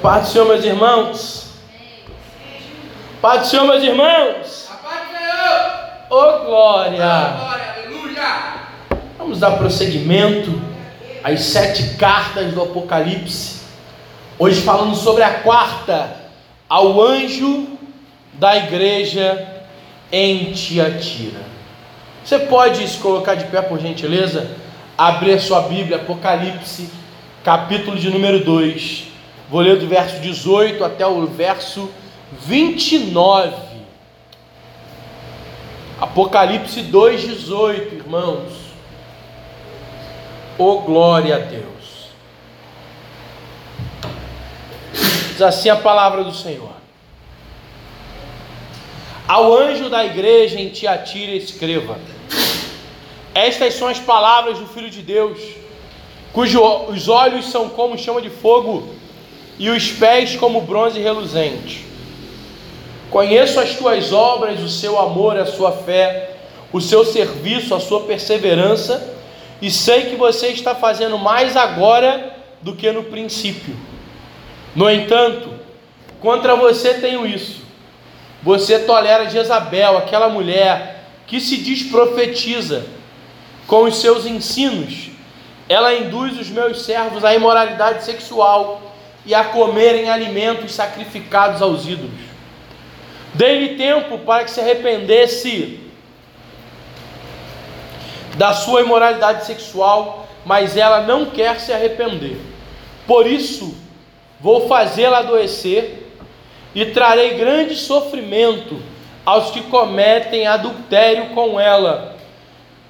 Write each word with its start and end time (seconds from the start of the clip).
Paz 0.00 0.26
do 0.26 0.32
Senhor, 0.32 0.48
meus 0.48 0.64
irmãos. 0.64 1.50
Paz 3.20 3.40
do 3.40 3.46
Senhor, 3.48 3.66
meus 3.66 3.82
irmãos. 3.82 4.68
Ô 6.08 6.44
glória. 6.44 6.96
Glória. 6.96 7.78
Vamos 9.18 9.40
dar 9.40 9.58
prosseguimento 9.58 10.58
às 11.22 11.40
sete 11.40 11.96
cartas 11.96 12.52
do 12.54 12.62
Apocalipse. 12.62 13.58
Hoje 14.38 14.62
falando 14.62 14.94
sobre 14.94 15.22
a 15.22 15.40
quarta, 15.40 16.16
ao 16.68 17.02
anjo 17.02 17.66
da 18.32 18.56
igreja 18.56 19.46
em 20.10 20.52
Tiatira. 20.52 21.40
Você 22.24 22.38
pode 22.38 22.88
se 22.88 22.98
colocar 22.98 23.34
de 23.34 23.44
pé, 23.46 23.60
por 23.60 23.78
gentileza? 23.78 24.50
Abrir 24.96 25.34
a 25.34 25.40
sua 25.40 25.62
Bíblia, 25.62 25.96
Apocalipse, 25.96 26.88
capítulo 27.44 27.98
de 27.98 28.08
número 28.08 28.42
2. 28.42 29.07
Vou 29.50 29.60
ler 29.62 29.78
do 29.78 29.86
verso 29.86 30.20
18 30.20 30.84
até 30.84 31.06
o 31.06 31.26
verso 31.26 31.90
29. 32.32 33.56
Apocalipse 35.98 36.82
2,18, 36.82 37.92
irmãos. 37.94 38.52
Oh 40.58 40.80
glória 40.80 41.36
a 41.36 41.38
Deus. 41.38 42.08
Diz 45.30 45.40
assim 45.40 45.70
a 45.70 45.76
palavra 45.76 46.22
do 46.22 46.34
Senhor. 46.34 46.76
Ao 49.26 49.56
anjo 49.56 49.88
da 49.88 50.04
igreja 50.04 50.60
em 50.60 50.68
Tiatira 50.68 51.32
escreva: 51.32 51.98
Estas 53.34 53.74
são 53.74 53.88
as 53.88 53.98
palavras 53.98 54.58
do 54.58 54.66
Filho 54.66 54.90
de 54.90 55.00
Deus, 55.00 55.38
cujos 56.32 57.08
olhos 57.08 57.46
são 57.46 57.68
como 57.70 57.96
chama 57.96 58.20
de 58.20 58.30
fogo 58.30 58.98
e 59.58 59.68
os 59.68 59.90
pés 59.90 60.36
como 60.36 60.60
bronze 60.60 61.00
reluzente. 61.00 61.84
Conheço 63.10 63.58
as 63.58 63.74
tuas 63.74 64.12
obras, 64.12 64.60
o 64.60 64.68
seu 64.68 64.98
amor, 64.98 65.36
a 65.36 65.46
sua 65.46 65.72
fé, 65.72 66.36
o 66.72 66.80
seu 66.80 67.04
serviço, 67.04 67.74
a 67.74 67.80
sua 67.80 68.02
perseverança, 68.02 69.14
e 69.60 69.70
sei 69.70 70.06
que 70.06 70.16
você 70.16 70.48
está 70.48 70.74
fazendo 70.74 71.18
mais 71.18 71.56
agora 71.56 72.36
do 72.62 72.76
que 72.76 72.92
no 72.92 73.04
princípio. 73.04 73.74
No 74.76 74.88
entanto, 74.88 75.50
contra 76.20 76.54
você 76.54 76.94
tenho 76.94 77.26
isso. 77.26 77.62
Você 78.42 78.78
tolera 78.80 79.28
Jezabel, 79.28 79.96
aquela 79.96 80.28
mulher 80.28 81.04
que 81.26 81.40
se 81.40 81.56
diz 81.56 81.82
profetiza, 81.84 82.86
com 83.66 83.84
os 83.84 83.96
seus 83.96 84.24
ensinos. 84.24 85.10
Ela 85.68 85.94
induz 85.94 86.38
os 86.38 86.48
meus 86.48 86.82
servos 86.82 87.24
à 87.24 87.34
imoralidade 87.34 88.04
sexual 88.04 88.87
e 89.28 89.34
a 89.34 89.44
comerem 89.44 90.08
alimentos 90.08 90.72
sacrificados 90.72 91.60
aos 91.60 91.86
ídolos. 91.86 92.18
Dei-lhe 93.34 93.76
tempo 93.76 94.16
para 94.20 94.42
que 94.42 94.50
se 94.50 94.58
arrependesse 94.58 95.80
da 98.38 98.54
sua 98.54 98.80
imoralidade 98.80 99.44
sexual, 99.44 100.26
mas 100.46 100.78
ela 100.78 101.02
não 101.02 101.26
quer 101.26 101.60
se 101.60 101.70
arrepender. 101.70 102.40
Por 103.06 103.26
isso, 103.26 103.76
vou 104.40 104.66
fazê-la 104.66 105.18
adoecer 105.18 106.10
e 106.74 106.86
trarei 106.86 107.34
grande 107.34 107.76
sofrimento 107.76 108.80
aos 109.26 109.50
que 109.50 109.60
cometem 109.64 110.46
adultério 110.46 111.34
com 111.34 111.60
ela, 111.60 112.16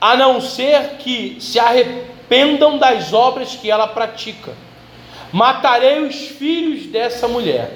a 0.01 0.17
não 0.17 0.41
ser 0.41 0.99
que 1.01 1.37
se 1.41 1.59
arrependam 1.59 2.79
das 2.79 3.13
obras 3.13 3.57
que 3.57 3.69
ela 3.69 3.89
pratica. 3.89 4.68
Matarei 5.33 6.01
os 6.01 6.17
filhos 6.17 6.87
dessa 6.87 7.29
mulher. 7.29 7.73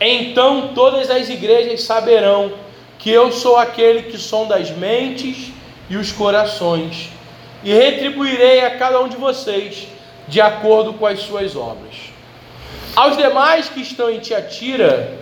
Então 0.00 0.72
todas 0.74 1.10
as 1.10 1.28
igrejas 1.28 1.82
saberão 1.82 2.52
que 2.98 3.10
eu 3.10 3.32
sou 3.32 3.56
aquele 3.56 4.02
que 4.02 4.18
sonda 4.18 4.56
as 4.56 4.70
mentes 4.70 5.52
e 5.90 5.96
os 5.96 6.12
corações, 6.12 7.10
e 7.62 7.72
retribuirei 7.72 8.64
a 8.64 8.78
cada 8.78 9.00
um 9.00 9.08
de 9.08 9.16
vocês 9.16 9.86
de 10.26 10.40
acordo 10.40 10.94
com 10.94 11.06
as 11.06 11.20
suas 11.20 11.54
obras. 11.54 11.94
Aos 12.94 13.16
demais 13.16 13.68
que 13.68 13.80
estão 13.80 14.10
em 14.10 14.20
Tiatira, 14.20 15.18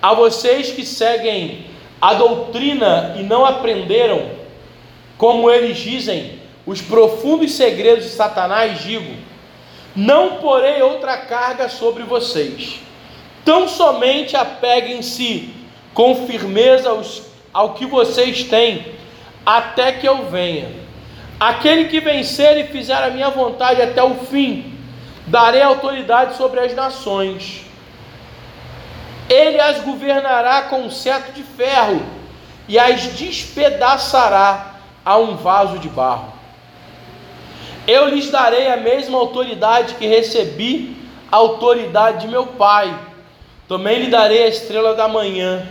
a 0.00 0.14
vocês 0.14 0.70
que 0.70 0.84
seguem 0.84 1.66
a 2.00 2.14
doutrina 2.14 3.14
e 3.18 3.22
não 3.22 3.44
aprenderam, 3.44 4.30
como 5.16 5.50
eles 5.50 5.78
dizem, 5.78 6.40
os 6.66 6.80
profundos 6.80 7.52
segredos 7.52 8.04
de 8.04 8.10
Satanás, 8.10 8.82
digo: 8.82 9.14
não 9.94 10.36
porei 10.36 10.80
outra 10.82 11.16
carga 11.16 11.68
sobre 11.68 12.02
vocês. 12.02 12.80
Tão 13.44 13.68
somente 13.68 14.36
apeguem-se 14.36 15.52
com 15.92 16.26
firmeza 16.26 16.90
aos, 16.90 17.22
ao 17.52 17.74
que 17.74 17.84
vocês 17.84 18.44
têm, 18.44 18.94
até 19.44 19.92
que 19.92 20.06
eu 20.06 20.26
venha. 20.26 20.70
Aquele 21.38 21.86
que 21.86 22.00
vencer 22.00 22.56
e 22.56 22.68
fizer 22.68 23.02
a 23.02 23.10
minha 23.10 23.28
vontade 23.28 23.82
até 23.82 24.02
o 24.02 24.14
fim, 24.14 24.78
darei 25.26 25.60
autoridade 25.60 26.36
sobre 26.36 26.60
as 26.60 26.74
nações. 26.74 27.62
Ele 29.28 29.60
as 29.60 29.80
governará 29.80 30.62
com 30.62 30.82
um 30.82 30.90
cetro 30.90 31.32
de 31.32 31.42
ferro 31.42 32.02
e 32.68 32.78
as 32.78 33.02
despedaçará 33.08 34.76
a 35.04 35.16
um 35.16 35.36
vaso 35.36 35.78
de 35.78 35.88
barro. 35.88 36.32
Eu 37.86 38.08
lhes 38.08 38.30
darei 38.30 38.68
a 38.68 38.76
mesma 38.76 39.18
autoridade 39.18 39.94
que 39.94 40.06
recebi, 40.06 40.96
a 41.30 41.36
autoridade 41.36 42.22
de 42.22 42.28
meu 42.28 42.46
Pai. 42.46 42.96
Também 43.68 44.02
lhe 44.02 44.10
darei 44.10 44.44
a 44.44 44.48
estrela 44.48 44.94
da 44.94 45.08
manhã. 45.08 45.66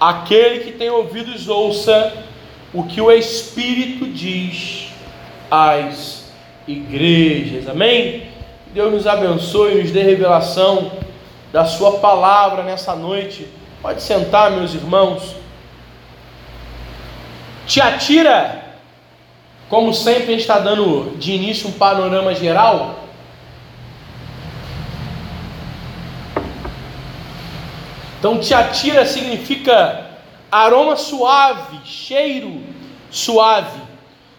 Aquele 0.00 0.60
que 0.60 0.72
tem 0.72 0.88
ouvidos, 0.88 1.48
ouça 1.48 2.12
o 2.72 2.84
que 2.84 3.00
o 3.00 3.10
Espírito 3.12 4.06
diz 4.06 4.88
às 5.50 6.32
igrejas. 6.66 7.68
Amém? 7.68 8.28
Deus 8.72 8.92
nos 8.92 9.06
abençoe 9.06 9.82
nos 9.82 9.92
dê 9.92 10.02
revelação 10.02 10.90
da 11.52 11.64
Sua 11.64 11.98
palavra 11.98 12.62
nessa 12.62 12.96
noite. 12.96 13.46
Pode 13.82 14.02
sentar, 14.02 14.50
meus 14.50 14.74
irmãos. 14.74 15.36
Tiatira 17.66 18.63
como 19.74 19.92
sempre, 19.92 20.22
a 20.22 20.26
gente 20.26 20.42
está 20.42 20.60
dando 20.60 21.16
de 21.18 21.32
início 21.32 21.68
um 21.68 21.72
panorama 21.72 22.32
geral. 22.32 23.00
Então, 28.16 28.38
tiatira 28.38 29.04
significa 29.04 30.12
aroma 30.48 30.94
suave, 30.94 31.80
cheiro 31.84 32.62
suave. 33.10 33.80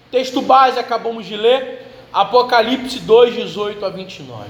Texto 0.10 0.42
base 0.42 0.80
acabamos 0.80 1.26
de 1.26 1.36
ler, 1.36 1.86
Apocalipse 2.14 3.00
2, 3.00 3.36
18 3.36 3.86
a 3.86 3.90
29. 3.90 4.46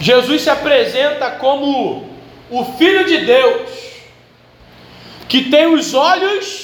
Jesus 0.00 0.42
se 0.42 0.50
apresenta 0.50 1.30
como 1.30 2.10
o 2.50 2.62
Filho 2.76 3.06
de 3.06 3.24
Deus, 3.24 3.70
que 5.26 5.44
tem 5.48 5.64
os 5.64 5.94
olhos 5.94 6.63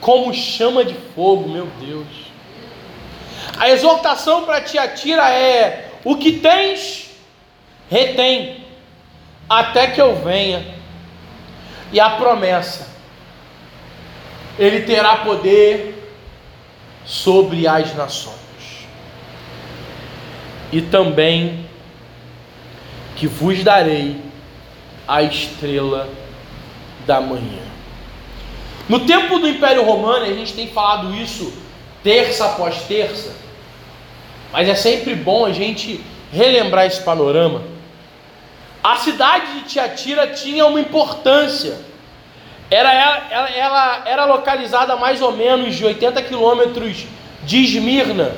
como 0.00 0.32
chama 0.32 0.84
de 0.84 0.94
fogo, 1.14 1.48
meu 1.48 1.66
Deus. 1.80 2.06
A 3.58 3.70
exortação 3.70 4.44
para 4.44 4.60
Tiatira 4.60 5.30
é: 5.30 5.90
o 6.04 6.16
que 6.16 6.32
tens, 6.32 7.10
retém, 7.90 8.64
até 9.48 9.88
que 9.88 10.00
eu 10.00 10.16
venha. 10.16 10.74
E 11.92 12.00
a 12.00 12.10
promessa: 12.10 12.88
ele 14.58 14.82
terá 14.82 15.16
poder 15.16 15.94
sobre 17.04 17.66
as 17.66 17.94
nações. 17.94 18.36
E 20.72 20.82
também 20.82 21.66
que 23.14 23.26
vos 23.26 23.62
darei 23.62 24.20
a 25.06 25.22
estrela 25.22 26.08
da 27.06 27.20
manhã. 27.20 27.75
No 28.88 29.00
tempo 29.00 29.38
do 29.38 29.48
Império 29.48 29.84
Romano, 29.84 30.24
a 30.24 30.32
gente 30.32 30.54
tem 30.54 30.68
falado 30.68 31.14
isso 31.14 31.52
terça 32.02 32.46
após 32.46 32.82
terça, 32.82 33.34
mas 34.52 34.68
é 34.68 34.74
sempre 34.74 35.14
bom 35.14 35.44
a 35.44 35.52
gente 35.52 36.00
relembrar 36.32 36.86
esse 36.86 37.02
panorama. 37.02 37.62
A 38.82 38.96
cidade 38.96 39.54
de 39.54 39.60
Tiatira 39.62 40.28
tinha 40.28 40.64
uma 40.66 40.78
importância. 40.78 41.76
Era, 42.70 42.92
ela, 42.92 43.50
ela 43.50 44.02
era 44.06 44.24
localizada 44.24 44.92
a 44.92 44.96
mais 44.96 45.20
ou 45.20 45.32
menos 45.32 45.74
de 45.74 45.84
80 45.84 46.22
quilômetros 46.22 47.06
de 47.42 47.64
Esmirna. 47.64 48.36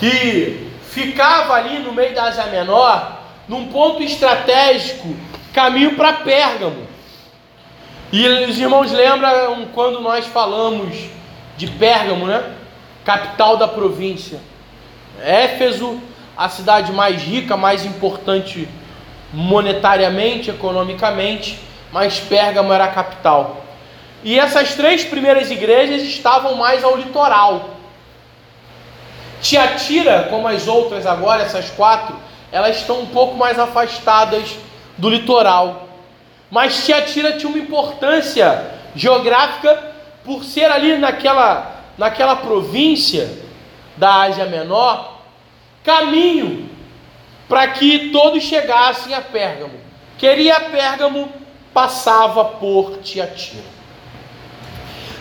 E 0.00 0.68
ficava 0.90 1.54
ali 1.54 1.80
no 1.80 1.92
meio 1.92 2.14
da 2.14 2.24
Ásia 2.24 2.46
Menor, 2.46 3.20
num 3.48 3.66
ponto 3.66 4.02
estratégico, 4.02 5.16
caminho 5.52 5.96
para 5.96 6.12
Pérgamo. 6.12 6.91
E 8.12 8.28
os 8.28 8.58
irmãos 8.58 8.92
lembram 8.92 9.68
quando 9.72 9.98
nós 9.98 10.26
falamos 10.26 10.94
de 11.56 11.66
Pérgamo, 11.66 12.26
né? 12.26 12.44
Capital 13.06 13.56
da 13.56 13.66
província. 13.66 14.38
Éfeso, 15.24 15.98
a 16.36 16.46
cidade 16.50 16.92
mais 16.92 17.22
rica, 17.22 17.56
mais 17.56 17.86
importante 17.86 18.68
monetariamente, 19.32 20.50
economicamente, 20.50 21.58
mas 21.90 22.20
Pérgamo 22.20 22.70
era 22.70 22.84
a 22.84 22.88
capital. 22.88 23.64
E 24.22 24.38
essas 24.38 24.74
três 24.74 25.02
primeiras 25.04 25.50
igrejas 25.50 26.02
estavam 26.02 26.54
mais 26.54 26.84
ao 26.84 26.98
litoral. 26.98 27.70
Tiatira, 29.40 30.26
como 30.28 30.46
as 30.48 30.68
outras 30.68 31.06
agora, 31.06 31.44
essas 31.44 31.70
quatro, 31.70 32.14
elas 32.52 32.76
estão 32.76 33.00
um 33.00 33.06
pouco 33.06 33.36
mais 33.36 33.58
afastadas 33.58 34.54
do 34.98 35.08
litoral. 35.08 35.88
Mas 36.52 36.84
Tiatira 36.84 37.38
tinha 37.38 37.48
uma 37.48 37.58
importância 37.58 38.72
geográfica 38.94 39.94
por 40.22 40.44
ser 40.44 40.70
ali 40.70 40.98
naquela, 40.98 41.80
naquela 41.96 42.36
província 42.36 43.26
da 43.96 44.24
Ásia 44.24 44.44
Menor, 44.44 45.22
caminho 45.82 46.68
para 47.48 47.68
que 47.68 48.10
todos 48.10 48.42
chegassem 48.42 49.14
a 49.14 49.22
Pérgamo. 49.22 49.80
Queria 50.18 50.60
Pérgamo, 50.60 51.32
passava 51.72 52.44
por 52.44 52.98
Tiatira. 52.98 53.64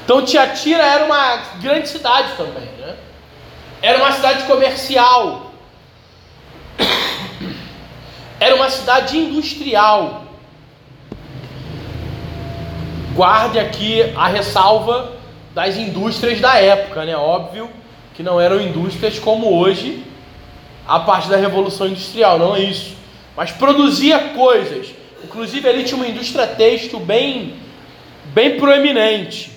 Então 0.04 0.26
Tiatira 0.26 0.84
era 0.84 1.06
uma 1.06 1.38
grande 1.62 1.88
cidade 1.88 2.36
também, 2.36 2.68
né? 2.78 2.98
Era 3.82 4.00
uma 4.00 4.12
cidade 4.12 4.44
comercial. 4.44 5.54
Era 8.38 8.56
uma 8.56 8.70
cidade 8.70 9.18
industrial. 9.18 10.31
Guarde 13.22 13.60
aqui 13.60 14.02
a 14.16 14.30
ressalva 14.30 15.12
das 15.54 15.78
indústrias 15.78 16.42
da 16.42 16.58
época, 16.58 17.06
né? 17.06 17.16
Óbvio 17.16 17.70
que 18.16 18.24
não 18.24 18.42
eram 18.42 18.60
indústrias 18.60 19.20
como 19.20 19.60
hoje, 19.60 20.04
a 20.88 21.00
parte 21.02 21.30
da 21.30 21.38
Revolução 21.38 21.86
Industrial, 21.86 22.40
não 22.40 22.56
é 22.56 22.62
isso. 22.62 22.96
Mas 23.38 23.52
produzia 23.52 24.18
coisas. 24.30 24.88
Inclusive 25.24 25.70
ali 25.70 25.84
tinha 25.84 25.98
uma 25.98 26.08
indústria 26.08 26.48
têxtil 26.48 27.00
bem, 27.00 27.58
bem 28.34 28.58
proeminente. 28.58 29.52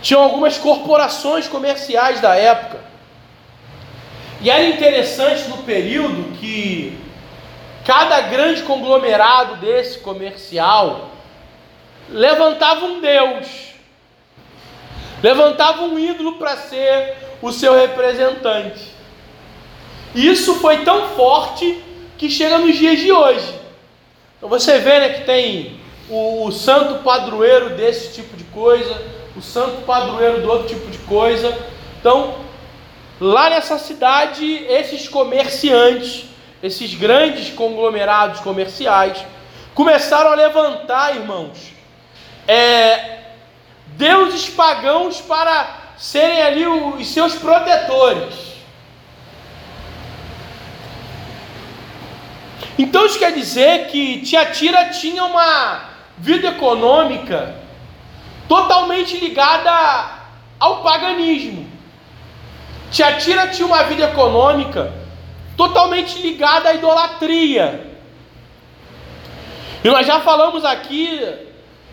Tinham 0.00 0.22
algumas 0.22 0.56
corporações 0.56 1.46
comerciais 1.46 2.18
da 2.22 2.34
época. 2.34 2.78
E 4.40 4.48
era 4.48 4.66
interessante 4.66 5.50
no 5.50 5.58
período 5.58 6.32
que 6.38 6.98
cada 7.84 8.22
grande 8.22 8.62
conglomerado 8.62 9.56
desse 9.56 9.98
comercial 9.98 11.11
levantava 12.08 12.84
um 12.86 13.00
Deus, 13.00 13.46
levantava 15.22 15.82
um 15.82 15.98
ídolo 15.98 16.34
para 16.34 16.56
ser 16.56 17.16
o 17.40 17.52
seu 17.52 17.74
representante. 17.74 18.92
E 20.14 20.28
isso 20.28 20.56
foi 20.56 20.84
tão 20.84 21.08
forte 21.10 21.82
que 22.18 22.30
chega 22.30 22.58
nos 22.58 22.76
dias 22.76 22.98
de 22.98 23.10
hoje. 23.10 23.60
Então 24.36 24.48
você 24.48 24.78
vê 24.78 25.00
né, 25.00 25.08
que 25.10 25.24
tem 25.24 25.80
o, 26.08 26.46
o 26.46 26.52
santo 26.52 27.02
padroeiro 27.02 27.70
desse 27.70 28.12
tipo 28.12 28.36
de 28.36 28.44
coisa, 28.44 29.00
o 29.36 29.40
santo 29.40 29.82
padroeiro 29.82 30.42
do 30.42 30.50
outro 30.50 30.68
tipo 30.68 30.90
de 30.90 30.98
coisa. 30.98 31.56
Então, 31.98 32.34
lá 33.20 33.48
nessa 33.50 33.78
cidade, 33.78 34.44
esses 34.68 35.08
comerciantes, 35.08 36.26
esses 36.62 36.94
grandes 36.94 37.50
conglomerados 37.50 38.40
comerciais, 38.40 39.24
começaram 39.74 40.32
a 40.32 40.34
levantar, 40.34 41.16
irmãos, 41.16 41.71
é, 42.46 43.20
deuses 43.96 44.48
pagãos 44.48 45.20
para 45.20 45.82
serem 45.96 46.42
ali 46.42 46.66
os 46.66 47.06
seus 47.08 47.34
protetores. 47.34 48.52
Então 52.78 53.06
isso 53.06 53.18
quer 53.18 53.32
dizer 53.32 53.86
que 53.88 54.22
Tiatira 54.22 54.86
tinha 54.86 55.24
uma 55.24 55.90
vida 56.18 56.48
econômica 56.48 57.54
totalmente 58.48 59.18
ligada 59.18 60.10
ao 60.58 60.82
paganismo. 60.82 61.70
Tiatira 62.90 63.48
tinha 63.48 63.66
uma 63.66 63.84
vida 63.84 64.04
econômica 64.04 64.92
totalmente 65.56 66.20
ligada 66.20 66.70
à 66.70 66.74
idolatria. 66.74 67.92
E 69.84 69.88
nós 69.88 70.06
já 70.06 70.20
falamos 70.20 70.64
aqui 70.64 71.20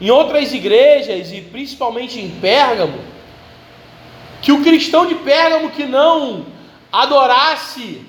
em 0.02 0.10
outras 0.10 0.54
igrejas 0.54 1.32
e 1.32 1.42
principalmente 1.42 2.20
em 2.20 2.30
Pérgamo 2.30 3.00
que 4.42 4.52
o 4.52 4.62
cristão 4.62 5.06
de 5.06 5.16
Pérgamo 5.16 5.70
que 5.70 5.86
não 5.86 6.46
adorasse 6.92 8.06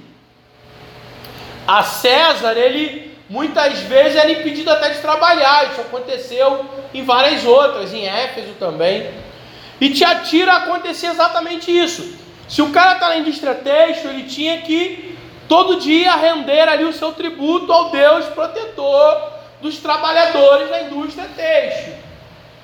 a 1.66 1.82
César, 1.82 2.56
ele 2.56 3.10
muitas 3.28 3.80
vezes 3.80 4.16
era 4.16 4.30
impedido 4.30 4.70
até 4.70 4.90
de 4.90 5.00
trabalhar. 5.00 5.70
Isso 5.70 5.80
aconteceu 5.80 6.64
em 6.94 7.04
várias 7.04 7.44
outras, 7.44 7.92
em 7.92 8.06
Éfeso 8.06 8.52
também. 8.58 9.10
E 9.80 9.90
Tiatira 9.90 10.52
acontecia 10.54 11.10
exatamente 11.10 11.70
isso. 11.70 12.18
Se 12.48 12.60
o 12.62 12.70
cara 12.70 12.94
está 12.94 13.08
na 13.08 13.18
indústria 13.18 13.54
têxtil, 13.54 14.10
ele 14.10 14.24
tinha 14.24 14.60
que 14.62 15.16
todo 15.48 15.80
dia 15.80 16.14
render 16.16 16.68
ali 16.68 16.84
o 16.84 16.92
seu 16.92 17.12
tributo 17.12 17.72
ao 17.72 17.90
Deus 17.90 18.26
protetor 18.26 19.39
dos 19.60 19.78
trabalhadores 19.78 20.68
da 20.68 20.82
indústria 20.82 21.28
têxtil. 21.36 21.94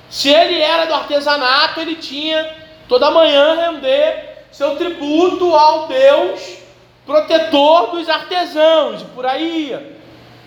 Se 0.09 0.29
ele 0.29 0.61
era 0.61 0.87
do 0.87 0.95
artesanato, 0.95 1.81
ele 1.81 1.97
tinha 1.97 2.55
toda 2.89 3.11
manhã 3.11 3.55
render 3.55 4.47
seu 4.51 4.77
tributo 4.77 5.55
ao 5.55 5.87
Deus 5.89 6.59
protetor 7.05 7.93
dos 7.93 8.09
artesãos 8.09 9.03
por 9.15 9.27
aí. 9.27 9.97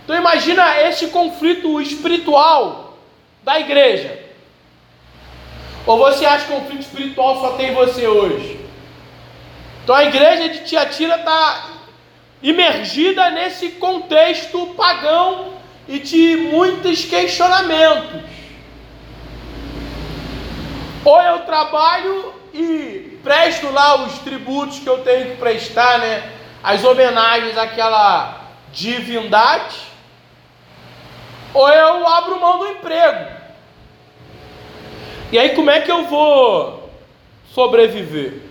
Então 0.03 0.15
imagina 0.15 0.81
esse 0.81 1.07
conflito 1.07 1.79
espiritual 1.79 2.97
da 3.43 3.59
igreja. 3.59 4.19
Ou 5.85 5.97
você 5.97 6.25
acha 6.25 6.45
que 6.45 6.53
conflito 6.53 6.81
espiritual 6.81 7.39
só 7.39 7.51
tem 7.51 7.73
você 7.73 8.07
hoje? 8.07 8.59
Então 9.83 9.95
a 9.95 10.03
igreja 10.03 10.49
de 10.49 10.65
Tiatira 10.65 11.15
está 11.15 11.69
imergida 12.41 13.29
nesse 13.29 13.69
contexto 13.71 14.67
pagão 14.77 15.58
e 15.89 15.97
de 15.99 16.35
muitos 16.37 17.03
questionamentos. 17.03 18.21
Ou 21.03 21.19
eu 21.19 21.39
trabalho 21.39 22.33
e 22.53 23.19
presto 23.23 23.71
lá 23.71 24.05
os 24.05 24.19
tributos 24.19 24.79
que 24.79 24.87
eu 24.87 24.99
tenho 24.99 25.31
que 25.31 25.37
prestar, 25.37 25.97
né? 25.97 26.31
as 26.63 26.83
homenagens 26.83 27.57
àquela 27.57 28.41
divindade, 28.71 29.77
ou 31.53 31.67
eu 31.67 32.07
abro 32.07 32.39
mão 32.39 32.59
do 32.59 32.67
emprego. 32.67 33.31
E 35.31 35.39
aí 35.39 35.49
como 35.55 35.71
é 35.71 35.81
que 35.81 35.91
eu 35.91 36.05
vou 36.05 36.91
sobreviver? 37.53 38.41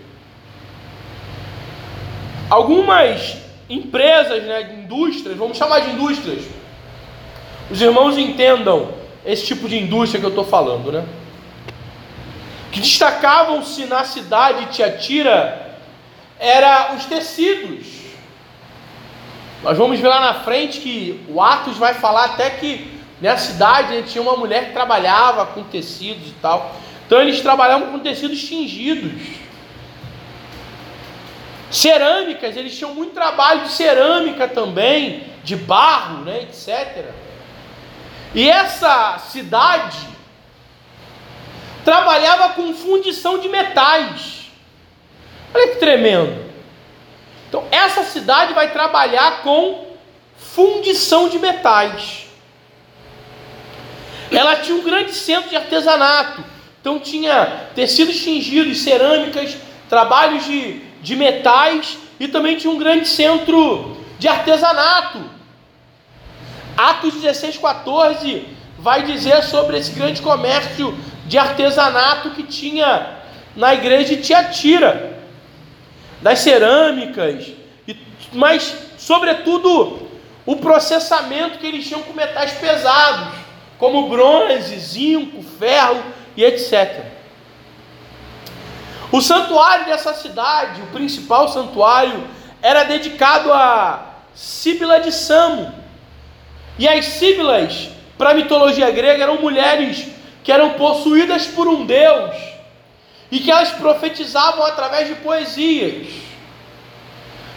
Algumas 2.49 3.37
empresas, 3.69 4.43
né, 4.43 4.73
indústrias, 4.79 5.37
vamos 5.37 5.57
chamar 5.57 5.81
de 5.81 5.91
indústrias. 5.91 6.58
Os 7.69 7.81
irmãos 7.81 8.17
entendam 8.17 8.93
esse 9.25 9.45
tipo 9.45 9.69
de 9.69 9.77
indústria 9.77 10.19
que 10.19 10.25
eu 10.25 10.31
estou 10.31 10.45
falando, 10.45 10.91
né? 10.91 11.05
Que 12.71 12.79
destacavam-se 12.79 13.85
na 13.85 14.03
cidade 14.03 14.65
de 14.65 14.71
Tiatira 14.71 15.77
era 16.39 16.95
os 16.95 17.05
tecidos. 17.05 17.99
Nós 19.61 19.77
vamos 19.77 19.99
ver 19.99 20.07
lá 20.07 20.19
na 20.19 20.33
frente 20.35 20.79
que 20.79 21.23
o 21.27 21.41
Atos 21.41 21.77
vai 21.77 21.93
falar 21.93 22.25
até 22.25 22.49
que 22.49 22.99
nessa 23.21 23.51
cidade 23.51 23.93
né, 23.93 24.03
tinha 24.07 24.21
uma 24.21 24.37
mulher 24.37 24.67
que 24.67 24.73
trabalhava 24.73 25.45
com 25.45 25.63
tecidos 25.63 26.29
e 26.29 26.35
tal. 26.41 26.75
Então 27.05 27.21
eles 27.21 27.41
trabalhavam 27.41 27.91
com 27.91 27.99
tecidos 27.99 28.41
tingidos. 28.41 29.11
Cerâmicas, 31.69 32.55
eles 32.55 32.75
tinham 32.75 32.95
muito 32.95 33.13
trabalho 33.13 33.63
de 33.63 33.71
cerâmica 33.71 34.47
também, 34.47 35.23
de 35.43 35.55
barro, 35.55 36.23
né, 36.23 36.43
etc. 36.43 37.09
E 38.33 38.49
essa 38.49 39.17
cidade 39.29 39.97
trabalhava 41.83 42.49
com 42.49 42.73
fundição 42.73 43.39
de 43.39 43.49
metais. 43.49 44.51
Olha 45.53 45.69
que 45.69 45.77
tremendo. 45.77 46.49
Então, 47.47 47.65
essa 47.71 48.03
cidade 48.03 48.53
vai 48.53 48.71
trabalhar 48.71 49.41
com 49.41 49.87
fundição 50.37 51.27
de 51.27 51.39
metais. 51.39 52.27
Ela 54.31 54.57
tinha 54.57 54.77
um 54.77 54.83
grande 54.83 55.13
centro 55.13 55.49
de 55.49 55.55
artesanato. 55.55 56.43
Então, 56.79 56.99
tinha 56.99 57.69
tecidos 57.73 58.21
tingidos, 58.21 58.81
cerâmicas, 58.81 59.57
trabalhos 59.89 60.45
de, 60.45 60.81
de 61.01 61.15
metais 61.15 61.97
e 62.19 62.27
também 62.27 62.55
tinha 62.55 62.71
um 62.71 62.77
grande 62.77 63.07
centro 63.07 63.97
de 64.19 64.27
artesanato. 64.27 65.38
Atos 66.77 67.13
16, 67.15 67.57
14 67.57 68.47
vai 68.77 69.03
dizer 69.03 69.43
sobre 69.43 69.77
esse 69.77 69.91
grande 69.91 70.21
comércio 70.21 70.97
de 71.25 71.37
artesanato 71.37 72.31
que 72.31 72.43
tinha 72.43 73.17
na 73.55 73.73
igreja 73.73 74.15
de 74.15 74.21
Tiatira 74.21 75.19
das 76.21 76.39
cerâmicas 76.39 77.59
mas 78.33 78.75
sobretudo 78.97 80.07
o 80.45 80.55
processamento 80.55 81.59
que 81.59 81.67
eles 81.67 81.87
tinham 81.87 82.01
com 82.03 82.13
metais 82.13 82.51
pesados, 82.53 83.35
como 83.77 84.09
bronze, 84.09 84.77
zinco, 84.79 85.43
ferro 85.43 86.01
e 86.35 86.43
etc. 86.43 87.05
O 89.11 89.21
santuário 89.21 89.85
dessa 89.85 90.13
cidade, 90.13 90.81
o 90.81 90.87
principal 90.87 91.47
santuário, 91.47 92.27
era 92.61 92.83
dedicado 92.83 93.51
a 93.53 94.15
Síbila 94.35 94.99
de 94.99 95.11
Samo. 95.11 95.73
E 96.79 96.87
as 96.87 97.05
Síbilas, 97.05 97.89
para 98.17 98.29
a 98.29 98.33
mitologia 98.33 98.89
grega, 98.89 99.23
eram 99.23 99.41
mulheres 99.41 100.07
que 100.41 100.49
eram 100.49 100.71
possuídas 100.71 101.45
por 101.45 101.67
um 101.67 101.85
deus 101.85 102.33
e 103.29 103.39
que 103.39 103.51
elas 103.51 103.71
profetizavam 103.71 104.65
através 104.65 105.09
de 105.09 105.15
poesias. 105.15 106.07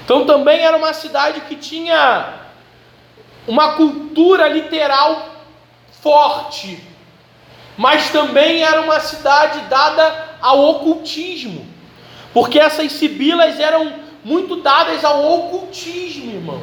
Então 0.05 0.26
também 0.26 0.59
era 0.59 0.76
uma 0.76 0.93
cidade 0.93 1.43
que 1.43 1.55
tinha 1.55 2.35
uma 3.47 3.75
cultura 3.75 4.49
literal 4.49 5.29
forte, 6.02 6.83
mas 7.76 8.11
também 8.11 8.64
era 8.64 8.81
uma 8.81 8.99
cidade 8.99 9.61
dada 9.69 10.31
ao 10.41 10.59
ocultismo, 10.64 11.64
porque 12.35 12.59
essas 12.59 12.91
sibilas 12.91 13.61
eram 13.61 13.93
muito 14.25 14.57
dadas 14.57 15.05
ao 15.05 15.25
ocultismo, 15.33 16.33
irmão. 16.33 16.61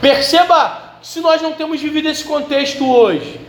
Perceba 0.00 0.91
se 1.02 1.20
nós 1.20 1.42
não 1.42 1.52
temos 1.52 1.80
vivido 1.80 2.08
esse 2.08 2.24
contexto 2.24 2.88
hoje, 2.88 3.40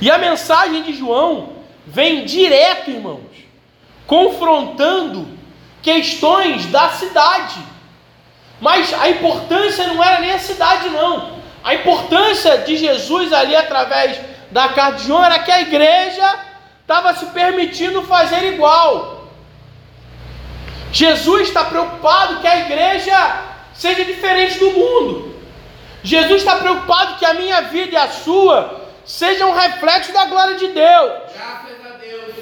e 0.00 0.10
a 0.10 0.18
mensagem 0.18 0.82
de 0.82 0.94
João 0.94 1.54
vem 1.86 2.24
direto, 2.24 2.90
irmãos, 2.90 3.20
confrontando 4.06 5.28
questões 5.82 6.66
da 6.66 6.90
cidade. 6.90 7.58
Mas 8.60 8.92
a 8.94 9.08
importância 9.08 9.86
não 9.86 10.02
era 10.02 10.20
nem 10.20 10.32
a 10.32 10.38
cidade, 10.38 10.88
não. 10.90 11.38
A 11.62 11.74
importância 11.74 12.58
de 12.58 12.76
Jesus 12.76 13.32
ali 13.32 13.54
através 13.54 14.20
da 14.50 14.68
carta 14.68 14.98
de 14.98 15.06
João 15.06 15.24
era 15.24 15.38
que 15.38 15.50
a 15.50 15.62
igreja 15.62 16.38
estava 16.80 17.14
se 17.14 17.26
permitindo 17.26 18.02
fazer 18.02 18.52
igual. 18.52 19.28
Jesus 20.92 21.48
está 21.48 21.64
preocupado 21.64 22.40
que 22.40 22.46
a 22.46 22.60
igreja 22.60 23.53
seja 23.74 24.04
diferente 24.04 24.58
do 24.58 24.70
mundo. 24.70 25.34
Jesus 26.02 26.42
está 26.42 26.56
preocupado 26.56 27.18
que 27.18 27.24
a 27.24 27.34
minha 27.34 27.62
vida 27.62 27.94
e 27.94 27.96
a 27.96 28.08
sua 28.08 28.82
sejam 29.04 29.50
um 29.50 29.54
reflexo 29.54 30.12
da 30.12 30.26
glória 30.26 30.56
de 30.56 30.68
Deus. 30.68 31.12
Graças 31.34 31.86
a 31.86 31.96
Deus. 31.98 32.34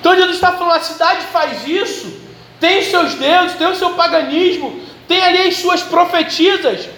Então 0.00 0.14
Jesus 0.14 0.34
está 0.34 0.52
falando, 0.52 0.76
a 0.76 0.80
cidade 0.80 1.26
faz 1.26 1.66
isso, 1.66 2.20
tem 2.60 2.80
os 2.80 2.86
seus 2.86 3.14
deuses, 3.14 3.56
tem 3.56 3.66
o 3.66 3.74
seu 3.74 3.94
paganismo, 3.94 4.80
tem 5.08 5.22
ali 5.22 5.48
as 5.48 5.56
suas 5.56 5.82
profetisas, 5.82 6.88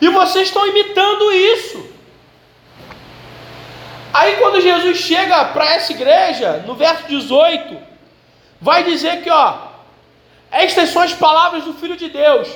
e 0.00 0.08
vocês 0.08 0.48
estão 0.48 0.66
imitando 0.66 1.32
isso. 1.32 1.90
Aí 4.12 4.36
quando 4.36 4.60
Jesus 4.60 4.98
chega 4.98 5.44
para 5.46 5.74
essa 5.74 5.92
igreja, 5.92 6.64
no 6.66 6.74
verso 6.74 7.06
18, 7.06 7.76
vai 8.60 8.82
dizer 8.82 9.22
que, 9.22 9.30
ó, 9.30 9.69
estas 10.50 10.90
são 10.90 11.02
as 11.02 11.12
palavras 11.12 11.64
do 11.64 11.74
Filho 11.74 11.96
de 11.96 12.08
Deus, 12.08 12.48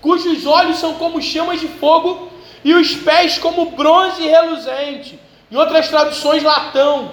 cujos 0.00 0.46
olhos 0.46 0.78
são 0.78 0.94
como 0.94 1.20
chamas 1.20 1.60
de 1.60 1.68
fogo 1.68 2.30
e 2.64 2.74
os 2.74 2.94
pés 2.94 3.38
como 3.38 3.72
bronze 3.72 4.22
reluzente. 4.22 5.18
Em 5.50 5.56
outras 5.56 5.88
traduções, 5.88 6.42
latão. 6.42 7.10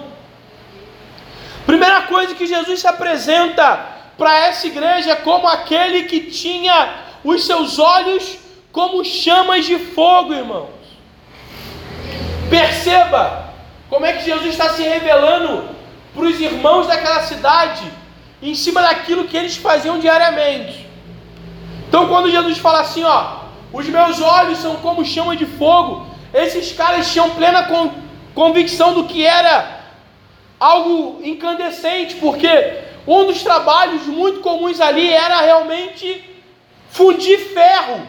Primeira 1.66 2.02
coisa 2.02 2.34
que 2.34 2.46
Jesus 2.46 2.80
se 2.80 2.86
apresenta 2.86 3.86
para 4.16 4.46
essa 4.46 4.66
igreja 4.66 5.16
como 5.16 5.46
aquele 5.46 6.04
que 6.04 6.20
tinha 6.20 6.94
os 7.24 7.44
seus 7.44 7.78
olhos 7.78 8.38
como 8.70 9.04
chamas 9.04 9.66
de 9.66 9.78
fogo, 9.78 10.32
irmãos. 10.32 10.70
Perceba 12.48 13.52
como 13.90 14.06
é 14.06 14.12
que 14.12 14.24
Jesus 14.24 14.46
está 14.46 14.70
se 14.70 14.82
revelando 14.82 15.68
para 16.14 16.24
os 16.24 16.40
irmãos 16.40 16.86
daquela 16.86 17.22
cidade, 17.22 17.82
em 18.42 18.54
cima 18.54 18.82
daquilo 18.82 19.24
que 19.24 19.36
eles 19.36 19.56
faziam 19.56 19.98
diariamente. 19.98 20.86
Então, 21.88 22.08
quando 22.08 22.30
Jesus 22.30 22.58
fala 22.58 22.80
assim, 22.80 23.02
ó, 23.02 23.38
os 23.72 23.86
meus 23.88 24.20
olhos 24.20 24.58
são 24.58 24.76
como 24.76 25.04
chama 25.04 25.36
de 25.36 25.46
fogo, 25.46 26.06
esses 26.32 26.72
caras 26.72 27.10
tinham 27.10 27.30
plena 27.30 27.64
con 27.64 27.90
convicção 28.34 28.94
do 28.94 29.04
que 29.04 29.26
era 29.26 29.80
algo 30.60 31.20
incandescente, 31.24 32.16
porque 32.16 32.48
um 33.06 33.24
dos 33.24 33.42
trabalhos 33.42 34.02
muito 34.06 34.40
comuns 34.40 34.80
ali 34.80 35.10
era 35.10 35.40
realmente 35.40 36.22
fundir 36.90 37.38
ferro, 37.52 38.06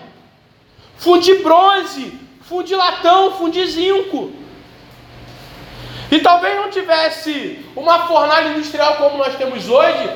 fundir 0.98 1.41
bronze, 1.41 2.13
fundir 2.41 2.77
latão, 2.77 3.31
fundir 3.31 3.65
zinco. 3.65 4.31
E 6.11 6.19
talvez 6.19 6.55
não 6.55 6.69
tivesse 6.69 7.63
uma 7.75 8.07
fornalha 8.07 8.49
industrial 8.49 8.95
como 8.95 9.17
nós 9.17 9.35
temos 9.35 9.69
hoje, 9.69 10.09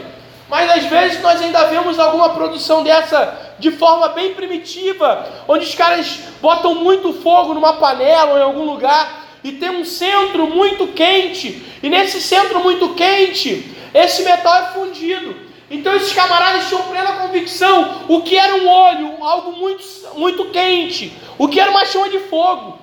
mas 0.50 0.70
às 0.70 0.86
vezes 0.86 1.22
nós 1.22 1.42
ainda 1.42 1.66
vemos 1.66 2.00
alguma 2.00 2.30
produção 2.30 2.84
dessa 2.84 3.54
de 3.60 3.72
forma 3.72 4.10
bem 4.10 4.34
primitiva, 4.34 5.26
onde 5.48 5.66
os 5.66 5.76
caras 5.76 6.20
botam 6.42 6.76
muito 6.76 7.14
fogo 7.14 7.54
numa 7.54 7.74
panela 7.74 8.34
ou 8.34 8.38
em 8.38 8.44
algum 8.44 8.64
lugar 8.64 9.24
e 9.44 9.52
tem 9.54 9.70
um 9.70 9.86
centro 9.86 10.48
muito 10.48 10.88
quente, 10.88 11.64
e 11.84 11.90
nesse 11.90 12.22
centro 12.22 12.62
muito 12.62 12.94
quente, 12.94 13.76
esse 13.94 14.24
metal 14.24 14.56
é 14.56 14.66
fundido. 14.74 15.36
Então 15.70 15.96
esses 15.96 16.14
camaradas 16.14 16.68
tinham 16.68 16.84
plena 16.84 17.14
convicção 17.14 18.04
o 18.08 18.22
que 18.22 18.38
era 18.38 18.56
um 18.56 18.68
óleo, 18.68 19.18
algo 19.22 19.52
muito, 19.54 19.84
muito 20.16 20.46
quente, 20.46 21.14
o 21.38 21.48
que 21.48 21.60
era 21.60 21.72
uma 21.72 21.86
chama 21.86 22.10
de 22.10 22.20
fogo. 22.20 22.80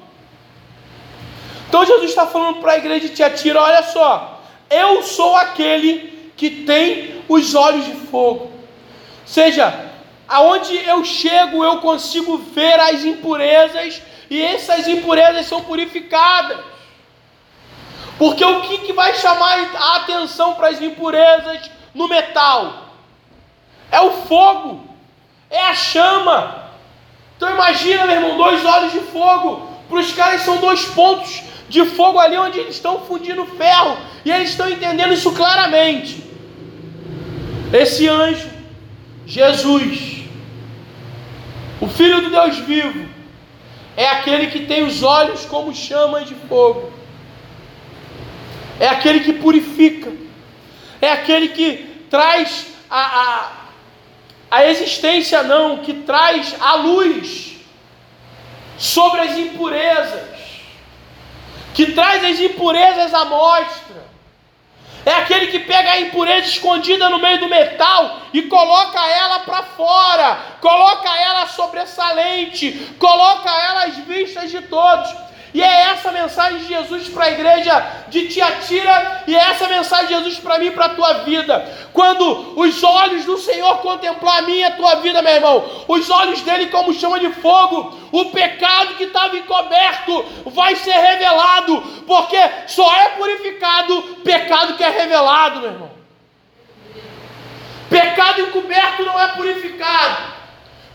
Então 1.70 1.86
Jesus 1.86 2.10
está 2.10 2.26
falando 2.26 2.60
para 2.60 2.72
a 2.72 2.78
igreja 2.78 3.08
de 3.08 3.14
Tiatira: 3.14 3.62
olha 3.62 3.84
só, 3.84 4.40
eu 4.68 5.04
sou 5.04 5.36
aquele 5.36 6.32
que 6.36 6.50
tem 6.50 7.22
os 7.28 7.54
olhos 7.54 7.84
de 7.86 7.94
fogo. 8.08 8.50
Seja, 9.24 9.88
aonde 10.28 10.74
eu 10.84 11.04
chego, 11.04 11.62
eu 11.62 11.78
consigo 11.78 12.38
ver 12.38 12.80
as 12.80 13.04
impurezas, 13.04 14.02
e 14.28 14.42
essas 14.42 14.88
impurezas 14.88 15.46
são 15.46 15.62
purificadas. 15.62 16.58
Porque 18.18 18.44
o 18.44 18.62
que, 18.62 18.78
que 18.78 18.92
vai 18.92 19.14
chamar 19.14 19.70
a 19.72 19.96
atenção 19.98 20.54
para 20.54 20.70
as 20.70 20.82
impurezas 20.82 21.70
no 21.94 22.08
metal? 22.08 22.88
É 23.92 24.00
o 24.00 24.10
fogo, 24.10 24.88
é 25.48 25.66
a 25.66 25.74
chama. 25.74 26.68
Então 27.36 27.48
imagina, 27.48 28.06
meu 28.06 28.16
irmão, 28.16 28.36
dois 28.36 28.64
olhos 28.64 28.92
de 28.92 29.00
fogo. 29.00 29.70
Para 29.88 30.00
os 30.00 30.12
caras 30.12 30.42
são 30.42 30.56
dois 30.58 30.84
pontos 30.84 31.42
de 31.70 31.84
fogo 31.86 32.18
ali 32.18 32.36
onde 32.36 32.58
eles 32.58 32.74
estão 32.74 33.02
fundindo 33.02 33.46
ferro, 33.46 33.96
e 34.24 34.30
eles 34.30 34.50
estão 34.50 34.68
entendendo 34.68 35.14
isso 35.14 35.30
claramente. 35.32 36.22
Esse 37.72 38.08
anjo, 38.08 38.50
Jesus, 39.24 40.24
o 41.80 41.86
Filho 41.86 42.22
do 42.22 42.30
Deus 42.30 42.58
vivo, 42.58 43.08
é 43.96 44.08
aquele 44.08 44.48
que 44.48 44.66
tem 44.66 44.82
os 44.82 45.04
olhos 45.04 45.44
como 45.46 45.72
chamas 45.72 46.26
de 46.26 46.34
fogo, 46.34 46.92
é 48.80 48.88
aquele 48.88 49.20
que 49.20 49.34
purifica, 49.34 50.12
é 51.00 51.12
aquele 51.12 51.48
que 51.50 52.04
traz 52.10 52.66
a, 52.90 53.02
a, 53.22 53.52
a 54.50 54.66
existência, 54.66 55.44
não, 55.44 55.78
que 55.78 55.94
traz 55.94 56.56
a 56.60 56.74
luz 56.74 57.58
sobre 58.76 59.20
as 59.20 59.38
impurezas 59.38 60.39
que 61.74 61.92
traz 61.92 62.24
as 62.24 62.40
impurezas 62.40 63.14
à 63.14 63.24
mostra. 63.24 64.10
É 65.04 65.12
aquele 65.12 65.46
que 65.46 65.60
pega 65.60 65.92
a 65.92 66.00
impureza 66.00 66.48
escondida 66.48 67.08
no 67.08 67.18
meio 67.18 67.38
do 67.38 67.48
metal 67.48 68.20
e 68.34 68.42
coloca 68.42 69.00
ela 69.08 69.40
para 69.40 69.62
fora, 69.62 70.38
coloca 70.60 71.08
ela 71.16 71.46
sobressalente, 71.46 72.72
coloca 72.98 73.50
ela 73.50 73.84
às 73.84 73.96
vistas 73.96 74.50
de 74.50 74.60
todos. 74.62 75.10
E 75.52 75.62
é 75.62 75.80
essa 75.90 76.12
mensagem 76.12 76.58
de 76.58 76.68
Jesus 76.68 77.08
para 77.08 77.24
a 77.24 77.30
igreja 77.30 77.86
de 78.08 78.28
Tiatira, 78.28 79.24
e 79.26 79.34
é 79.34 79.38
essa 79.50 79.66
mensagem 79.66 80.06
de 80.06 80.14
Jesus 80.14 80.38
para 80.38 80.58
mim 80.58 80.70
para 80.70 80.86
a 80.86 80.90
tua 80.90 81.12
vida. 81.24 81.88
Quando 81.92 82.58
os 82.58 82.82
olhos 82.82 83.24
do 83.24 83.36
Senhor 83.36 83.78
contemplar 83.78 84.38
a 84.38 84.42
minha 84.42 84.60
e 84.60 84.64
a 84.64 84.76
tua 84.76 84.96
vida, 84.96 85.20
meu 85.22 85.32
irmão, 85.32 85.84
os 85.88 86.08
olhos 86.08 86.40
dele 86.42 86.66
como 86.66 86.92
chama 86.92 87.18
de 87.18 87.30
fogo, 87.34 87.98
o 88.12 88.26
pecado 88.26 88.94
que 88.94 89.04
estava 89.04 89.36
encoberto 89.36 90.24
vai 90.46 90.76
ser 90.76 90.92
revelado, 90.92 91.80
porque 92.06 92.38
só 92.66 92.94
é 92.94 93.08
purificado 93.10 94.02
pecado 94.24 94.76
que 94.76 94.84
é 94.84 94.88
revelado, 94.88 95.60
meu 95.60 95.70
irmão. 95.70 95.90
Pecado 97.88 98.42
encoberto 98.42 99.04
não 99.04 99.20
é 99.20 99.28
purificado. 99.28 100.39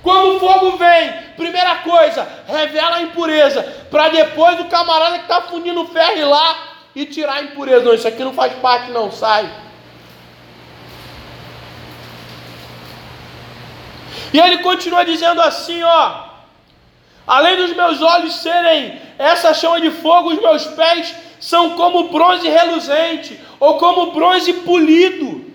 Quando 0.05 0.35
o 0.35 0.39
fogo 0.39 0.77
vem, 0.77 1.13
primeira 1.35 1.77
coisa, 1.77 2.27
revela 2.47 2.97
a 2.97 3.01
impureza, 3.01 3.63
para 3.89 4.09
depois 4.09 4.59
o 4.59 4.65
camarada 4.65 5.17
que 5.17 5.23
está 5.23 5.41
fundindo 5.41 5.87
ferro 5.87 6.19
ir 6.19 6.25
lá 6.25 6.57
e 6.95 7.07
tirar 7.07 7.37
a 7.37 7.41
impureza. 7.41 7.83
Não, 7.83 7.95
isso 7.95 8.07
aqui 8.07 8.23
não 8.23 8.31
faz 8.31 8.53
parte, 8.53 8.91
não, 8.91 9.11
sai. 9.11 9.51
E 14.31 14.39
ele 14.39 14.59
continua 14.59 15.03
dizendo 15.03 15.41
assim, 15.41 15.81
ó: 15.81 16.25
Além 17.25 17.57
dos 17.57 17.75
meus 17.75 17.99
olhos 17.99 18.35
serem 18.35 19.01
essa 19.17 19.55
chama 19.55 19.81
de 19.81 19.89
fogo, 19.89 20.33
os 20.33 20.39
meus 20.39 20.65
pés 20.67 21.15
são 21.39 21.71
como 21.71 22.09
bronze 22.09 22.47
reluzente 22.47 23.39
ou 23.59 23.79
como 23.79 24.11
bronze 24.11 24.53
polido. 24.53 25.45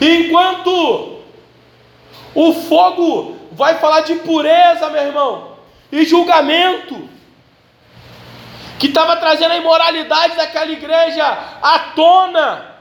Enquanto 0.00 1.11
o 2.34 2.52
fogo 2.52 3.36
vai 3.52 3.78
falar 3.78 4.00
de 4.00 4.16
pureza, 4.16 4.88
meu 4.88 5.02
irmão, 5.02 5.56
e 5.90 6.04
julgamento, 6.04 7.08
que 8.78 8.88
estava 8.88 9.16
trazendo 9.16 9.52
a 9.52 9.56
imoralidade 9.56 10.36
daquela 10.36 10.70
igreja 10.70 11.24
à 11.62 11.78
tona. 11.94 12.72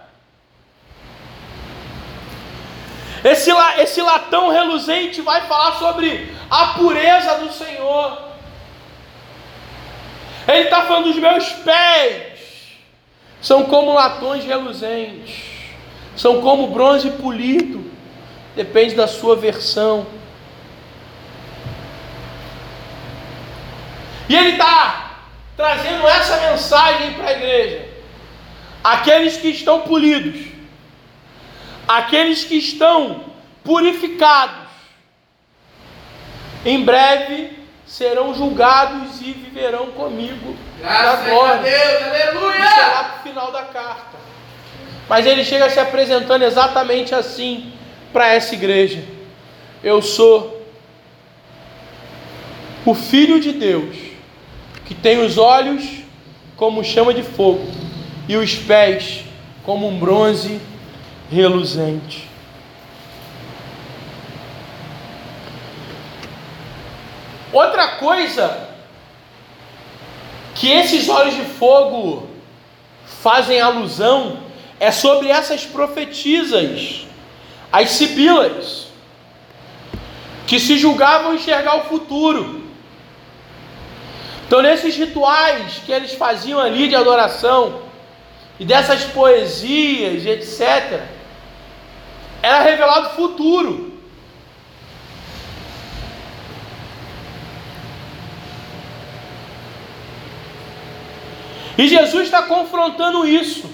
Esse, 3.24 3.52
esse 3.78 4.02
latão 4.02 4.50
reluzente 4.50 5.22
vai 5.22 5.42
falar 5.42 5.74
sobre 5.74 6.36
a 6.50 6.68
pureza 6.68 7.36
do 7.36 7.54
Senhor. 7.54 8.32
Ele 10.48 10.64
está 10.64 10.82
falando 10.84 11.04
dos 11.04 11.18
meus 11.18 11.50
pés, 11.50 12.40
são 13.40 13.66
como 13.66 13.94
latões 13.94 14.44
reluzentes, 14.44 15.44
são 16.16 16.42
como 16.42 16.68
bronze 16.68 17.12
polido, 17.12 17.91
depende 18.56 18.96
da 18.96 19.08
sua 19.08 19.36
versão. 19.36 20.06
E 24.28 24.36
ele 24.36 24.52
está 24.52 25.12
trazendo 25.58 26.08
essa 26.08 26.38
mensagem 26.50 27.14
para 27.14 27.28
a 27.28 27.32
igreja. 27.32 27.90
Aqueles 28.84 29.38
que 29.38 29.50
estão 29.50 29.82
polidos, 29.82 30.48
aqueles 31.88 32.44
que 32.44 32.56
estão 32.56 33.26
purificados, 33.64 34.70
em 36.66 36.84
breve 36.84 37.60
serão 37.86 38.34
julgados 38.34 39.20
e 39.22 39.34
viverão 39.34 39.88
comigo 39.88 40.56
Graças 40.80 41.26
na 41.26 41.30
glória. 41.30 41.56
a 41.56 41.58
Deus, 41.58 42.04
aleluia! 42.04 42.60
Lá 42.60 43.04
para 43.04 43.20
o 43.20 43.24
final 43.24 43.52
da 43.52 43.64
carta. 43.64 44.18
Mas 45.10 45.26
ele 45.26 45.44
chega 45.44 45.70
se 45.70 45.80
apresentando 45.80 46.44
exatamente 46.44 47.14
assim 47.14 47.71
para 48.12 48.34
essa 48.34 48.54
igreja. 48.54 49.04
Eu 49.84 50.02
sou 50.02 50.62
o 52.86 52.94
Filho 52.94 53.40
de 53.40 53.52
Deus, 53.52 53.96
que 54.86 54.94
tem 54.94 55.24
os 55.24 55.38
olhos 55.38 55.84
como 56.56 56.84
chama 56.84 57.14
de 57.14 57.24
fogo 57.24 57.66
e 58.28 58.36
os 58.36 58.56
pés 58.56 59.24
como 59.64 59.88
um 59.88 59.98
bronze 59.98 60.60
reluzente. 61.32 62.30
Outra 67.52 67.98
coisa 67.98 68.70
que 70.56 70.70
esses 70.72 71.10
olhos 71.10 71.36
de 71.36 71.44
fogo 71.44 72.28
fazem 73.06 73.60
alusão 73.60 74.40
é 74.80 74.92
sobre 74.92 75.28
essas 75.28 75.66
profetisas, 75.66 77.06
as 77.72 77.92
sibilas, 77.92 78.88
que 80.46 80.60
se 80.60 80.78
julgavam 80.78 81.34
enxergar 81.34 81.78
o 81.78 81.84
futuro. 81.86 82.62
Então, 84.46 84.62
nesses 84.62 84.98
rituais 84.98 85.82
que 85.86 85.92
eles 85.92 86.14
faziam 86.14 86.60
ali 86.60 86.90
de 86.90 86.96
adoração, 86.96 87.84
e 88.62 88.66
dessas 88.66 89.06
poesias, 89.06 90.24
etc., 90.24 91.02
era 92.44 92.62
revelado 92.62 93.08
o 93.08 93.16
futuro. 93.16 94.00
E 101.76 101.88
Jesus 101.88 102.26
está 102.26 102.44
confrontando 102.44 103.28
isso. 103.28 103.68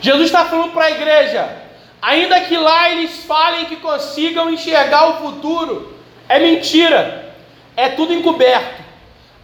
Jesus 0.00 0.26
está 0.26 0.46
falando 0.46 0.72
para 0.72 0.86
a 0.86 0.90
igreja: 0.90 1.62
ainda 2.00 2.40
que 2.40 2.56
lá 2.56 2.90
eles 2.90 3.24
falem 3.24 3.66
que 3.66 3.76
consigam 3.76 4.50
enxergar 4.50 5.08
o 5.08 5.18
futuro, 5.24 5.94
é 6.28 6.38
mentira, 6.38 7.34
é 7.76 7.88
tudo 7.88 8.12
encoberto. 8.12 8.80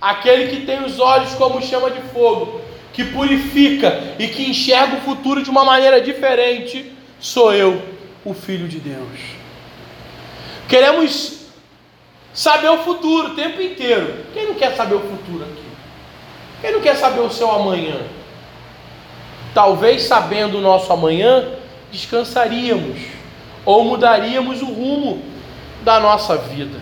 Aquele 0.01 0.49
que 0.49 0.65
tem 0.65 0.85
os 0.85 0.99
olhos 1.01 1.35
como 1.35 1.63
chama 1.63 1.91
de 1.91 2.01
fogo, 2.13 2.61
que 2.93 3.05
purifica 3.05 4.15
e 4.19 4.29
que 4.29 4.51
enxerga 4.51 4.97
o 4.97 5.01
futuro 5.01 5.43
de 5.43 5.51
uma 5.51 5.65
maneira 5.65 6.01
diferente, 6.01 6.93
sou 7.19 7.53
eu, 7.53 7.83
o 8.25 8.33
Filho 8.33 8.69
de 8.69 8.79
Deus. 8.79 9.19
Queremos 10.69 11.47
saber 12.33 12.69
o 12.69 12.79
futuro 12.79 13.29
o 13.29 13.35
tempo 13.35 13.61
inteiro. 13.61 14.27
Quem 14.33 14.47
não 14.47 14.55
quer 14.55 14.75
saber 14.75 14.95
o 14.95 15.01
futuro 15.01 15.45
aqui? 15.45 15.67
Quem 16.61 16.73
não 16.73 16.81
quer 16.81 16.97
saber 16.97 17.21
o 17.21 17.31
seu 17.31 17.51
amanhã? 17.51 17.97
Talvez 19.55 20.03
sabendo 20.03 20.59
o 20.59 20.61
nosso 20.61 20.93
amanhã, 20.93 21.49
descansaríamos 21.97 23.01
ou 23.65 23.85
mudaríamos 23.85 24.63
o 24.63 24.67
rumo 24.67 25.23
da 25.83 25.99
nossa 25.99 26.37
vida. 26.37 26.79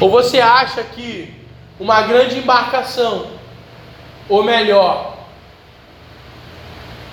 Ou 0.00 0.10
você 0.10 0.40
acha 0.40 0.82
que 0.82 1.34
uma 1.78 2.02
grande 2.02 2.38
embarcação, 2.38 3.26
ou 4.28 4.42
melhor, 4.42 5.16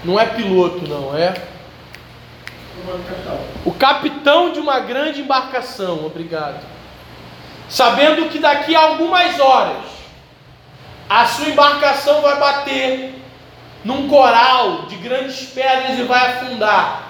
não 0.03 0.19
é 0.19 0.25
piloto, 0.25 0.87
não, 0.87 1.17
é 1.17 1.33
o 3.65 3.71
capitão 3.71 4.51
de 4.51 4.59
uma 4.59 4.79
grande 4.79 5.21
embarcação, 5.21 6.05
obrigado. 6.05 6.63
Sabendo 7.69 8.29
que 8.29 8.39
daqui 8.39 8.75
a 8.75 8.79
algumas 8.79 9.39
horas 9.39 9.83
a 11.09 11.25
sua 11.25 11.49
embarcação 11.49 12.21
vai 12.21 12.39
bater 12.39 13.15
num 13.87 14.09
coral 14.09 14.81
de 14.87 14.97
grandes 14.97 15.47
pedras 15.47 15.97
e 15.97 16.03
vai 16.03 16.33
afundar. 16.33 17.07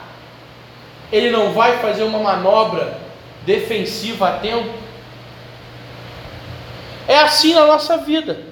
Ele 1.11 1.31
não 1.31 1.51
vai 1.51 1.79
fazer 1.79 2.03
uma 2.03 2.19
manobra 2.19 2.99
defensiva 3.47 4.29
a 4.29 4.33
tempo. 4.33 4.71
É 7.07 7.17
assim 7.17 7.55
na 7.55 7.65
nossa 7.65 7.97
vida. 7.97 8.43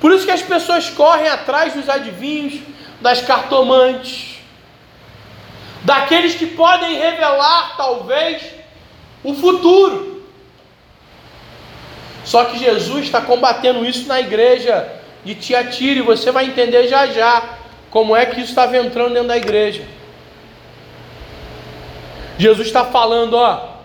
Por 0.00 0.12
isso 0.12 0.26
que 0.26 0.30
as 0.30 0.42
pessoas 0.42 0.90
correm 0.90 1.26
atrás 1.26 1.74
dos 1.74 1.88
adivinhos, 1.88 2.60
das 3.00 3.20
cartomantes, 3.20 4.36
daqueles 5.82 6.36
que 6.36 6.46
podem 6.46 6.98
revelar, 6.98 7.76
talvez, 7.76 8.44
o 9.24 9.34
futuro. 9.34 10.22
Só 12.24 12.44
que 12.44 12.60
Jesus 12.60 13.06
está 13.06 13.20
combatendo 13.20 13.84
isso 13.84 14.06
na 14.06 14.20
igreja 14.20 14.97
de 15.24 15.34
Tiatira 15.34 16.00
e 16.00 16.02
você 16.02 16.30
vai 16.30 16.46
entender 16.46 16.88
já 16.88 17.06
já 17.06 17.58
como 17.90 18.14
é 18.14 18.26
que 18.26 18.40
isso 18.40 18.50
estava 18.50 18.76
entrando 18.76 19.14
dentro 19.14 19.28
da 19.28 19.36
igreja. 19.36 19.82
Jesus 22.38 22.68
está 22.68 22.84
falando, 22.84 23.34
ó, 23.34 23.78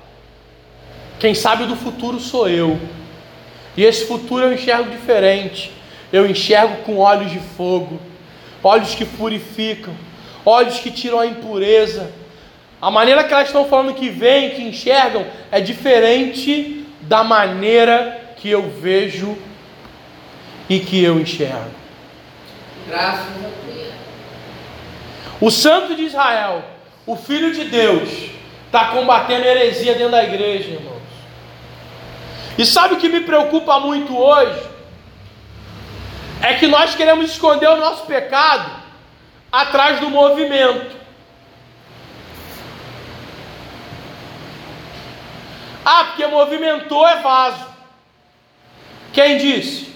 quem 1.19 1.34
sabe 1.34 1.65
do 1.65 1.76
futuro 1.76 2.19
sou 2.19 2.48
eu. 2.48 2.80
E 3.76 3.84
esse 3.84 4.06
futuro 4.06 4.46
eu 4.46 4.54
enxergo 4.54 4.91
diferente. 4.91 5.72
Eu 6.12 6.30
enxergo 6.30 6.84
com 6.84 6.98
olhos 6.98 7.32
de 7.32 7.39
fogo, 7.39 8.00
olhos 8.63 8.93
que 8.93 9.04
purificam, 9.04 9.96
olhos 10.46 10.78
que 10.78 10.91
tiram 10.91 11.19
a 11.19 11.26
impureza. 11.26 12.12
A 12.80 12.91
maneira 12.91 13.24
que 13.24 13.34
elas 13.34 13.48
estão 13.48 13.65
falando 13.65 13.96
que 13.96 14.10
vem, 14.10 14.52
que 14.52 14.62
enxergam, 14.62 15.26
é 15.52 15.60
diferente 15.60 16.86
da 17.02 17.24
maneira 17.24 18.36
que 18.38 18.50
eu 18.50 18.69
vejo 18.69 19.36
e 20.69 20.80
que 20.80 21.04
eu 21.04 21.19
enxergo. 21.19 21.71
Graças 22.88 23.28
a 23.28 23.49
Deus. 23.65 23.93
O 25.39 25.52
Santo 25.52 25.95
de 25.95 26.04
Israel, 26.04 26.63
o 27.06 27.15
Filho 27.15 27.54
de 27.54 27.65
Deus, 27.65 28.10
está 28.65 28.86
combatendo 28.86 29.45
heresia 29.45 29.93
dentro 29.93 30.12
da 30.12 30.23
igreja, 30.23 30.71
irmãos. 30.71 31.02
E 32.58 32.65
sabe 32.65 32.95
o 32.95 32.97
que 32.97 33.10
me 33.10 33.21
preocupa 33.21 33.80
muito 33.80 34.17
hoje? 34.17 34.62
É 36.41 36.56
que 36.56 36.67
nós 36.67 36.95
queremos 36.95 37.32
esconder 37.32 37.67
o 37.69 37.78
nosso 37.78 38.06
pecado 38.06 38.69
atrás 39.52 39.99
do 39.99 40.10
movimento. 40.10 40.95
Ah, 45.86 46.06
porque 46.06 46.26
movimentou 46.26 47.08
é 47.08 47.17
vaso. 47.17 47.65
Quem 49.12 49.38
disse? 49.38 49.93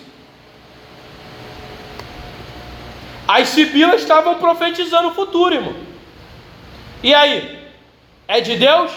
As 3.28 3.50
sibilas 3.50 4.02
estavam 4.02 4.36
profetizando 4.36 5.10
o 5.10 5.14
futuro, 5.14 5.54
irmão. 5.54 5.76
E 7.04 7.14
aí? 7.14 7.68
É 8.28 8.40
de 8.40 8.56
Deus? 8.56 8.92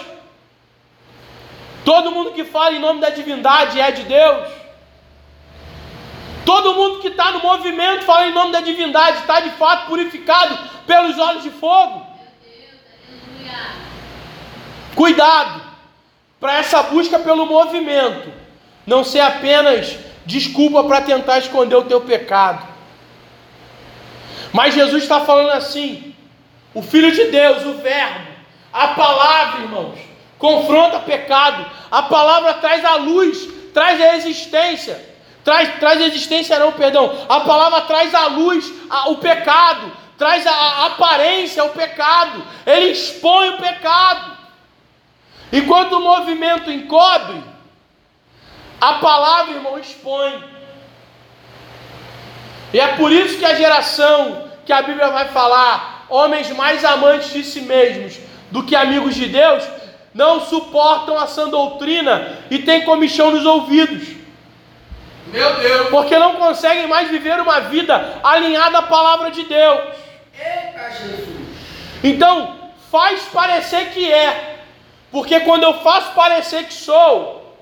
Todo 1.83 2.11
mundo 2.11 2.31
que 2.31 2.43
fala 2.43 2.75
em 2.75 2.79
nome 2.79 3.01
da 3.01 3.09
divindade 3.09 3.79
é 3.79 3.91
de 3.91 4.03
Deus? 4.03 4.47
Todo 6.45 6.75
mundo 6.75 6.99
que 6.99 7.09
está 7.09 7.31
no 7.31 7.39
movimento 7.39 8.03
fala 8.03 8.27
em 8.27 8.33
nome 8.33 8.51
da 8.51 8.61
divindade 8.61 9.19
está 9.19 9.39
de 9.41 9.51
fato 9.51 9.87
purificado 9.87 10.57
pelos 10.85 11.17
olhos 11.19 11.43
de 11.43 11.49
fogo? 11.49 12.05
Cuidado 14.95 15.61
para 16.39 16.55
essa 16.55 16.83
busca 16.83 17.19
pelo 17.19 17.45
movimento 17.45 18.31
não 18.85 19.03
ser 19.03 19.19
apenas 19.19 19.97
desculpa 20.25 20.83
para 20.83 21.01
tentar 21.01 21.39
esconder 21.39 21.75
o 21.75 21.85
teu 21.85 22.01
pecado. 22.01 22.70
Mas 24.53 24.73
Jesus 24.73 25.03
está 25.03 25.21
falando 25.21 25.51
assim: 25.51 26.13
o 26.73 26.81
Filho 26.81 27.11
de 27.11 27.25
Deus, 27.25 27.65
o 27.65 27.73
Verbo, 27.75 28.27
a 28.71 28.89
palavra, 28.89 29.61
irmãos, 29.61 29.99
confronta 30.37 30.99
pecado. 30.99 31.65
A 31.89 32.03
palavra 32.03 32.55
traz 32.55 32.83
a 32.83 32.95
luz, 32.95 33.47
traz 33.73 34.01
a 34.01 34.15
existência. 34.15 35.11
Traz, 35.43 35.79
traz 35.79 35.99
a 35.99 36.05
existência, 36.05 36.59
não, 36.59 36.71
perdão. 36.71 37.25
A 37.27 37.39
palavra 37.41 37.81
traz 37.81 38.13
a 38.13 38.27
luz, 38.27 38.71
a, 38.89 39.09
o 39.09 39.17
pecado, 39.17 39.91
traz 40.17 40.45
a, 40.45 40.51
a 40.51 40.85
aparência, 40.87 41.63
o 41.63 41.69
pecado. 41.69 42.45
Ele 42.65 42.91
expõe 42.91 43.49
o 43.49 43.57
pecado. 43.57 44.37
Enquanto 45.51 45.93
o 45.93 46.01
movimento 46.01 46.71
encobre, 46.71 47.43
a 48.79 48.93
palavra, 48.93 49.55
irmão, 49.55 49.77
expõe. 49.79 50.50
E 52.73 52.79
é 52.79 52.89
por 52.95 53.11
isso 53.11 53.37
que 53.37 53.45
a 53.45 53.55
geração 53.55 54.49
que 54.65 54.71
a 54.71 54.81
Bíblia 54.81 55.09
vai 55.09 55.27
falar, 55.29 56.05
homens 56.09 56.49
mais 56.51 56.85
amantes 56.85 57.31
de 57.31 57.43
si 57.43 57.61
mesmos 57.61 58.17
do 58.51 58.63
que 58.63 58.75
amigos 58.75 59.15
de 59.15 59.27
Deus, 59.27 59.63
não 60.13 60.41
suportam 60.41 61.17
a 61.17 61.27
sã 61.27 61.49
doutrina 61.49 62.37
e 62.49 62.59
têm 62.59 62.83
comichão 62.83 63.31
nos 63.31 63.45
ouvidos. 63.45 64.09
Meu 65.27 65.55
Deus! 65.55 65.89
Porque 65.89 66.17
não 66.17 66.35
conseguem 66.35 66.87
mais 66.87 67.09
viver 67.09 67.39
uma 67.39 67.61
vida 67.61 68.19
alinhada 68.23 68.79
à 68.79 68.81
palavra 68.81 69.31
de 69.31 69.43
Deus. 69.43 69.81
Eita 70.37 70.91
Jesus! 70.91 71.29
Então, 72.03 72.59
faz 72.91 73.21
parecer 73.23 73.91
que 73.91 74.11
é. 74.11 74.57
Porque 75.11 75.39
quando 75.41 75.63
eu 75.63 75.75
faço 75.75 76.13
parecer 76.13 76.65
que 76.65 76.73
sou, 76.73 77.55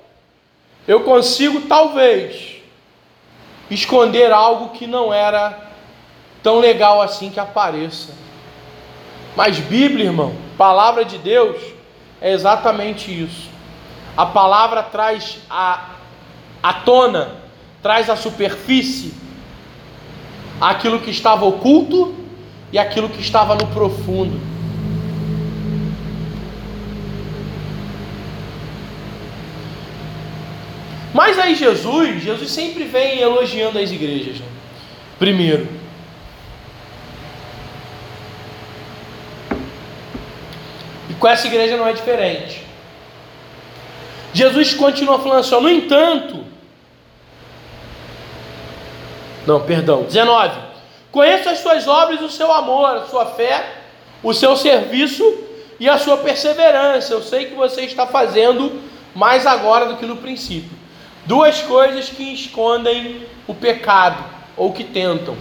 eu 0.86 1.00
consigo 1.00 1.62
talvez 1.62 2.49
esconder 3.70 4.32
algo 4.32 4.70
que 4.70 4.86
não 4.86 5.12
era 5.12 5.70
tão 6.42 6.58
legal 6.58 7.00
assim 7.00 7.30
que 7.30 7.38
apareça. 7.38 8.12
Mas 9.36 9.58
Bíblia, 9.58 10.06
irmão, 10.06 10.34
palavra 10.58 11.04
de 11.04 11.18
Deus, 11.18 11.56
é 12.20 12.32
exatamente 12.32 13.10
isso. 13.10 13.48
A 14.16 14.26
palavra 14.26 14.82
traz 14.82 15.38
a, 15.48 15.90
a 16.62 16.72
tona, 16.72 17.36
traz 17.82 18.10
a 18.10 18.16
superfície 18.16 19.14
aquilo 20.60 20.98
que 20.98 21.10
estava 21.10 21.46
oculto 21.46 22.14
e 22.72 22.78
aquilo 22.78 23.08
que 23.08 23.20
estava 23.20 23.54
no 23.54 23.66
profundo. 23.68 24.49
Mas 31.12 31.38
aí 31.38 31.54
Jesus, 31.54 32.22
Jesus 32.22 32.50
sempre 32.50 32.84
vem 32.84 33.20
elogiando 33.20 33.78
as 33.78 33.90
igrejas. 33.90 34.38
Né? 34.38 34.46
Primeiro, 35.18 35.68
com 41.20 41.28
essa 41.28 41.46
igreja 41.46 41.76
não 41.76 41.86
é 41.86 41.92
diferente. 41.92 42.64
Jesus 44.32 44.72
continua 44.74 45.18
falando 45.18 45.40
assim: 45.40 45.60
no 45.60 45.68
entanto, 45.68 46.44
não, 49.46 49.60
perdão, 49.60 50.04
19: 50.04 50.58
conheço 51.12 51.48
as 51.48 51.58
suas 51.58 51.86
obras, 51.86 52.20
o 52.22 52.30
seu 52.30 52.50
amor, 52.50 52.96
a 52.96 53.06
sua 53.06 53.26
fé, 53.26 53.66
o 54.22 54.32
seu 54.32 54.56
serviço 54.56 55.44
e 55.78 55.88
a 55.88 55.98
sua 55.98 56.16
perseverança. 56.16 57.12
Eu 57.12 57.22
sei 57.22 57.46
que 57.46 57.54
você 57.54 57.82
está 57.82 58.06
fazendo 58.06 58.80
mais 59.14 59.46
agora 59.46 59.86
do 59.86 59.96
que 59.96 60.06
no 60.06 60.16
princípio. 60.16 60.79
Duas 61.30 61.62
coisas 61.62 62.08
que 62.08 62.34
escondem 62.34 63.24
o 63.46 63.54
pecado 63.54 64.20
ou 64.56 64.72
que 64.72 64.82
tentam: 64.82 65.36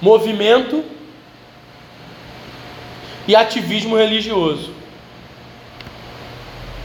movimento 0.00 0.84
e 3.26 3.34
ativismo 3.34 3.96
religioso. 3.96 4.72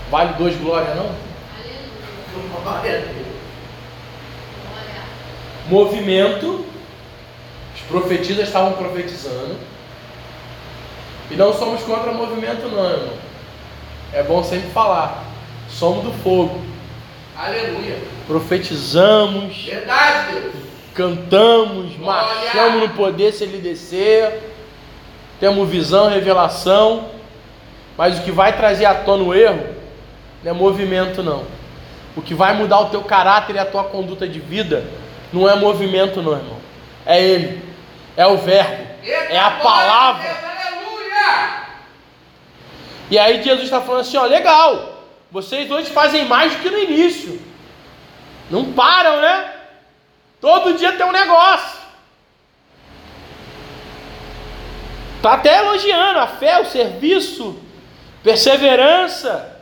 Vale 0.09 0.33
dois 0.33 0.55
glória 0.57 0.95
não? 0.95 1.11
Movimento. 5.67 6.65
Os 7.75 7.81
profetistas 7.81 8.47
estavam 8.47 8.73
profetizando. 8.73 9.59
E 11.29 11.35
não 11.35 11.53
somos 11.53 11.83
contra 11.83 12.11
movimento 12.11 12.67
não, 12.67 12.89
irmão. 12.89 13.13
É 14.11 14.23
bom 14.23 14.43
sempre 14.43 14.71
falar. 14.71 15.23
Somos 15.69 16.03
do 16.03 16.11
fogo. 16.23 16.59
Aleluia. 17.37 18.18
Profetizamos. 18.29 19.65
Verdade. 19.65 20.51
Cantamos, 20.93 21.97
marchamos 21.97 22.81
no 22.81 22.89
poder 22.89 23.33
se 23.33 23.43
ele 23.43 23.57
descer. 23.57 24.53
Temos 25.39 25.67
visão, 25.67 26.09
revelação. 26.09 27.09
Mas 27.97 28.19
o 28.19 28.21
que 28.21 28.31
vai 28.31 28.55
trazer 28.55 28.85
à 28.85 28.93
tona 28.93 29.23
o 29.23 29.33
erro 29.33 29.65
não 30.43 30.51
é 30.51 30.53
movimento 30.53 31.23
não. 31.23 31.43
O 32.15 32.21
que 32.21 32.35
vai 32.35 32.53
mudar 32.53 32.81
o 32.81 32.89
teu 32.91 33.01
caráter 33.01 33.55
e 33.55 33.59
a 33.59 33.65
tua 33.65 33.85
conduta 33.85 34.27
de 34.27 34.39
vida 34.39 34.85
não 35.33 35.49
é 35.49 35.55
movimento 35.55 36.21
não, 36.21 36.33
irmão. 36.33 36.57
É 37.07 37.19
ele. 37.19 37.63
É 38.15 38.27
o 38.27 38.37
verbo. 38.37 38.85
É 39.03 39.39
a 39.39 39.51
palavra. 39.51 40.37
E 43.09 43.17
aí 43.17 43.41
Jesus 43.41 43.63
está 43.63 43.81
falando 43.81 44.01
assim, 44.01 44.17
ó, 44.17 44.25
legal. 44.25 45.07
Vocês 45.31 45.71
hoje 45.71 45.89
fazem 45.89 46.25
mais 46.25 46.53
do 46.53 46.59
que 46.59 46.69
no 46.69 46.77
início. 46.77 47.48
Não 48.49 48.73
param, 48.73 49.21
né? 49.21 49.53
Todo 50.41 50.73
dia 50.73 50.93
tem 50.93 51.05
um 51.05 51.11
negócio. 51.11 51.79
Está 55.17 55.33
até 55.33 55.57
elogiando 55.57 56.19
a 56.19 56.27
fé, 56.27 56.61
o 56.61 56.65
serviço, 56.65 57.59
perseverança. 58.23 59.57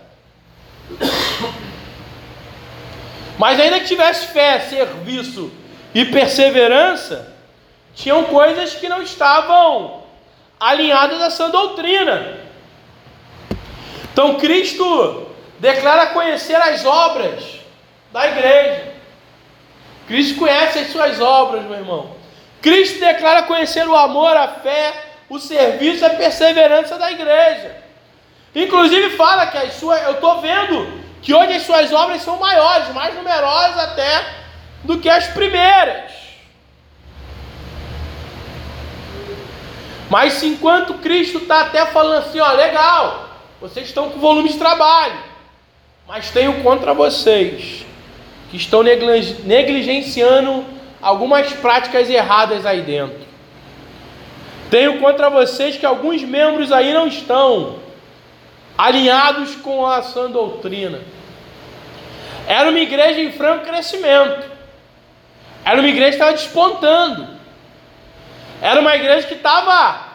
Mas 3.37 3.59
ainda 3.59 3.79
que 3.79 3.87
tivesse 3.87 4.27
fé, 4.27 4.59
serviço 4.59 5.51
e 5.93 6.05
perseverança, 6.05 7.33
tinham 7.95 8.23
coisas 8.25 8.75
que 8.75 8.87
não 8.87 9.01
estavam 9.01 10.03
alinhadas 10.59 11.21
a 11.21 11.25
essa 11.25 11.49
doutrina. 11.49 12.37
Então 14.13 14.35
Cristo 14.35 15.27
declara 15.59 16.07
conhecer 16.07 16.55
as 16.55 16.85
obras 16.85 17.56
da 18.11 18.27
igreja. 18.27 18.93
Cristo 20.07 20.39
conhece 20.39 20.79
as 20.79 20.87
suas 20.87 21.19
obras, 21.19 21.63
meu 21.63 21.75
irmão. 21.75 22.15
Cristo 22.61 22.99
declara 22.99 23.43
conhecer 23.43 23.87
o 23.87 23.95
amor, 23.95 24.35
a 24.35 24.47
fé, 24.47 24.93
o 25.29 25.39
serviço 25.39 26.03
e 26.03 26.05
a 26.05 26.11
perseverança 26.11 26.97
da 26.97 27.11
igreja. 27.11 27.75
Inclusive 28.55 29.15
fala 29.17 29.47
que 29.47 29.57
as 29.57 29.73
suas, 29.73 30.01
eu 30.03 30.13
estou 30.13 30.41
vendo 30.41 31.03
que 31.21 31.33
hoje 31.33 31.53
as 31.53 31.63
suas 31.63 31.91
obras 31.91 32.21
são 32.21 32.37
maiores, 32.37 32.89
mais 32.93 33.13
numerosas 33.13 33.77
até 33.77 34.25
do 34.83 34.97
que 34.97 35.09
as 35.09 35.27
primeiras. 35.27 36.11
Mas 40.09 40.41
enquanto 40.41 40.95
Cristo 40.95 41.39
está 41.39 41.61
até 41.61 41.85
falando 41.87 42.25
assim, 42.25 42.39
ó, 42.39 42.51
legal, 42.53 43.29
vocês 43.59 43.87
estão 43.87 44.09
com 44.09 44.19
volume 44.19 44.49
de 44.49 44.57
trabalho, 44.57 45.21
mas 46.07 46.31
tenho 46.31 46.63
contra 46.63 46.93
vocês 46.93 47.86
que 48.49 48.57
estão 48.57 48.81
negligenciando 48.83 50.65
algumas 51.01 51.51
práticas 51.53 52.09
erradas 52.09 52.65
aí 52.65 52.81
dentro. 52.81 53.27
Tenho 54.69 54.99
contra 54.99 55.29
vocês 55.29 55.77
que 55.77 55.85
alguns 55.85 56.21
membros 56.23 56.71
aí 56.71 56.93
não 56.93 57.07
estão 57.07 57.79
alinhados 58.77 59.55
com 59.55 59.85
a 59.85 60.01
sã 60.01 60.29
doutrina. 60.29 60.99
Era 62.45 62.69
uma 62.69 62.79
igreja 62.79 63.19
em 63.21 63.31
franco 63.31 63.65
crescimento. 63.65 64.49
Era 65.63 65.79
uma 65.79 65.89
igreja 65.89 66.09
que 66.09 66.15
estava 66.15 66.33
despontando. 66.33 67.27
Era 68.61 68.79
uma 68.79 68.95
igreja 68.95 69.27
que 69.27 69.33
estava 69.33 70.07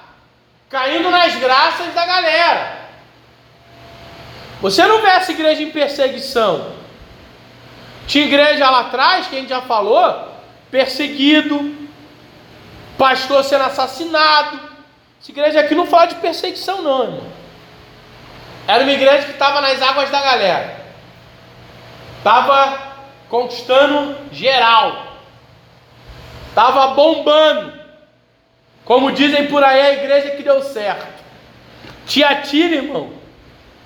caindo 0.68 1.11
nas 1.11 1.35
graças 1.37 1.92
da 1.95 2.07
galera. 2.07 2.83
Você 4.61 4.85
não 4.87 5.03
vê 5.03 5.09
essa 5.09 5.33
igreja 5.33 5.62
em 5.62 5.71
perseguição. 5.71 6.82
Tinha 8.06 8.24
igreja 8.24 8.68
lá 8.68 8.80
atrás, 8.80 9.26
que 9.26 9.36
a 9.36 9.38
gente 9.38 9.48
já 9.48 9.62
falou, 9.62 10.28
perseguido, 10.70 11.74
pastor 12.98 13.44
sendo 13.44 13.64
assassinado. 13.64 14.60
Essa 15.20 15.30
igreja 15.30 15.60
aqui 15.60 15.74
não 15.74 15.86
fala 15.86 16.06
de 16.06 16.16
perseguição, 16.16 16.82
não, 16.82 17.04
irmão. 17.04 17.26
Era 18.66 18.82
uma 18.82 18.92
igreja 18.92 19.24
que 19.24 19.32
estava 19.32 19.60
nas 19.60 19.80
águas 19.82 20.10
da 20.10 20.20
galera. 20.20 20.82
Estava 22.18 22.78
conquistando 23.28 24.16
geral. 24.30 25.18
Estava 26.48 26.88
bombando. 26.88 27.72
Como 28.84 29.12
dizem 29.12 29.46
por 29.46 29.62
aí, 29.62 29.80
a 29.80 29.92
igreja 29.94 30.30
que 30.30 30.42
deu 30.42 30.62
certo. 30.62 31.22
Tiatira, 32.06 32.76
irmão, 32.76 33.12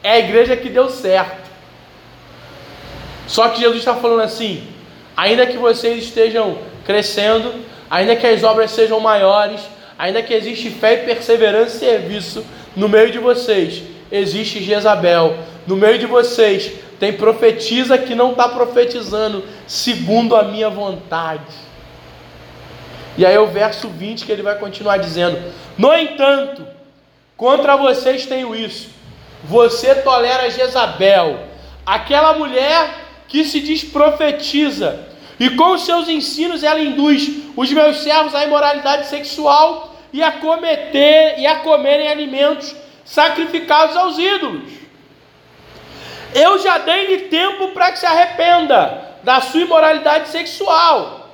é 0.03 0.13
a 0.13 0.19
igreja 0.19 0.57
que 0.57 0.69
deu 0.69 0.89
certo. 0.89 1.46
Só 3.27 3.49
que 3.49 3.61
Jesus 3.61 3.79
está 3.79 3.95
falando 3.95 4.23
assim: 4.23 4.67
ainda 5.17 5.47
que 5.47 5.57
vocês 5.57 6.05
estejam 6.05 6.59
crescendo, 6.85 7.53
ainda 7.91 8.15
que 8.17 8.27
as 8.27 8.43
obras 8.43 8.71
sejam 8.71 9.01
maiores, 9.01 9.61
ainda 9.99 10.23
que 10.23 10.35
existe 10.35 10.71
fé 10.71 10.95
e 10.95 11.07
perseverança 11.07 11.77
e 11.77 11.79
serviço 11.79 12.45
no 12.77 12.89
meio 12.89 13.11
de 13.11 13.19
vocês, 13.19 13.83
existe 14.11 14.63
Jezabel. 14.63 15.37
No 15.67 15.77
meio 15.77 15.99
de 15.99 16.07
vocês 16.07 16.73
tem 17.01 17.13
profetisa 17.13 17.99
que 17.99 18.15
não 18.15 18.31
está 18.31 18.49
profetizando 18.49 19.45
segundo 19.67 20.37
a 20.37 20.45
minha 20.45 20.71
vontade. 20.71 21.67
E 23.19 23.25
aí 23.25 23.37
o 23.39 23.47
verso 23.47 23.89
20 23.89 24.25
que 24.25 24.33
ele 24.33 24.43
vai 24.43 24.59
continuar 24.59 24.99
dizendo: 24.99 25.53
No 25.77 25.93
entanto, 25.95 26.65
contra 27.37 27.77
vocês 27.77 28.27
tenho 28.27 28.55
isso. 28.55 28.91
Você 29.45 29.95
tolera 29.97 30.51
Jezabel, 30.51 31.41
aquela 31.85 32.35
mulher 32.35 33.06
que 33.29 33.45
se 33.45 33.61
diz 33.61 33.85
profetiza, 33.85 35.07
e 35.39 35.51
com 35.51 35.73
os 35.73 35.85
seus 35.85 36.09
ensinos 36.09 36.63
ela 36.63 36.81
induz 36.81 37.31
os 37.57 37.71
meus 37.71 37.99
servos 37.99 38.35
à 38.35 38.45
imoralidade 38.45 39.07
sexual 39.07 39.95
e 40.13 40.23
a 40.23 40.33
cometer 40.33 41.35
e 41.39 41.47
a 41.47 41.57
comerem 41.57 42.09
alimentos 42.09 42.75
sacrificados 43.05 43.97
aos 43.97 44.19
ídolos. 44.19 44.73
Eu 46.35 46.59
já 46.59 46.79
dei-lhe 46.79 47.29
tempo 47.29 47.69
para 47.69 47.93
que 47.93 47.99
se 47.99 48.07
arrependa 48.07 49.17
da 49.23 49.41
sua 49.41 49.61
imoralidade 49.61 50.29
sexual. 50.29 51.31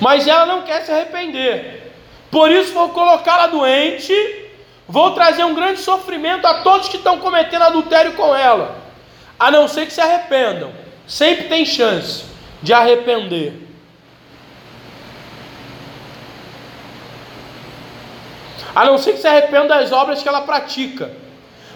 Mas 0.00 0.26
ela 0.26 0.46
não 0.46 0.62
quer 0.62 0.82
se 0.82 0.92
arrepender. 0.92 1.92
Por 2.30 2.50
isso 2.50 2.72
vou 2.72 2.90
colocá-la 2.90 3.46
doente, 3.46 4.14
vou 4.86 5.12
trazer 5.12 5.44
um 5.44 5.54
grande 5.54 5.80
sofrimento 5.80 6.46
a 6.46 6.62
todos 6.62 6.88
que 6.88 6.98
estão 6.98 7.18
cometendo 7.18 7.62
adultério 7.62 8.12
com 8.12 8.34
ela 8.34 8.87
a 9.38 9.50
não 9.50 9.68
ser 9.68 9.86
que 9.86 9.92
se 9.92 10.00
arrependam. 10.00 10.72
Sempre 11.06 11.48
tem 11.48 11.64
chance 11.64 12.24
de 12.62 12.72
arrepender. 12.72 13.68
A 18.74 18.84
não 18.84 18.98
ser 18.98 19.12
que 19.12 19.20
se 19.20 19.26
arrependa 19.26 19.68
das 19.68 19.92
obras 19.92 20.22
que 20.22 20.28
ela 20.28 20.42
pratica. 20.42 21.10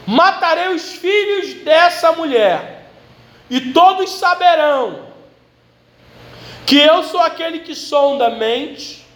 Matarei 0.06 0.68
os 0.74 0.92
filhos 0.94 1.54
dessa 1.64 2.12
mulher, 2.12 2.90
e 3.48 3.72
todos 3.72 4.10
saberão 4.10 5.06
que 6.66 6.76
eu 6.76 7.02
sou 7.04 7.20
aquele 7.20 7.60
que 7.60 7.74
sonda 7.74 8.30
mente, 8.30 9.06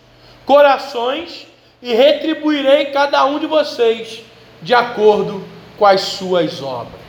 corações, 0.44 1.46
e 1.82 1.92
retribuirei 1.92 2.86
cada 2.86 3.24
um 3.24 3.38
de 3.38 3.46
vocês 3.46 4.22
de 4.62 4.74
acordo 4.74 5.46
com 5.78 5.86
as 5.86 6.00
suas 6.02 6.62
obras. 6.62 7.05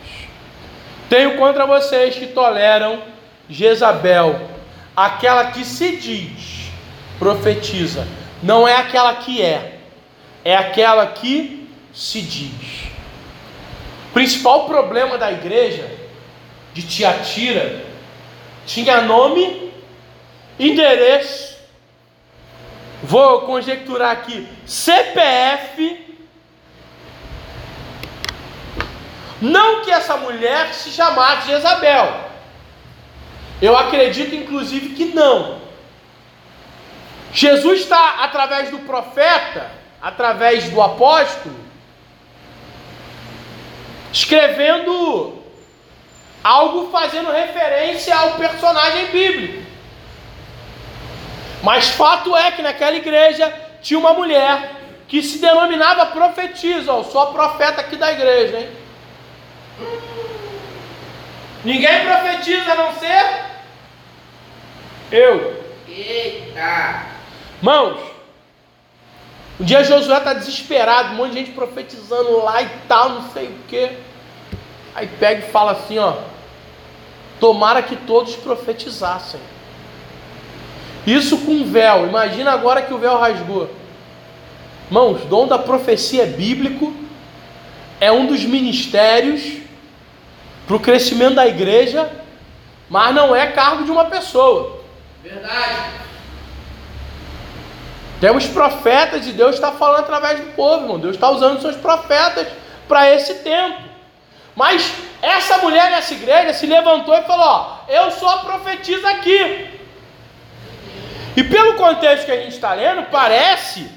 Tenho 1.10 1.38
contra 1.38 1.66
vocês 1.66 2.16
que 2.16 2.28
toleram 2.28 3.02
Jezabel, 3.50 4.50
aquela 4.96 5.52
que 5.52 5.64
se 5.64 5.96
diz, 5.96 6.70
profetiza, 7.18 8.06
não 8.44 8.68
é 8.68 8.76
aquela 8.76 9.16
que 9.16 9.42
é, 9.42 9.80
é 10.44 10.56
aquela 10.56 11.08
que 11.08 11.70
se 11.94 12.22
diz. 12.22 12.88
O 14.10 14.14
principal 14.14 14.66
problema 14.66 15.18
da 15.18 15.32
igreja 15.32 15.90
de 16.74 16.82
Tiatira 16.84 17.84
tinha 18.66 19.02
nome, 19.02 19.72
endereço, 20.60 21.58
vou 23.02 23.42
conjecturar 23.42 24.12
aqui, 24.12 24.46
CPF 24.66 26.07
Não 29.42 29.84
que 29.84 29.92
essa 29.92 30.18
mulher 30.18 30.74
se 30.74 30.90
chamasse 30.90 31.48
Jezabel. 31.48 32.28
Eu 33.62 33.78
acredito, 33.78 34.36
inclusive, 34.36 34.96
que 34.96 35.06
não. 35.06 35.60
Jesus 37.32 37.82
está, 37.82 38.24
através 38.24 38.70
do 38.70 38.80
profeta, 38.80 39.70
através 40.02 40.70
do 40.70 40.82
apóstolo, 40.82 41.56
escrevendo 44.12 45.44
algo 46.44 46.90
fazendo 46.92 47.32
referência 47.32 48.16
ao 48.16 48.32
personagem 48.32 49.08
bíblico. 49.08 49.66
Mas 51.62 51.90
fato 51.90 52.36
é 52.36 52.52
que 52.52 52.62
naquela 52.62 52.96
igreja 52.96 53.54
tinha 53.82 54.00
uma 54.00 54.14
mulher 54.14 54.76
que 55.08 55.22
se 55.22 55.40
denominava 55.40 56.06
profetisa, 56.08 56.94
ó, 56.94 57.02
a 57.02 57.26
profeta 57.28 57.82
aqui 57.82 57.96
da 57.96 58.12
igreja, 58.12 58.60
hein? 58.60 58.70
Ninguém 61.64 62.06
profetiza 62.06 62.72
a 62.72 62.76
não 62.76 62.94
ser 62.94 63.46
eu. 65.12 65.64
Eita! 65.88 67.06
Mãos, 67.62 68.00
um 69.60 69.66
dia 69.66 69.84
Josué 69.84 70.18
está 70.18 70.34
desesperado, 70.34 71.14
um 71.14 71.16
monte 71.16 71.32
de 71.32 71.40
gente 71.40 71.52
profetizando 71.52 72.44
lá 72.44 72.62
e 72.62 72.70
tal, 72.88 73.10
não 73.10 73.30
sei 73.32 73.48
o 73.48 73.56
que. 73.68 73.92
Aí 74.94 75.08
pega 75.20 75.46
e 75.46 75.52
fala 75.52 75.72
assim: 75.72 75.98
ó, 75.98 76.14
tomara 77.40 77.82
que 77.82 77.96
todos 77.96 78.36
profetizassem. 78.36 79.40
Isso 81.06 81.38
com 81.40 81.66
véu, 81.66 82.08
imagina 82.08 82.52
agora 82.52 82.82
que 82.82 82.94
o 82.94 82.98
véu 82.98 83.18
rasgou. 83.18 83.70
Mãos, 84.90 85.22
dom 85.26 85.48
da 85.48 85.58
profecia 85.58 86.24
é 86.24 86.28
bíblico, 86.28 86.94
é 88.00 88.12
um 88.12 88.26
dos 88.26 88.44
ministérios 88.44 89.67
para 90.68 90.76
o 90.76 90.80
crescimento 90.80 91.36
da 91.36 91.48
igreja, 91.48 92.12
mas 92.90 93.16
não 93.16 93.34
é 93.34 93.48
cargo 93.48 93.86
de 93.86 93.92
uma 93.92 94.06
pessoa. 94.06 94.82
Verdade. 95.24 95.92
Temos 98.20 98.46
profetas 98.48 99.26
e 99.28 99.32
Deus 99.32 99.56
está 99.56 99.72
falando 99.72 100.02
através 100.02 100.40
do 100.42 100.48
povo, 100.54 100.84
irmão. 100.84 101.00
Deus 101.00 101.16
está 101.16 101.30
usando 101.30 101.62
seus 101.62 101.78
profetas 101.78 102.48
para 102.88 103.10
esse 103.10 103.36
tempo. 103.36 103.82
Mas 104.56 104.92
essa 105.22 105.60
mulher 105.60 105.90
nessa 105.92 106.14
igreja 106.14 106.54
se 106.54 106.66
levantou 106.66 107.16
e 107.16 107.22
falou: 107.24 107.46
Ó, 107.46 107.78
eu 107.88 108.12
sou 108.12 108.28
a 108.28 108.40
profetisa 108.40 109.08
aqui. 109.10 109.70
E 111.38 111.44
pelo 111.44 111.76
contexto 111.76 112.26
que 112.26 112.32
a 112.32 112.42
gente 112.42 112.56
está 112.56 112.74
lendo, 112.74 113.04
parece 113.12 113.90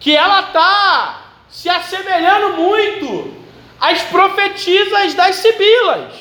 que 0.00 0.16
ela 0.16 0.40
está 0.40 1.20
se 1.48 1.68
assemelhando 1.68 2.54
muito 2.54 3.41
as 3.82 4.00
profetisas 4.02 5.12
das 5.14 5.34
sibilas. 5.36 6.14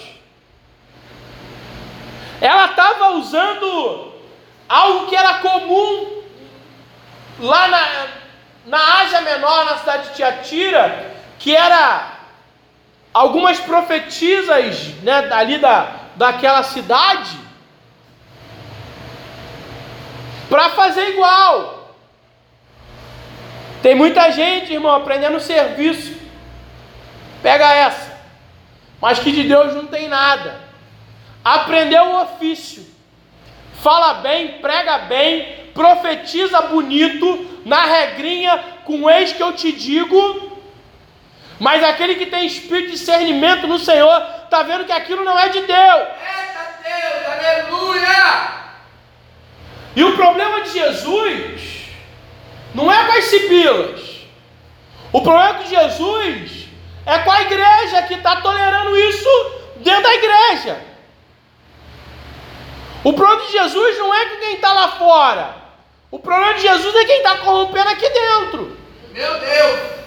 Ela 2.42 2.66
estava 2.66 3.12
usando 3.12 4.12
algo 4.68 5.06
que 5.06 5.16
era 5.16 5.36
comum 5.36 6.24
lá 7.40 7.68
na, 7.68 8.08
na 8.66 9.02
Ásia 9.02 9.22
Menor, 9.22 9.66
na 9.66 9.78
cidade 9.78 10.10
de 10.10 10.16
Tiatira, 10.16 11.14
que 11.38 11.56
era 11.56 12.14
algumas 13.14 13.60
profetisas 13.60 14.88
né, 15.04 15.32
ali 15.32 15.60
da, 15.60 15.98
daquela 16.16 16.64
cidade, 16.64 17.38
para 20.50 20.70
fazer 20.70 21.10
igual. 21.10 21.94
Tem 23.84 23.94
muita 23.94 24.32
gente, 24.32 24.74
irmão, 24.74 24.96
aprendendo 24.96 25.40
serviço 25.40 26.11
Pega 27.42 27.74
essa. 27.74 28.12
Mas 29.02 29.20
que 29.20 29.32
de 29.32 29.44
Deus 29.44 29.74
não 29.74 29.88
tem 29.88 30.08
nada. 30.08 30.60
Aprendeu 31.44 32.04
o 32.04 32.22
ofício. 32.22 32.86
Fala 33.82 34.16
bem, 34.16 34.60
prega 34.60 35.00
bem, 35.00 35.70
profetiza 35.74 36.62
bonito, 36.62 37.62
na 37.66 37.84
regrinha, 37.84 38.64
com 38.86 39.10
ex 39.10 39.34
que 39.34 39.42
eu 39.42 39.54
te 39.54 39.72
digo. 39.72 40.52
Mas 41.60 41.84
aquele 41.84 42.16
que 42.16 42.28
tem 42.28 42.46
espírito 42.46 42.92
de 42.92 42.98
discernimento 42.98 43.68
no 43.68 43.80
Senhor, 43.80 44.24
está 44.44 44.62
vendo 44.64 44.86
que 44.86 44.92
aquilo 44.92 45.24
não 45.24 45.38
é 45.38 45.50
de 45.50 45.62
Deus. 45.62 45.70
Eita 45.70 46.62
Deus, 46.84 47.72
aleluia! 47.72 48.62
E 49.96 50.04
o 50.04 50.16
problema 50.16 50.62
de 50.62 50.72
Jesus 50.72 51.88
não 52.74 52.92
é 52.92 53.06
com 53.06 53.12
as 53.14 53.26
sibilas. 53.26 54.02
O 55.12 55.22
problema 55.22 55.50
é 55.50 55.64
que 55.64 55.70
Jesus 55.70 56.61
é 57.06 57.20
com 57.20 57.32
a 57.32 57.42
igreja 57.42 58.04
que 58.04 58.14
está 58.16 58.42
tolerando 58.42 58.98
isso 58.98 59.30
dentro 59.78 60.04
da 60.04 60.14
igreja. 60.14 60.80
O 63.04 63.14
problema 63.14 63.46
de 63.46 63.52
Jesus 63.52 63.98
não 63.98 64.14
é 64.14 64.26
com 64.26 64.38
quem 64.38 64.54
está 64.56 64.74
lá 64.74 64.88
fora. 64.90 65.56
O 66.12 66.20
problema 66.20 66.54
de 66.54 66.62
Jesus 66.62 66.96
é 66.96 67.06
quem 67.06 67.18
está 67.18 67.38
corrompendo 67.38 67.90
aqui 67.90 68.08
dentro. 68.10 68.78
Meu 69.12 69.40
Deus! 69.40 70.02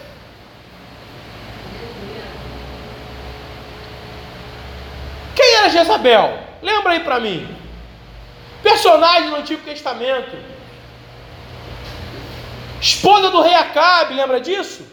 Quem 5.35 5.55
era 5.57 5.69
Jezabel? 5.71 6.39
Lembra 6.63 6.93
aí 6.93 7.01
para 7.01 7.19
mim. 7.19 7.49
Personagem 8.63 9.31
do 9.31 9.37
Antigo 9.37 9.63
Testamento. 9.63 10.37
Esposa 12.81 13.31
do 13.31 13.41
rei 13.41 13.55
Acabe, 13.55 14.15
lembra 14.15 14.41
disso? 14.41 14.84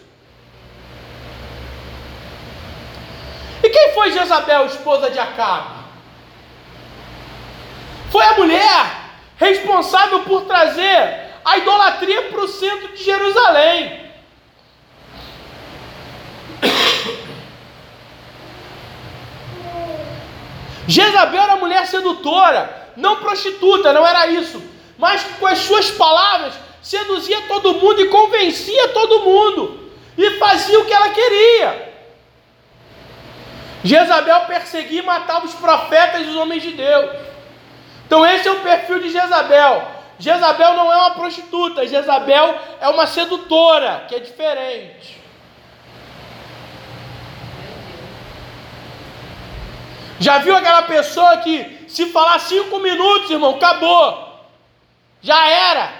Quem 3.70 3.94
foi 3.94 4.12
Jezabel, 4.12 4.66
esposa 4.66 5.12
de 5.12 5.20
Acabe? 5.20 5.82
Foi 8.12 8.26
a 8.26 8.34
mulher 8.34 9.02
responsável 9.38 10.20
por 10.22 10.42
trazer 10.44 11.32
a 11.44 11.58
idolatria 11.58 12.24
para 12.24 12.42
o 12.42 12.48
centro 12.48 12.90
de 12.90 13.04
Jerusalém. 13.04 14.02
Jezabel 20.88 21.42
era 21.42 21.56
mulher 21.56 21.88
sedutora, 21.88 22.92
não 22.98 23.18
prostituta, 23.18 23.94
não 23.94 24.06
era 24.06 24.28
isso, 24.28 24.62
mas 24.98 25.24
com 25.40 25.48
as 25.48 25.60
suas 25.60 25.90
palavras 25.92 26.54
seduzia 26.82 27.42
todo 27.48 27.76
mundo 27.76 28.02
e 28.02 28.10
convencia 28.10 28.90
todo 28.90 29.22
mundo 29.22 29.92
e 30.18 30.32
fazia 30.32 30.80
o 30.80 30.86
que 30.86 30.94
ela 30.94 31.10
queria. 31.10 31.91
Jezabel 33.84 34.42
perseguia 34.42 35.02
e 35.02 35.06
matava 35.06 35.46
os 35.46 35.54
profetas 35.56 36.22
e 36.22 36.30
os 36.30 36.36
homens 36.36 36.62
de 36.62 36.72
Deus. 36.72 37.12
Então 38.06 38.26
esse 38.26 38.48
é 38.48 38.52
o 38.52 38.60
perfil 38.60 39.00
de 39.00 39.10
Jezabel. 39.10 39.88
Jezabel 40.20 40.74
não 40.76 40.92
é 40.92 40.98
uma 40.98 41.12
prostituta, 41.12 41.88
Jezabel 41.88 42.60
é 42.80 42.90
uma 42.90 43.08
sedutora, 43.08 44.06
que 44.08 44.16
é 44.16 44.20
diferente. 44.20 45.20
Já 50.20 50.38
viu 50.38 50.56
aquela 50.56 50.84
pessoa 50.84 51.38
que 51.38 51.86
se 51.88 52.06
falar 52.08 52.38
cinco 52.40 52.78
minutos, 52.78 53.32
irmão, 53.32 53.56
acabou. 53.56 54.46
Já 55.20 55.50
era. 55.50 55.92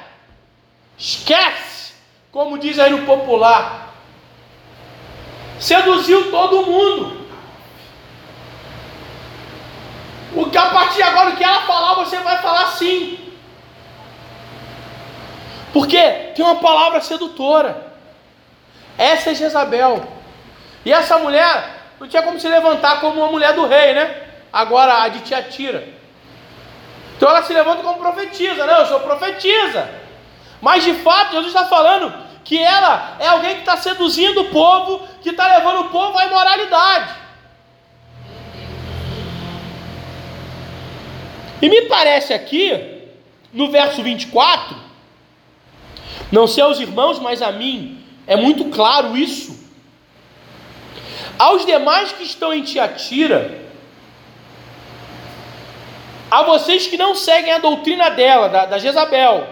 Esquece, 0.96 1.94
como 2.32 2.60
diz 2.60 2.78
aí 2.78 2.92
no 2.92 3.04
popular. 3.08 3.96
Seduziu 5.60 6.30
todo 6.30 6.68
mundo. 6.68 7.21
O 10.52 10.54
que 10.54 10.58
a 10.58 10.66
partir 10.66 10.96
de 10.96 11.04
agora 11.04 11.30
o 11.30 11.38
que 11.38 11.44
ela 11.46 11.62
falar, 11.62 11.94
você 11.94 12.18
vai 12.18 12.38
falar 12.40 12.68
sim. 12.74 13.18
Porque 15.72 15.98
tem 16.36 16.44
uma 16.44 16.58
palavra 16.58 17.00
sedutora. 17.00 17.94
Essa 18.98 19.32
é 19.32 19.34
Jezabel. 19.34 20.06
E 20.84 20.92
essa 20.92 21.18
mulher 21.18 21.94
não 21.98 22.06
tinha 22.06 22.22
como 22.22 22.38
se 22.38 22.50
levantar 22.50 23.00
como 23.00 23.22
uma 23.22 23.32
mulher 23.32 23.54
do 23.54 23.66
rei, 23.66 23.94
né? 23.94 24.24
Agora 24.52 25.04
a 25.04 25.08
de 25.08 25.22
Tiatira. 25.22 25.88
Então 27.16 27.30
ela 27.30 27.44
se 27.44 27.54
levanta 27.54 27.82
como 27.82 27.98
profetisa, 27.98 28.66
não, 28.66 28.80
eu 28.80 28.88
sou 28.88 29.00
profetisa. 29.00 29.90
Mas 30.60 30.84
de 30.84 30.96
fato, 30.96 31.32
Jesus 31.32 31.48
está 31.48 31.66
falando 31.66 32.14
que 32.44 32.62
ela 32.62 33.16
é 33.20 33.28
alguém 33.28 33.54
que 33.54 33.62
está 33.62 33.78
seduzindo 33.78 34.42
o 34.42 34.50
povo, 34.50 35.08
que 35.22 35.30
está 35.30 35.48
levando 35.48 35.86
o 35.86 35.90
povo 35.92 36.18
à 36.18 36.26
imoralidade. 36.26 37.21
E 41.62 41.70
me 41.70 41.84
parece 41.84 42.34
aqui, 42.34 42.72
no 43.54 43.70
verso 43.70 44.02
24, 44.02 44.76
não 46.32 46.48
sei 46.48 46.64
aos 46.64 46.80
irmãos, 46.80 47.20
mas 47.20 47.42
a 47.42 47.52
mim 47.52 48.04
é 48.26 48.36
muito 48.36 48.66
claro 48.66 49.16
isso. 49.16 49.60
Aos 51.38 51.66
demais 51.66 52.12
que 52.12 52.24
estão 52.24 52.54
em 52.54 52.64
Tiatira, 52.64 53.60
a 56.30 56.44
vocês 56.44 56.88
que 56.88 56.98
não 56.98 57.14
seguem 57.14 57.52
a 57.52 57.58
doutrina 57.58 58.10
dela, 58.10 58.48
da, 58.48 58.66
da 58.66 58.78
Jezabel, 58.78 59.48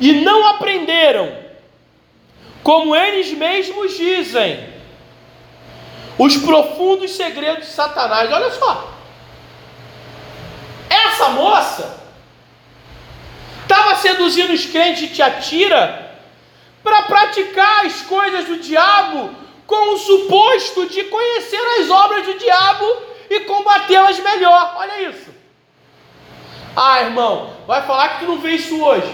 e 0.00 0.12
não 0.12 0.46
aprenderam, 0.46 1.36
como 2.62 2.94
eles 2.94 3.32
mesmos 3.32 3.96
dizem, 3.96 4.64
os 6.18 6.36
profundos 6.36 7.10
segredos 7.12 7.66
de 7.66 7.72
Satanás. 7.72 8.30
Olha 8.32 8.50
só. 8.52 8.95
Essa 11.16 11.30
moça 11.30 11.98
estava 13.62 13.94
seduzindo 13.96 14.52
os 14.52 14.66
crentes 14.66 15.08
de 15.08 15.14
Tiatira 15.14 16.14
para 16.84 17.04
praticar 17.04 17.86
as 17.86 18.02
coisas 18.02 18.44
do 18.44 18.58
diabo 18.58 19.34
com 19.66 19.94
o 19.94 19.96
suposto 19.96 20.86
de 20.86 21.04
conhecer 21.04 21.80
as 21.80 21.88
obras 21.88 22.26
do 22.26 22.34
diabo 22.34 22.84
e 23.30 23.40
combatê-las 23.40 24.18
melhor. 24.18 24.74
Olha 24.76 25.08
isso. 25.08 25.34
Ah, 26.76 27.00
irmão, 27.00 27.56
vai 27.66 27.80
falar 27.86 28.08
que 28.10 28.26
tu 28.26 28.32
não 28.32 28.38
vê 28.38 28.50
isso 28.50 28.78
hoje. 28.78 29.10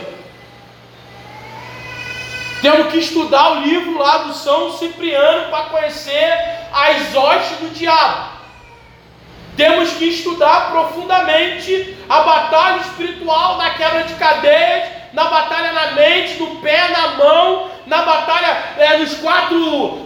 Temos 2.61 2.91
que 2.91 2.99
estudar 2.99 3.53
o 3.53 3.61
livro 3.61 3.97
lá 3.97 4.19
do 4.19 4.35
São 4.35 4.77
Cipriano 4.77 5.51
para 5.51 5.67
conhecer 5.67 6.37
as 6.73 7.15
hostes 7.15 7.59
do 7.59 7.73
diabo. 7.73 8.42
Temos 9.57 9.91
que 9.91 10.07
estudar 10.07 10.71
profundamente 10.71 11.97
a 12.09 12.21
batalha 12.21 12.81
espiritual 12.81 13.59
na 13.59 13.71
quebra 13.71 14.05
de 14.05 14.15
cadeias, 14.15 14.89
na 15.13 15.25
batalha 15.25 15.73
na 15.73 15.91
mente, 15.93 16.41
no 16.41 16.57
pé, 16.57 16.89
na 16.89 17.09
mão, 17.17 17.71
na 17.87 18.03
batalha 18.03 18.75
é, 18.79 18.97
nos 18.99 19.15
quatro, 19.15 19.59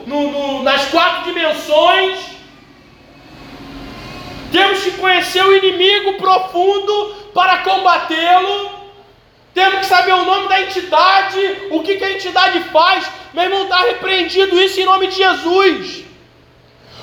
no, 0.06 0.30
no, 0.30 0.62
nas 0.64 0.86
quatro 0.86 1.24
dimensões. 1.24 2.18
Temos 4.50 4.82
que 4.82 4.92
conhecer 4.92 5.44
o 5.44 5.56
inimigo 5.56 6.14
profundo 6.14 7.14
para 7.32 7.58
combatê-lo. 7.58 8.70
Temos 9.54 9.80
que 9.80 9.86
saber 9.86 10.12
o 10.12 10.24
nome 10.24 10.48
da 10.48 10.60
entidade, 10.60 11.38
o 11.70 11.82
que, 11.82 11.96
que 11.96 12.04
a 12.04 12.12
entidade 12.12 12.60
faz. 12.70 13.08
Meu 13.32 13.44
irmão, 13.44 13.62
está 13.64 13.78
repreendido 13.78 14.60
isso 14.60 14.80
em 14.80 14.84
nome 14.84 15.06
de 15.06 15.16
Jesus. 15.16 16.04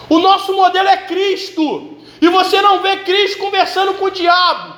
O 0.09 0.19
nosso 0.19 0.53
modelo 0.53 0.87
é 0.89 0.97
Cristo. 0.97 1.92
E 2.23 2.29
você 2.29 2.61
não 2.61 2.81
vê 2.81 2.95
Cristo 3.03 3.37
conversando 3.37 3.95
com 3.95 4.05
o 4.05 4.09
diabo. 4.09 4.75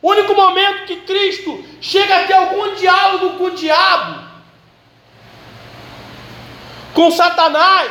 O 0.00 0.10
único 0.10 0.32
momento 0.32 0.86
que 0.86 1.00
Cristo 1.00 1.64
chega 1.80 2.20
a 2.20 2.24
ter 2.24 2.34
algum 2.34 2.72
diálogo 2.76 3.36
com 3.36 3.46
o 3.46 3.50
diabo, 3.50 4.24
com 6.94 7.10
Satanás, 7.10 7.90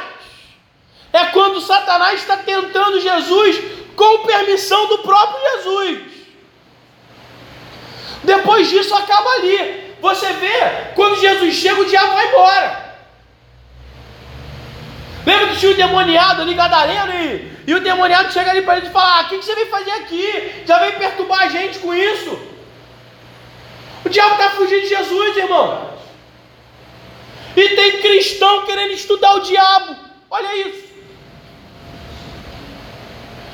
é 1.11 1.25
quando 1.25 1.59
Satanás 1.59 2.21
está 2.21 2.37
tentando 2.37 3.01
Jesus 3.01 3.59
com 3.93 4.25
permissão 4.25 4.87
do 4.87 4.99
próprio 4.99 5.51
Jesus. 5.51 5.99
Depois 8.23 8.69
disso 8.69 8.95
acaba 8.95 9.31
ali. 9.31 9.95
Você 9.99 10.31
vê, 10.31 10.93
quando 10.95 11.19
Jesus 11.19 11.55
chega, 11.55 11.81
o 11.81 11.85
diabo 11.85 12.13
vai 12.13 12.25
embora. 12.25 12.90
Lembra 15.25 15.47
que 15.47 15.59
tinha 15.59 15.71
o 15.71 15.75
demoniado 15.75 16.41
ali, 16.41 16.53
gadareno, 16.53 17.13
e 17.13 17.51
e 17.65 17.75
o 17.75 17.79
demoniado 17.79 18.33
chega 18.33 18.51
ali 18.51 18.63
para 18.63 18.77
ele 18.77 18.87
e 18.87 18.91
fala: 18.91 19.19
ah, 19.19 19.21
O 19.21 19.29
que, 19.29 19.37
você 19.37 19.53
veio 19.53 19.69
fazer 19.69 19.91
aqui? 19.91 20.63
Já 20.65 20.79
veio 20.79 20.97
perturbar 20.97 21.43
a 21.43 21.49
gente 21.49 21.79
com 21.79 21.93
isso? 21.93 22.39
O 24.03 24.09
diabo 24.09 24.33
está 24.33 24.49
fugindo 24.51 24.81
de 24.81 24.87
Jesus, 24.87 25.37
irmão. 25.37 25.91
E 27.55 27.69
tem 27.69 28.01
cristão 28.01 28.65
querendo 28.65 28.91
estudar 28.91 29.35
o 29.35 29.41
diabo. 29.41 29.95
Olha 30.29 30.67
isso. 30.67 30.89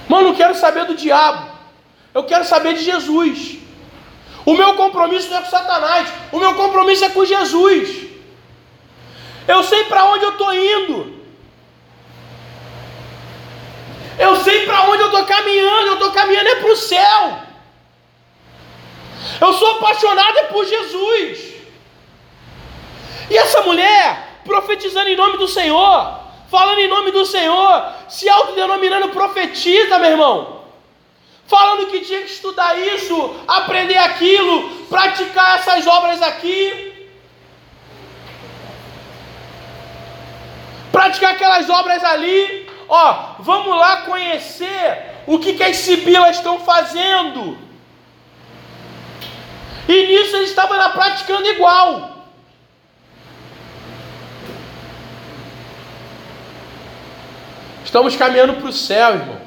Mano, 0.08 0.30
não 0.30 0.36
quero 0.36 0.56
saber 0.56 0.86
do 0.86 0.96
diabo. 0.96 1.52
Eu 2.14 2.24
quero 2.24 2.46
saber 2.46 2.76
de 2.76 2.84
Jesus. 2.84 3.58
O 4.46 4.56
meu 4.56 4.76
compromisso 4.76 5.30
não 5.30 5.40
é 5.40 5.42
com 5.42 5.50
Satanás. 5.50 6.08
O 6.32 6.40
meu 6.40 6.56
compromisso 6.56 7.04
é 7.04 7.10
com 7.10 7.26
Jesus. 7.26 8.08
Eu 9.48 9.64
sei 9.64 9.84
para 9.86 10.06
onde 10.06 10.24
eu 10.24 10.32
estou 10.32 10.54
indo. 10.54 11.17
Eu 14.18 14.36
sei 14.38 14.66
para 14.66 14.84
onde 14.90 15.02
eu 15.04 15.08
estou 15.08 15.26
caminhando, 15.26 15.88
eu 15.88 15.94
estou 15.94 16.12
caminhando 16.12 16.50
é 16.50 16.56
para 16.56 16.72
o 16.72 16.76
céu. 16.76 17.40
Eu 19.40 19.54
sou 19.54 19.72
apaixonado 19.74 20.38
é 20.40 20.44
por 20.44 20.66
Jesus. 20.66 21.54
E 23.30 23.38
essa 23.38 23.62
mulher, 23.62 24.40
profetizando 24.44 25.10
em 25.10 25.16
nome 25.16 25.38
do 25.38 25.48
Senhor, 25.48 26.20
falando 26.50 26.80
em 26.80 26.88
nome 26.88 27.12
do 27.12 27.26
Senhor, 27.26 27.94
se 28.10 28.28
autodenominando 28.28 29.10
profetiza, 29.10 30.00
meu 30.00 30.12
irmão. 30.12 30.58
Falando 31.46 31.88
que 31.88 32.02
tinha 32.02 32.22
que 32.22 32.32
estudar 32.32 32.78
isso, 32.80 33.36
aprender 33.48 33.98
aquilo, 33.98 34.86
praticar 34.88 35.60
essas 35.60 35.86
obras 35.86 36.22
aqui. 36.22 37.08
Praticar 40.92 41.34
aquelas 41.34 41.70
obras 41.70 42.04
ali 42.04 42.67
ó, 42.88 43.36
vamos 43.40 43.76
lá 43.78 44.02
conhecer 44.02 45.24
o 45.26 45.40
que, 45.40 45.54
que 45.54 45.64
as 45.64 45.78
sibilas 45.78 46.38
estão 46.38 46.60
fazendo. 46.60 47.58
E 49.88 50.08
nisso 50.08 50.36
eles 50.36 50.50
estavam 50.50 50.78
lá 50.78 50.90
praticando 50.90 51.48
igual. 51.48 52.18
Estamos 57.84 58.16
caminhando 58.18 58.56
para 58.56 58.70
o 58.70 58.74
céu, 58.74 59.16
irmão. 59.16 59.38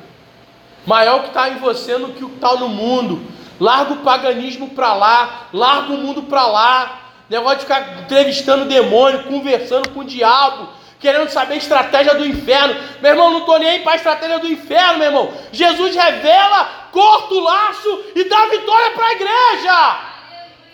Maior 0.86 1.22
que 1.22 1.28
está 1.28 1.50
em 1.50 1.58
você 1.58 1.98
do 1.98 2.14
que 2.14 2.24
o 2.24 2.30
que 2.30 2.36
está 2.36 2.54
no 2.56 2.68
mundo. 2.68 3.22
Larga 3.60 3.92
o 3.92 3.98
paganismo 3.98 4.70
para 4.70 4.94
lá, 4.94 5.48
larga 5.52 5.92
o 5.92 5.98
mundo 5.98 6.22
para 6.22 6.46
lá. 6.46 7.00
negócio 7.28 7.58
de 7.58 7.64
ficar 7.64 8.00
entrevistando 8.00 8.64
demônio, 8.64 9.24
conversando 9.24 9.90
com 9.90 10.00
o 10.00 10.04
diabo, 10.04 10.70
querendo 11.00 11.30
saber 11.30 11.54
a 11.54 11.56
estratégia 11.56 12.14
do 12.14 12.26
inferno. 12.26 12.76
Meu 13.00 13.12
irmão, 13.12 13.30
não 13.30 13.40
estou 13.40 13.58
nem 13.58 13.70
aí 13.70 13.80
para 13.80 13.92
a 13.92 13.96
estratégia 13.96 14.38
do 14.38 14.46
inferno, 14.46 14.98
meu 14.98 15.06
irmão. 15.08 15.32
Jesus 15.50 15.96
revela, 15.96 16.88
corta 16.92 17.34
o 17.34 17.40
laço 17.40 18.04
e 18.14 18.24
dá 18.24 18.46
vitória 18.46 18.90
para 18.90 19.06
a 19.06 19.12
igreja. 19.12 19.98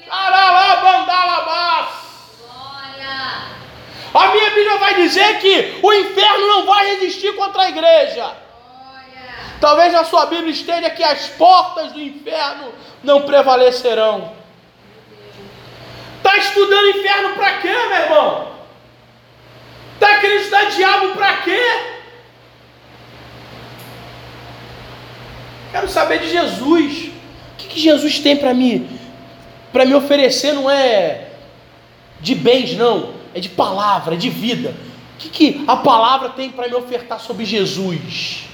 Caralabandalabás. 0.09 2.07
A 4.15 4.29
minha 4.29 4.51
Bíblia 4.51 4.77
vai 4.79 4.95
dizer 4.95 5.39
que 5.41 5.79
o 5.83 5.93
inferno 5.93 6.47
não 6.47 6.67
vai 6.67 6.87
resistir 6.97 7.35
contra 7.37 7.63
a 7.63 7.69
igreja. 7.69 8.33
Talvez 9.61 9.95
a 9.95 10.05
sua 10.05 10.27
Bíblia 10.27 10.51
esteja 10.51 10.91
que 10.91 11.05
as 11.05 11.29
portas 11.29 11.93
do 11.93 12.01
inferno 12.01 12.73
não 13.03 13.23
prevalecerão. 13.23 14.35
Está 16.17 16.37
estudando 16.37 16.99
inferno 16.99 17.35
para 17.35 17.59
quê, 17.59 17.69
meu 17.69 17.99
irmão? 17.99 18.56
Está 20.01 20.27
estudar 20.27 20.71
diabo 20.71 21.15
para 21.15 21.39
quê? 21.39 21.61
Quero 25.73 25.89
saber 25.89 26.21
de 26.21 26.31
Jesus. 26.31 27.09
O 27.09 27.57
que, 27.59 27.69
que 27.69 27.81
Jesus 27.81 28.19
tem 28.19 28.37
para 28.37 28.55
mim? 28.55 28.89
Para 29.73 29.85
me 29.85 29.95
oferecer 29.95 30.53
não 30.53 30.71
é 30.71 31.29
de 32.21 32.35
bens, 32.35 32.77
não. 32.77 33.15
É 33.35 33.41
de 33.41 33.49
palavra, 33.49 34.15
é 34.15 34.19
de 34.19 34.31
vida. 34.31 34.75
O 35.15 35.19
que, 35.19 35.29
que 35.29 35.65
a 35.67 35.77
palavra 35.77 36.31
tem 36.31 36.51
para 36.51 36.69
me 36.69 36.75
ofertar 36.75 37.21
sobre 37.21 37.45
Jesus? 37.45 38.45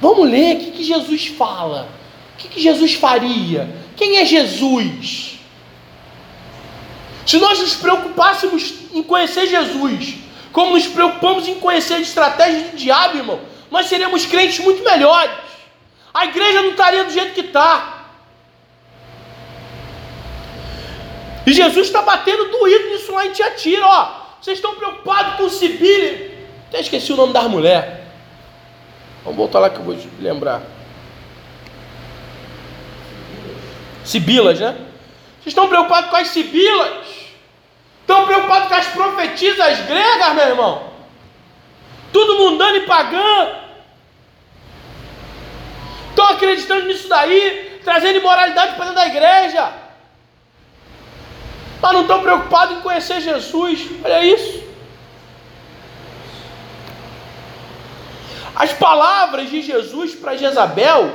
Vamos 0.00 0.28
ler 0.28 0.56
o 0.56 0.58
que, 0.60 0.70
que 0.70 0.84
Jesus 0.84 1.26
fala. 1.26 1.88
O 2.34 2.38
que, 2.38 2.48
que 2.48 2.60
Jesus 2.62 2.94
faria? 2.94 3.68
Quem 3.96 4.18
é 4.18 4.24
Jesus? 4.24 5.38
Se 7.26 7.38
nós 7.38 7.58
nos 7.58 7.74
preocupássemos 7.74 8.74
em 8.94 9.02
conhecer 9.02 9.46
Jesus, 9.46 10.14
como 10.52 10.72
nos 10.72 10.86
preocupamos 10.86 11.46
em 11.46 11.56
conhecer 11.56 11.94
a 11.94 12.00
estratégia 12.00 12.70
do 12.70 12.76
diabo, 12.76 13.16
irmão, 13.16 13.40
nós 13.70 13.86
seríamos 13.86 14.26
crentes 14.26 14.58
muito 14.60 14.82
melhores. 14.82 15.30
A 16.12 16.24
igreja 16.24 16.62
não 16.62 16.70
estaria 16.70 17.04
do 17.04 17.10
jeito 17.10 17.34
que 17.34 17.40
está. 17.40 18.06
E 21.46 21.52
Jesus 21.52 21.86
está 21.86 22.02
batendo 22.02 22.46
doído 22.46 22.88
nisso 22.90 23.12
lá 23.12 23.26
em 23.26 23.32
Tiatira, 23.32 23.86
ó. 23.86 24.12
Vocês 24.40 24.58
estão 24.58 24.74
preocupados 24.74 25.36
com 25.36 25.48
Sibile? 25.48 26.46
Até 26.68 26.80
esqueci 26.80 27.12
o 27.12 27.16
nome 27.16 27.32
da 27.32 27.42
mulher. 27.42 28.06
Vamos 29.24 29.36
voltar 29.36 29.58
lá 29.58 29.70
que 29.70 29.78
eu 29.78 29.82
vou 29.82 29.96
lembrar. 30.20 30.62
Sibilas, 34.04 34.58
né? 34.60 34.72
Vocês 35.36 35.48
estão 35.48 35.68
preocupados 35.68 36.10
com 36.10 36.16
as 36.16 36.28
Sibilas? 36.28 37.17
Estão 38.08 38.24
preocupados 38.24 38.68
com 38.68 38.74
as 38.74 38.86
profetisas 38.86 39.80
gregas, 39.80 40.34
meu 40.34 40.48
irmão? 40.48 40.92
Tudo 42.10 42.38
mundano 42.38 42.76
e 42.76 42.86
pagã. 42.86 43.54
Estão 46.08 46.28
acreditando 46.28 46.86
nisso 46.86 47.06
daí, 47.06 47.82
trazendo 47.84 48.16
imoralidade 48.16 48.76
para 48.76 48.86
dentro 48.86 49.00
da 49.02 49.06
igreja. 49.08 49.72
Mas 51.82 51.92
não 51.92 52.00
estão 52.00 52.22
preocupados 52.22 52.78
em 52.78 52.80
conhecer 52.80 53.20
Jesus. 53.20 53.86
Olha 54.02 54.24
isso. 54.24 54.64
As 58.56 58.72
palavras 58.72 59.50
de 59.50 59.60
Jesus 59.60 60.14
para 60.14 60.34
Jezabel 60.34 61.14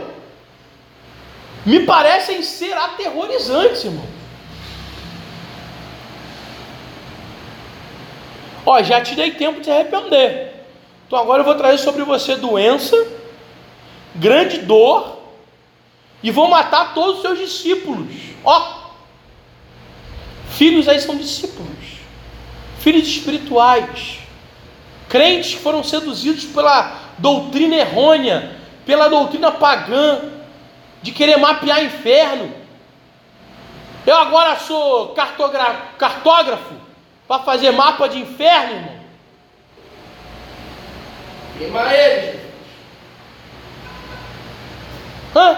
me 1.66 1.88
parecem 1.88 2.44
ser 2.44 2.78
aterrorizantes, 2.78 3.84
irmão. 3.84 4.13
Ó, 8.66 8.82
já 8.82 9.02
te 9.02 9.16
dei 9.16 9.32
tempo 9.32 9.60
de 9.60 9.66
se 9.66 9.72
arrepender. 9.72 10.54
Então 11.08 11.20
agora 11.20 11.42
eu 11.42 11.46
vou 11.46 11.56
trazer 11.56 11.78
sobre 11.80 12.04
você 12.04 12.36
doença, 12.36 12.96
grande 14.16 14.60
dor, 14.60 15.20
e 16.22 16.32
vou 16.32 16.48
matar 16.48 16.94
todos 16.94 17.18
os 17.18 17.22
seus 17.22 17.40
discípulos. 17.40 18.08
Ó, 18.44 18.84
filhos 20.50 20.88
aí 20.88 21.00
são 21.02 21.16
discípulos, 21.18 22.00
filhos 22.80 23.08
espirituais, 23.08 24.20
crentes 25.10 25.56
que 25.56 25.60
foram 25.60 25.84
seduzidos 25.84 26.46
pela 26.46 27.00
doutrina 27.18 27.76
errônea, 27.76 28.56
pela 28.86 29.10
doutrina 29.10 29.52
pagã, 29.52 30.22
de 31.02 31.12
querer 31.12 31.38
mapear 31.38 31.84
inferno. 31.84 32.52
Eu 34.06 34.16
agora 34.16 34.58
sou 34.58 35.10
cartógrafo 35.10 36.74
para 37.34 37.44
fazer 37.44 37.72
mapa 37.72 38.08
de 38.08 38.20
inferno, 38.20 38.76
irmão. 38.76 39.00
Queima 41.58 41.94
ele. 41.94 42.40
Hã? 45.36 45.58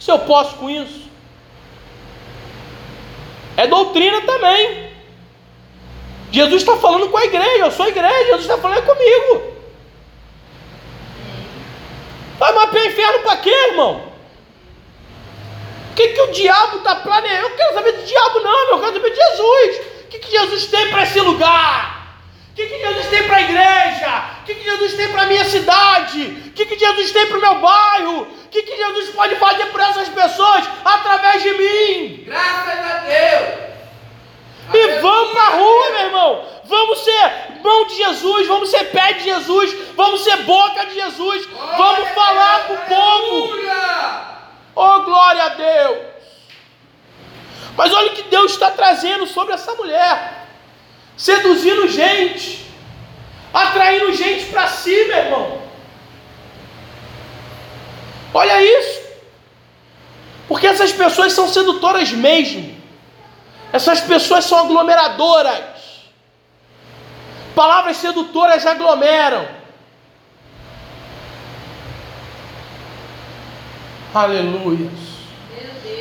Se 0.00 0.10
eu 0.10 0.18
posso 0.20 0.56
com 0.56 0.68
isso? 0.68 1.08
É 3.56 3.68
doutrina 3.68 4.20
também. 4.22 4.92
Jesus 6.32 6.62
está 6.62 6.76
falando 6.76 7.08
com 7.08 7.18
a 7.18 7.24
igreja, 7.24 7.66
eu 7.66 7.70
sou 7.70 7.86
a 7.86 7.90
igreja, 7.90 8.24
Jesus 8.24 8.42
está 8.42 8.58
falando 8.58 8.84
comigo. 8.84 9.54
Vai 12.36 12.52
mapear 12.52 12.86
inferno 12.86 13.20
para 13.20 13.36
quê, 13.36 13.54
irmão? 13.70 14.12
O 15.92 15.94
que, 15.94 16.08
que 16.08 16.20
o 16.20 16.32
diabo 16.32 16.78
está 16.78 16.96
planejando? 16.96 17.46
Eu 17.46 17.56
quero 17.56 17.74
saber 17.74 17.92
de 17.92 18.06
diabo, 18.06 18.40
não, 18.40 18.70
eu 18.70 18.80
quero 18.80 18.94
saber 18.94 19.10
de 19.10 19.16
Jesus. 19.16 19.93
O 20.14 20.16
que, 20.16 20.28
que 20.28 20.38
Jesus 20.38 20.66
tem 20.66 20.90
para 20.90 21.02
esse 21.02 21.20
lugar? 21.20 22.20
O 22.52 22.54
que, 22.54 22.66
que 22.66 22.78
Jesus 22.78 23.06
tem 23.08 23.24
para 23.24 23.36
a 23.36 23.42
igreja? 23.42 24.24
O 24.40 24.44
que, 24.44 24.54
que 24.54 24.62
Jesus 24.62 24.94
tem 24.94 25.08
para 25.08 25.22
a 25.22 25.26
minha 25.26 25.44
cidade? 25.44 26.22
O 26.46 26.50
que, 26.52 26.66
que 26.66 26.78
Jesus 26.78 27.10
tem 27.10 27.26
para 27.26 27.38
o 27.38 27.40
meu 27.40 27.54
bairro? 27.56 28.22
O 28.22 28.48
que, 28.48 28.62
que 28.62 28.76
Jesus 28.76 29.10
pode 29.10 29.34
fazer 29.34 29.66
por 29.66 29.80
essas 29.80 30.08
pessoas 30.08 30.68
através 30.84 31.42
de 31.42 31.52
mim? 31.54 32.24
Graças 32.26 32.78
a 32.78 32.98
Deus. 32.98 33.64
E 34.72 35.00
vamos 35.00 35.32
para 35.32 35.42
a 35.42 35.50
rua, 35.50 35.90
meu 35.90 36.06
irmão. 36.06 36.46
Vamos 36.64 36.98
ser 37.00 37.32
mão 37.60 37.84
de 37.86 37.96
Jesus, 37.96 38.46
vamos 38.46 38.70
ser 38.70 38.84
pé 38.92 39.14
de 39.14 39.24
Jesus, 39.24 39.76
vamos 39.96 40.22
ser 40.22 40.36
boca 40.44 40.86
de 40.86 40.94
Jesus, 40.94 41.48
vamos 41.76 42.08
falar 42.10 42.68
com 42.68 42.74
o 42.74 42.78
povo. 42.78 43.56
Oh, 44.76 45.00
glória 45.00 45.42
a 45.42 45.48
Deus! 45.48 46.13
Mas 47.76 47.92
olha 47.92 48.12
o 48.12 48.14
que 48.14 48.22
Deus 48.22 48.52
está 48.52 48.70
trazendo 48.70 49.26
sobre 49.26 49.54
essa 49.54 49.74
mulher: 49.74 50.46
seduzindo 51.16 51.88
gente, 51.88 52.66
atraindo 53.52 54.12
gente 54.12 54.46
para 54.46 54.68
si, 54.68 55.04
meu 55.06 55.16
irmão. 55.16 55.62
Olha 58.32 58.62
isso, 58.62 59.00
porque 60.48 60.66
essas 60.66 60.92
pessoas 60.92 61.32
são 61.32 61.48
sedutoras 61.48 62.10
mesmo, 62.10 62.76
essas 63.72 64.00
pessoas 64.00 64.44
são 64.44 64.58
aglomeradoras. 64.58 65.62
Palavras 67.54 67.98
sedutoras 67.98 68.66
aglomeram. 68.66 69.46
Aleluia. 74.12 74.90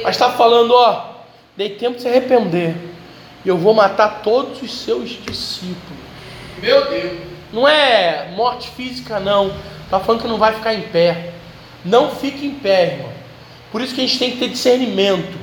Mas 0.03 0.15
está 0.15 0.31
falando, 0.31 0.73
ó, 0.73 1.12
dei 1.55 1.69
tempo 1.71 1.97
de 1.97 2.01
se 2.01 2.07
arrepender. 2.07 2.75
E 3.45 3.49
eu 3.49 3.57
vou 3.57 3.73
matar 3.73 4.21
todos 4.21 4.61
os 4.61 4.71
seus 4.71 5.09
discípulos. 5.09 5.99
Meu 6.61 6.89
Deus. 6.89 7.19
Não 7.51 7.67
é 7.67 8.31
morte 8.35 8.69
física, 8.69 9.19
não. 9.19 9.53
Está 9.83 9.99
falando 9.99 10.21
que 10.21 10.27
não 10.27 10.37
vai 10.37 10.53
ficar 10.53 10.73
em 10.73 10.81
pé. 10.81 11.33
Não 11.85 12.09
fique 12.09 12.45
em 12.45 12.55
pé, 12.55 12.93
irmão. 12.93 13.13
Por 13.71 13.81
isso 13.81 13.93
que 13.93 14.01
a 14.01 14.07
gente 14.07 14.17
tem 14.17 14.31
que 14.31 14.37
ter 14.37 14.49
discernimento. 14.49 15.37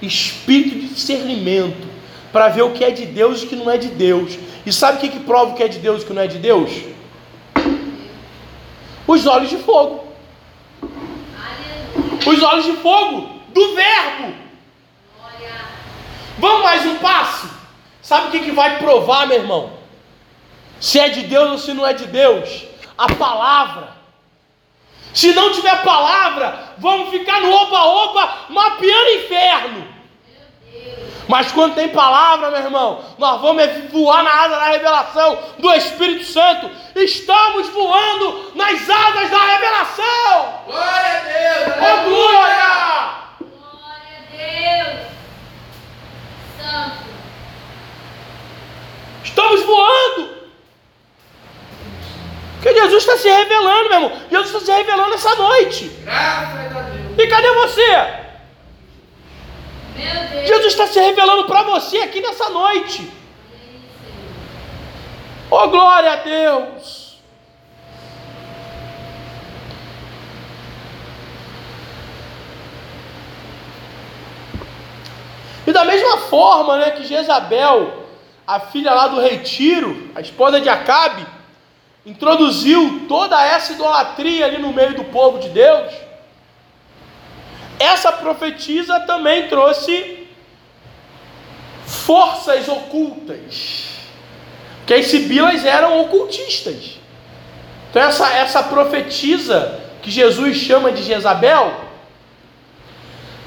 Espírito 0.00 0.80
de 0.80 0.88
discernimento. 0.88 1.86
Para 2.32 2.48
ver 2.48 2.62
o 2.62 2.72
que 2.72 2.84
é 2.84 2.90
de 2.90 3.06
Deus 3.06 3.42
e 3.42 3.44
o 3.44 3.48
que 3.48 3.56
não 3.56 3.70
é 3.70 3.76
de 3.76 3.88
Deus. 3.88 4.38
E 4.64 4.72
sabe 4.72 4.98
o 4.98 5.00
que, 5.00 5.08
que 5.08 5.20
prova 5.20 5.52
o 5.52 5.54
que 5.54 5.62
é 5.62 5.68
de 5.68 5.78
Deus 5.78 6.00
e 6.00 6.04
o 6.04 6.08
que 6.08 6.12
não 6.12 6.22
é 6.22 6.26
de 6.26 6.38
Deus? 6.38 6.70
Os 9.06 9.26
olhos 9.26 9.48
de 9.48 9.58
fogo. 9.58 10.04
Os 12.26 12.42
olhos 12.42 12.64
de 12.64 12.72
fogo 12.72 13.28
do 13.54 13.74
verbo. 13.74 14.47
Vamos 16.38 16.62
mais 16.62 16.86
um 16.86 16.98
passo? 16.98 17.50
Sabe 18.00 18.28
o 18.28 18.30
que, 18.30 18.40
que 18.40 18.52
vai 18.52 18.78
provar, 18.78 19.26
meu 19.26 19.38
irmão? 19.38 19.72
Se 20.80 20.98
é 20.98 21.08
de 21.08 21.22
Deus 21.24 21.50
ou 21.50 21.58
se 21.58 21.72
não 21.74 21.86
é 21.86 21.92
de 21.92 22.06
Deus? 22.06 22.64
A 22.96 23.12
palavra. 23.14 23.98
Se 25.12 25.32
não 25.32 25.52
tiver 25.52 25.82
palavra, 25.82 26.74
vamos 26.78 27.10
ficar 27.10 27.40
no 27.40 27.52
oba-oba 27.52 28.34
mapeando 28.48 29.10
inferno. 29.10 29.98
Mas 31.26 31.52
quando 31.52 31.74
tem 31.74 31.88
palavra, 31.88 32.50
meu 32.50 32.60
irmão, 32.60 33.04
nós 33.18 33.40
vamos 33.40 33.90
voar 33.90 34.22
na 34.22 34.30
asa 34.30 34.56
da 34.56 34.64
revelação 34.64 35.38
do 35.58 35.70
Espírito 35.74 36.24
Santo. 36.24 36.70
Estamos 36.94 37.68
voando 37.68 38.52
nas 38.54 38.88
asas 38.88 39.30
da 39.30 39.44
revelação. 39.44 40.62
Glória 40.66 41.10
a 41.10 41.20
Deus. 41.20 41.76
Oh, 41.76 42.08
glória! 42.08 42.68
Glória 43.40 44.16
a 44.16 44.92
Deus. 44.94 45.17
Estamos 49.24 49.62
voando. 49.62 50.38
Porque 52.54 52.74
Jesus 52.74 53.02
está 53.04 53.16
se 53.16 53.28
revelando, 53.28 53.88
meu 53.88 54.02
irmão. 54.02 54.22
Jesus 54.30 54.46
está 54.48 54.60
se 54.60 54.72
revelando 54.72 55.14
essa 55.14 55.34
noite. 55.36 55.88
Graças 56.02 56.76
a 56.76 56.80
Deus. 56.80 57.18
E 57.18 57.26
cadê 57.28 57.52
você? 57.52 57.96
Meu 59.96 60.28
Deus. 60.30 60.48
Jesus 60.48 60.66
está 60.66 60.86
se 60.86 60.98
revelando 60.98 61.44
para 61.44 61.62
você 61.62 61.98
aqui 61.98 62.20
nessa 62.20 62.48
noite. 62.50 63.10
Oh, 65.50 65.68
glória 65.68 66.12
a 66.12 66.16
Deus! 66.16 67.07
E 75.68 75.72
da 75.72 75.84
mesma 75.84 76.16
forma 76.16 76.78
né, 76.78 76.92
que 76.92 77.04
Jezabel, 77.06 78.06
a 78.46 78.58
filha 78.58 78.94
lá 78.94 79.06
do 79.08 79.20
rei 79.20 79.40
Tiro, 79.40 80.10
a 80.14 80.20
esposa 80.22 80.62
de 80.62 80.66
Acabe, 80.66 81.26
introduziu 82.06 83.04
toda 83.06 83.38
essa 83.44 83.74
idolatria 83.74 84.46
ali 84.46 84.56
no 84.56 84.72
meio 84.72 84.94
do 84.94 85.04
povo 85.04 85.38
de 85.38 85.50
Deus, 85.50 85.92
essa 87.78 88.10
profetisa 88.10 89.00
também 89.00 89.48
trouxe 89.48 90.26
forças 91.84 92.66
ocultas. 92.66 93.88
Que 94.86 94.94
as 94.94 95.08
sibilas 95.08 95.66
eram 95.66 96.00
ocultistas. 96.00 96.98
Então 97.90 98.00
essa, 98.00 98.26
essa 98.32 98.62
profetisa 98.62 99.78
que 100.00 100.10
Jesus 100.10 100.56
chama 100.56 100.92
de 100.92 101.02
Jezabel 101.02 101.78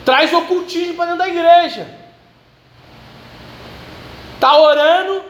traz 0.06 0.32
ocultismo 0.32 0.94
para 0.94 1.16
dentro 1.16 1.18
da 1.18 1.28
igreja. 1.28 2.01
Está 4.42 4.58
orando, 4.58 5.24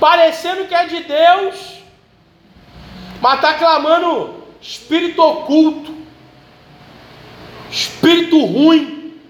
parecendo 0.00 0.66
que 0.66 0.74
é 0.74 0.86
de 0.86 1.00
Deus, 1.00 1.82
mas 3.20 3.34
está 3.34 3.52
clamando 3.58 4.42
espírito 4.58 5.20
oculto, 5.20 5.94
espírito 7.70 8.42
ruim. 8.42 9.20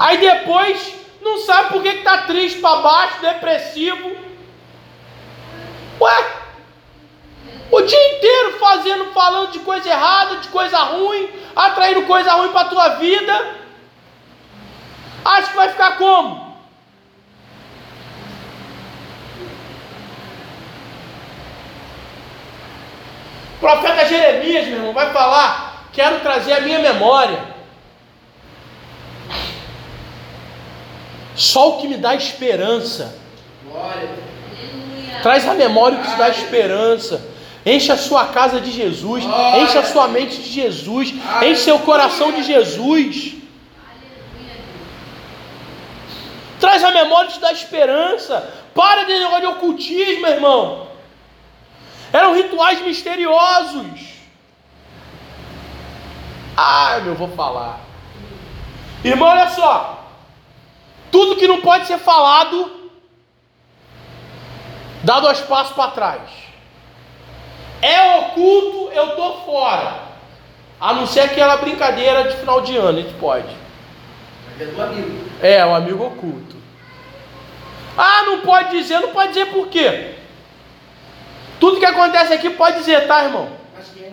Aí 0.00 0.18
depois 0.18 0.94
não 1.22 1.38
sabe 1.38 1.68
por 1.68 1.80
que 1.80 1.90
está 1.90 2.22
triste 2.22 2.58
para 2.58 2.80
baixo, 2.80 3.20
depressivo. 3.20 4.16
Ué, 6.00 6.26
o 7.70 7.82
dia 7.82 8.16
inteiro 8.16 8.58
fazendo, 8.58 9.12
falando 9.12 9.52
de 9.52 9.60
coisa 9.60 9.88
errada, 9.88 10.38
de 10.38 10.48
coisa 10.48 10.76
ruim, 10.78 11.30
atraindo 11.54 12.02
coisa 12.02 12.32
ruim 12.32 12.50
para 12.50 12.62
a 12.62 12.68
tua 12.68 12.88
vida. 12.96 13.57
Acha 15.28 15.50
que 15.50 15.56
vai 15.56 15.68
ficar 15.68 15.98
como? 15.98 16.48
O 23.56 23.60
profeta 23.60 24.06
Jeremias, 24.06 24.66
meu 24.68 24.76
irmão, 24.78 24.94
vai 24.94 25.12
falar: 25.12 25.88
quero 25.92 26.20
trazer 26.20 26.54
a 26.54 26.60
minha 26.62 26.78
memória. 26.78 27.38
Só 31.34 31.70
o 31.70 31.80
que 31.80 31.88
me 31.88 31.98
dá 31.98 32.14
esperança. 32.14 33.14
Glória. 33.64 34.08
Traz 35.22 35.46
a 35.46 35.52
memória 35.52 35.98
o 35.98 36.02
que 36.02 36.10
te 36.10 36.16
dá 36.16 36.30
esperança. 36.30 37.20
Enche 37.66 37.92
a 37.92 37.98
sua 37.98 38.28
casa 38.28 38.60
de 38.62 38.70
Jesus. 38.70 39.24
Enche 39.60 39.76
a 39.76 39.84
sua 39.84 40.08
mente 40.08 40.40
de 40.40 40.50
Jesus. 40.50 41.12
Enche 41.42 41.56
seu 41.56 41.78
coração 41.80 42.32
de 42.32 42.42
Jesus. 42.42 43.34
Aleluia. 43.84 44.56
Traz 46.60 46.82
a 46.82 46.90
memória 46.90 47.30
te 47.30 47.40
dá 47.40 47.52
esperança. 47.52 48.52
Para 48.74 49.04
de 49.04 49.18
negócio 49.18 49.40
de 49.40 49.46
ocultismo, 49.46 50.26
irmão. 50.26 50.88
Eram 52.12 52.34
rituais 52.34 52.80
misteriosos. 52.80 54.08
Ah, 56.56 57.00
meu, 57.04 57.14
vou 57.14 57.28
falar. 57.28 57.80
Irmão, 59.04 59.28
olha 59.28 59.50
só. 59.50 60.06
Tudo 61.10 61.36
que 61.36 61.46
não 61.46 61.60
pode 61.60 61.86
ser 61.86 61.98
falado, 61.98 62.90
dá 65.02 65.20
dois 65.20 65.40
passos 65.40 65.74
para 65.74 65.92
trás. 65.92 66.30
É 67.80 68.18
oculto, 68.18 68.90
eu 68.92 69.14
tô 69.14 69.34
fora. 69.44 70.08
A 70.80 70.92
não 70.92 71.06
ser 71.06 71.20
aquela 71.20 71.56
brincadeira 71.56 72.24
de 72.24 72.36
final 72.36 72.60
de 72.60 72.76
ano, 72.76 72.98
a 72.98 73.02
gente 73.02 73.14
pode. 73.14 73.67
É 74.60 74.64
do 74.64 74.82
amigo. 74.82 75.30
É, 75.40 75.64
o 75.64 75.74
amigo 75.74 76.04
oculto. 76.04 76.56
Ah, 77.96 78.24
não 78.26 78.40
pode 78.40 78.70
dizer, 78.70 79.00
não 79.00 79.10
pode 79.10 79.28
dizer 79.28 79.46
por 79.46 79.68
quê? 79.68 80.14
Tudo 81.60 81.78
que 81.78 81.86
acontece 81.86 82.32
aqui 82.32 82.50
pode 82.50 82.78
dizer, 82.78 83.06
tá, 83.06 83.24
irmão? 83.24 83.48
É? 84.00 84.12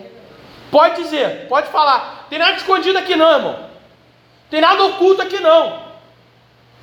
Pode 0.70 1.02
dizer, 1.02 1.46
pode 1.48 1.68
falar. 1.68 2.26
Tem 2.28 2.38
nada 2.38 2.56
escondido 2.56 2.98
aqui 2.98 3.14
não, 3.14 3.32
irmão. 3.32 3.66
Tem 4.50 4.60
nada 4.60 4.84
oculto 4.84 5.22
aqui 5.22 5.40
não. 5.40 5.84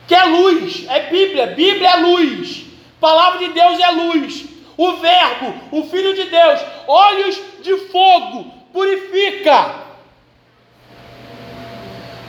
Que 0.07 0.15
é 0.15 0.23
luz, 0.23 0.85
é 0.89 1.01
Bíblia. 1.01 1.47
Bíblia 1.47 1.89
é 1.89 1.95
luz. 1.97 2.65
Palavra 2.99 3.39
de 3.39 3.49
Deus 3.49 3.79
é 3.79 3.89
luz. 3.91 4.45
O 4.75 4.93
Verbo, 4.93 5.53
o 5.71 5.83
Filho 5.83 6.13
de 6.13 6.23
Deus, 6.23 6.59
olhos 6.87 7.39
de 7.61 7.77
fogo, 7.89 8.51
purifica. 8.71 9.82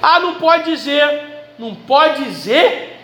Ah, 0.06 0.20
não 0.20 0.34
pode 0.34 0.64
dizer, 0.64 1.54
não 1.58 1.74
pode 1.74 2.24
dizer. 2.24 3.00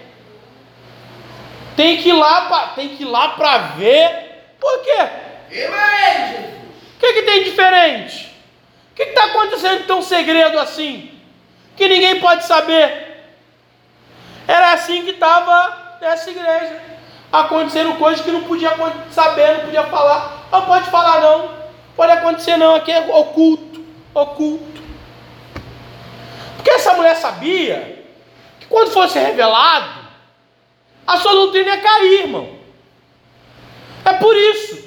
Tem 1.75 1.97
que 1.97 2.11
ir 2.11 2.13
lá 2.13 2.43
para, 2.43 2.67
tem 2.75 2.91
que 2.91 3.05
ir 3.05 3.07
lá 3.07 3.31
para 3.31 3.57
ver. 3.69 4.53
Por 4.61 4.83
quê? 4.83 4.99
O 5.51 7.01
que, 7.01 7.13
que 7.15 7.23
tem 7.23 7.45
diferente? 7.45 8.27
O 8.93 8.95
que 8.97 9.05
está 9.05 9.25
acontecendo 9.25 9.87
tão 9.87 10.03
segredo 10.03 10.59
assim? 10.59 11.11
Que 11.75 11.89
ninguém 11.89 12.21
pode 12.21 12.45
saber. 12.45 13.33
Era 14.47 14.75
assim 14.75 15.03
que 15.03 15.13
estava 15.13 15.97
nessa 16.03 16.31
igreja. 16.31 16.83
Acontecendo 17.33 17.95
coisas 17.95 18.23
que 18.23 18.31
não 18.31 18.43
podia 18.43 18.73
saber, 19.11 19.55
não 19.55 19.65
podia 19.65 19.85
falar. 19.85 20.49
Não 20.53 20.67
pode 20.67 20.91
falar 20.91 21.23
não. 21.23 21.51
Pode 21.97 22.13
acontecer 22.13 22.59
não, 22.59 22.75
aqui 22.75 22.93
é 22.93 23.01
oculto. 23.01 23.83
Oculto. 24.13 24.70
Porque 26.61 26.73
essa 26.73 26.93
mulher 26.93 27.17
sabia 27.17 28.05
que 28.61 28.67
quando 28.67 28.91
fosse 28.91 29.19
revelado, 29.19 29.99
a 31.07 31.17
sua 31.17 31.33
doutrina 31.33 31.71
ia 31.71 31.81
cair, 31.81 32.21
irmão. 32.21 32.55
É 34.05 34.13
por 34.13 34.37
isso. 34.37 34.79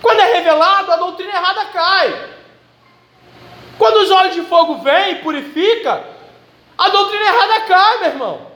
Quando 0.00 0.20
é 0.20 0.32
revelado, 0.32 0.92
a 0.92 0.96
doutrina 0.96 1.32
errada 1.32 1.64
cai. 1.66 2.28
Quando 3.76 3.96
os 3.96 4.12
olhos 4.12 4.34
de 4.36 4.42
fogo 4.42 4.76
vêm 4.76 5.14
e 5.14 5.14
purifica, 5.16 6.04
a 6.78 6.88
doutrina 6.88 7.24
errada 7.24 7.60
cai, 7.62 7.98
meu 7.98 8.08
irmão. 8.10 8.46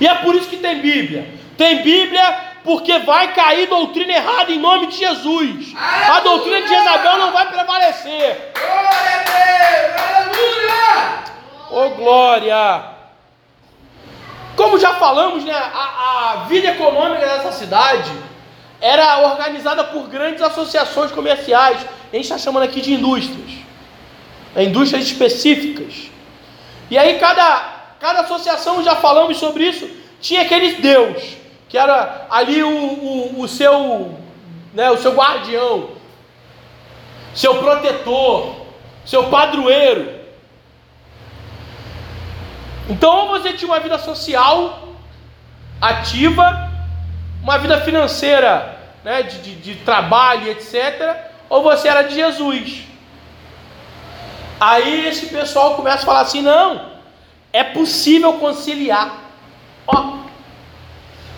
E 0.00 0.08
é 0.08 0.14
por 0.14 0.34
isso 0.34 0.48
que 0.48 0.56
tem 0.56 0.80
Bíblia. 0.80 1.28
Tem 1.58 1.82
Bíblia 1.82 2.55
porque 2.66 2.98
vai 2.98 3.32
cair 3.32 3.68
doutrina 3.68 4.12
errada 4.12 4.50
em 4.50 4.58
nome 4.58 4.88
de 4.88 4.96
Jesus. 4.96 5.72
A 5.76 6.18
doutrina 6.18 6.62
de 6.62 6.68
Jezabel 6.68 7.18
não 7.18 7.32
vai 7.32 7.46
prevalecer. 7.46 8.52
Glória 8.52 9.14
a 9.14 9.22
Deus. 9.30 10.34
Aleluia. 10.34 11.24
Ô 11.70 11.90
glória! 11.90 12.84
Como 14.56 14.78
já 14.78 14.94
falamos, 14.94 15.44
né, 15.44 15.52
a, 15.52 16.32
a 16.32 16.36
vida 16.48 16.68
econômica 16.68 17.24
dessa 17.24 17.52
cidade 17.52 18.10
era 18.80 19.20
organizada 19.20 19.84
por 19.84 20.08
grandes 20.08 20.42
associações 20.42 21.12
comerciais. 21.12 21.78
A 22.12 22.16
gente 22.16 22.24
está 22.24 22.38
chamando 22.38 22.64
aqui 22.64 22.80
de 22.80 22.94
indústrias. 22.94 23.50
É, 24.56 24.64
indústrias 24.64 25.04
específicas. 25.04 26.10
E 26.90 26.98
aí 26.98 27.18
cada, 27.18 27.94
cada 28.00 28.20
associação, 28.22 28.82
já 28.82 28.96
falamos 28.96 29.36
sobre 29.36 29.68
isso, 29.68 29.88
tinha 30.20 30.42
aquele 30.42 30.72
Deus, 30.76 31.36
que 31.76 31.80
era 31.80 32.26
ali 32.30 32.62
o, 32.62 32.70
o, 32.70 33.40
o 33.42 33.46
seu, 33.46 34.18
né, 34.72 34.90
o 34.90 34.96
seu 34.96 35.14
guardião, 35.14 35.90
seu 37.34 37.56
protetor, 37.56 38.64
seu 39.04 39.24
padroeiro. 39.24 40.20
Então, 42.88 43.14
ou 43.14 43.28
você 43.28 43.52
tinha 43.52 43.70
uma 43.70 43.78
vida 43.78 43.98
social 43.98 44.88
ativa, 45.78 46.70
uma 47.42 47.58
vida 47.58 47.78
financeira, 47.82 48.78
né, 49.04 49.22
de, 49.24 49.42
de, 49.42 49.54
de 49.56 49.74
trabalho, 49.84 50.48
etc., 50.48 51.14
ou 51.50 51.62
você 51.62 51.88
era 51.88 52.04
de 52.04 52.14
Jesus. 52.14 52.84
Aí 54.58 55.08
esse 55.08 55.26
pessoal 55.26 55.74
começa 55.74 56.04
a 56.04 56.06
falar 56.06 56.20
assim: 56.22 56.40
não, 56.40 56.92
é 57.52 57.62
possível 57.62 58.32
conciliar. 58.38 59.24
Ó, 59.86 60.25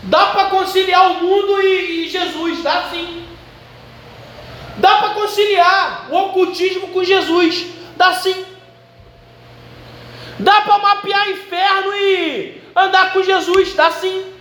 dá 0.02 0.26
para 0.26 0.50
conciliar 0.50 1.10
o 1.10 1.14
mundo 1.14 1.60
e, 1.62 2.04
e 2.04 2.08
Jesus, 2.08 2.62
dá 2.62 2.88
sim. 2.90 3.26
Dá 4.76 4.96
para 4.98 5.10
conciliar 5.10 6.06
o 6.10 6.16
ocultismo 6.16 6.88
com 6.88 7.02
Jesus, 7.02 7.66
dá 7.96 8.12
sim. 8.14 8.46
Dá 10.38 10.60
para 10.60 10.78
mapear 10.78 11.28
inferno 11.30 11.92
e 11.94 12.62
andar 12.74 13.12
com 13.12 13.22
Jesus, 13.22 13.74
dá 13.74 13.90
sim. 13.90 14.32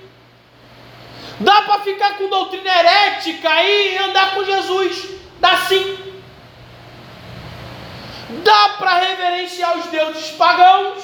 Dá 1.39 1.64
para 1.64 1.82
ficar 1.82 2.18
com 2.18 2.30
doutrina 2.30 2.70
herética 2.70 3.64
e 3.64 3.97
andar 3.97 4.36
com 4.36 4.43
Jesus, 4.43 5.10
dá 5.39 5.58
sim. 5.58 5.97
Dá 8.43 8.70
para 8.78 8.97
reverenciar 8.99 9.78
os 9.78 9.86
deuses 9.88 10.32
pagãos 10.32 11.03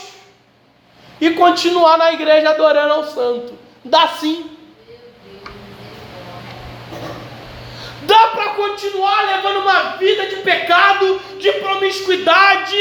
e 1.22 1.32
continuar 1.32 1.98
na 1.98 2.12
igreja 2.12 2.50
adorando 2.50 2.94
ao 2.94 3.04
santo, 3.06 3.58
dá 3.84 4.08
sim. 4.08 4.50
Dá 8.04 8.28
para 8.28 8.50
continuar 8.50 9.26
levando 9.28 9.62
uma 9.62 9.96
vida 9.98 10.28
de 10.28 10.38
pecado, 10.38 11.22
de 11.40 11.52
promiscuidade 11.54 12.76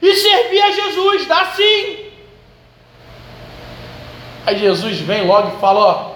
e 0.00 0.14
servir 0.14 0.62
a 0.62 0.70
Jesus, 0.70 1.26
dá 1.26 1.46
sim. 1.46 2.06
Aí 4.46 4.58
Jesus 4.58 4.98
vem 5.00 5.26
logo 5.26 5.56
e 5.56 5.60
fala: 5.60 5.80
Ó, 5.80 6.12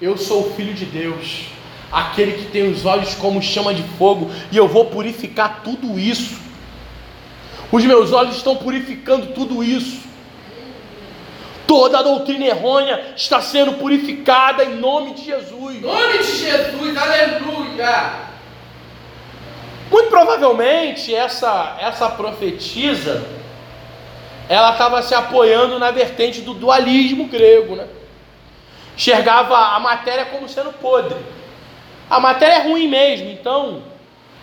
eu 0.00 0.16
sou 0.16 0.46
o 0.46 0.54
filho 0.54 0.72
de 0.72 0.84
Deus, 0.84 1.46
aquele 1.90 2.32
que 2.32 2.44
tem 2.46 2.70
os 2.70 2.84
olhos 2.84 3.14
como 3.14 3.42
chama 3.42 3.74
de 3.74 3.82
fogo, 3.98 4.30
e 4.52 4.56
eu 4.56 4.68
vou 4.68 4.86
purificar 4.86 5.62
tudo 5.64 5.98
isso. 5.98 6.38
Os 7.72 7.84
meus 7.84 8.12
olhos 8.12 8.36
estão 8.36 8.54
purificando 8.56 9.28
tudo 9.34 9.64
isso. 9.64 10.05
Toda 11.66 11.98
a 11.98 12.02
doutrina 12.02 12.44
errônea 12.44 13.12
está 13.16 13.40
sendo 13.40 13.74
purificada 13.74 14.64
em 14.64 14.76
nome 14.76 15.14
de 15.14 15.24
Jesus. 15.24 15.76
Em 15.76 15.80
nome 15.80 16.18
de 16.18 16.36
Jesus, 16.36 16.96
aleluia. 16.96 18.26
Muito 19.90 20.08
provavelmente 20.08 21.14
essa 21.14 21.76
essa 21.80 22.08
profetisa 22.10 23.24
ela 24.48 24.72
estava 24.72 25.02
se 25.02 25.14
apoiando 25.14 25.78
na 25.78 25.90
vertente 25.90 26.40
do 26.40 26.54
dualismo 26.54 27.26
grego, 27.26 27.74
né? 27.74 27.86
Enxergava 28.96 29.56
a 29.56 29.80
matéria 29.80 30.24
como 30.26 30.48
sendo 30.48 30.72
podre. 30.72 31.18
A 32.08 32.20
matéria 32.20 32.54
é 32.54 32.62
ruim 32.62 32.86
mesmo, 32.86 33.28
então 33.28 33.82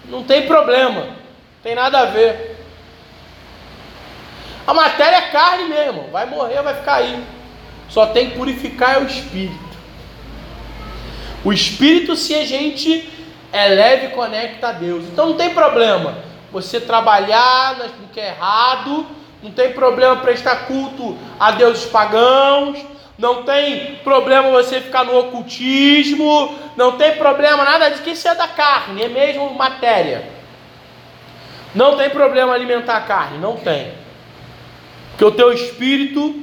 não 0.06 0.24
tem 0.24 0.46
problema, 0.46 1.02
não 1.02 1.16
tem 1.64 1.74
nada 1.74 2.00
a 2.02 2.06
ver. 2.06 2.53
A 4.66 4.74
matéria 4.74 5.18
é 5.18 5.22
carne 5.30 5.66
mesmo, 5.66 6.10
vai 6.12 6.26
morrer, 6.26 6.62
vai 6.62 6.76
ficar 6.76 6.96
aí. 6.96 7.24
Só 7.90 8.08
tem 8.08 8.30
que 8.30 8.38
purificar 8.38 8.96
é 8.96 8.98
o 9.00 9.06
espírito. 9.06 9.74
O 11.44 11.52
espírito, 11.52 12.16
se 12.16 12.34
a 12.34 12.46
gente 12.46 13.10
eleva 13.54 14.06
e 14.06 14.10
conecta 14.10 14.70
a 14.70 14.72
Deus. 14.72 15.04
Então 15.06 15.30
não 15.30 15.38
tem 15.38 15.54
problema 15.54 16.16
você 16.52 16.80
trabalhar 16.80 17.78
no 18.00 18.08
que 18.08 18.20
é 18.20 18.30
errado, 18.30 19.06
não 19.42 19.52
tem 19.52 19.74
problema 19.74 20.16
prestar 20.18 20.68
culto 20.68 21.18
a 21.40 21.52
deuses 21.52 21.86
pagãos, 21.86 22.78
não 23.18 23.44
tem 23.44 23.96
problema 24.04 24.50
você 24.50 24.80
ficar 24.80 25.04
no 25.04 25.18
ocultismo, 25.18 26.58
não 26.76 26.94
tem 26.94 27.16
problema 27.16 27.64
nada 27.64 27.92
de 27.92 28.02
que 28.02 28.12
isso 28.12 28.28
é 28.28 28.34
da 28.34 28.48
carne, 28.48 29.04
é 29.04 29.08
mesmo 29.08 29.54
matéria. 29.54 30.32
Não 31.76 31.98
tem 31.98 32.10
problema 32.10 32.54
alimentar 32.54 32.98
a 32.98 33.02
carne, 33.02 33.38
não 33.38 33.58
tem. 33.58 34.03
Porque 35.14 35.26
o 35.26 35.32
teu 35.32 35.54
espírito 35.54 36.36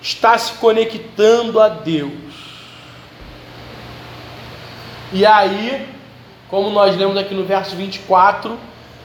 está 0.00 0.36
se 0.36 0.54
conectando 0.54 1.60
a 1.60 1.68
Deus. 1.68 2.12
E 5.12 5.24
aí, 5.24 5.86
como 6.48 6.70
nós 6.70 6.96
lemos 6.96 7.16
aqui 7.16 7.34
no 7.34 7.44
verso 7.44 7.76
24, 7.76 8.58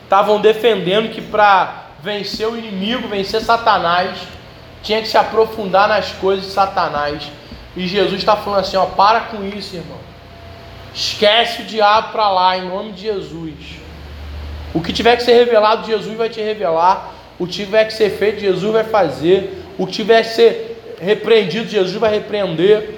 estavam 0.03 0.41
defendendo 0.41 1.11
que 1.11 1.22
para 1.22 1.89
vencer 2.01 2.47
o 2.47 2.57
inimigo, 2.57 3.07
vencer 3.07 3.41
Satanás, 3.41 4.17
tinha 4.82 5.01
que 5.01 5.07
se 5.07 5.17
aprofundar 5.17 5.88
nas 5.88 6.11
coisas 6.13 6.45
de 6.45 6.51
Satanás. 6.51 7.30
E 7.76 7.88
Jesus 7.88 8.20
está 8.20 8.36
falando 8.36 8.61
assim: 8.61 8.78
ó, 8.78 8.86
para 8.86 9.22
com 9.22 9.45
isso, 9.45 9.76
irmão. 9.76 9.99
Esquece 10.93 11.61
o 11.61 11.65
diabo 11.65 12.11
para 12.11 12.30
lá, 12.30 12.57
em 12.57 12.67
nome 12.67 12.93
de 12.93 13.01
Jesus. 13.03 13.53
O 14.74 14.82
que 14.82 14.91
tiver 14.91 15.15
que 15.17 15.24
ser 15.24 15.34
revelado, 15.34 15.86
Jesus 15.86 16.17
vai 16.17 16.30
te 16.30 16.41
revelar. 16.41 17.13
O 17.40 17.48
que 17.48 17.54
tiver 17.54 17.86
que 17.86 17.94
ser 17.94 18.12
feito, 18.12 18.42
Jesus 18.42 18.72
vai 18.72 18.84
fazer. 18.84 19.64
O 19.78 19.88
que 19.88 19.94
tiver 19.94 20.22
que 20.24 20.30
ser 20.30 20.98
repreendido, 21.00 21.70
Jesus 21.70 21.96
vai 21.96 22.12
repreender. 22.12 22.96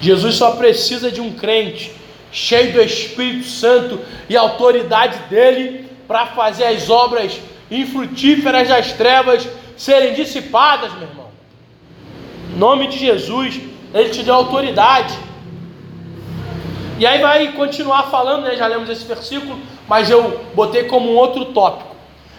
Jesus 0.00 0.36
só 0.36 0.52
precisa 0.52 1.10
de 1.10 1.20
um 1.20 1.32
crente 1.32 1.92
cheio 2.30 2.72
do 2.72 2.80
Espírito 2.80 3.46
Santo 3.46 4.00
e 4.28 4.36
autoridade 4.36 5.18
dele 5.28 5.86
para 6.06 6.26
fazer 6.26 6.64
as 6.64 6.88
obras 6.88 7.40
infrutíferas 7.70 8.68
das 8.68 8.92
trevas 8.92 9.46
serem 9.76 10.14
dissipadas, 10.14 10.92
meu 10.94 11.08
irmão. 11.08 11.28
Em 12.54 12.58
nome 12.58 12.88
de 12.88 12.98
Jesus, 12.98 13.60
ele 13.92 14.10
te 14.10 14.22
deu 14.22 14.34
autoridade. 14.34 15.14
E 16.98 17.06
aí 17.06 17.20
vai 17.20 17.52
continuar 17.52 18.04
falando, 18.04 18.44
né? 18.44 18.56
Já 18.56 18.66
lemos 18.66 18.88
esse 18.88 19.04
versículo, 19.04 19.58
mas 19.88 20.10
eu 20.10 20.44
botei 20.54 20.84
como 20.84 21.10
um 21.10 21.16
outro 21.16 21.46
tópico. 21.46 21.96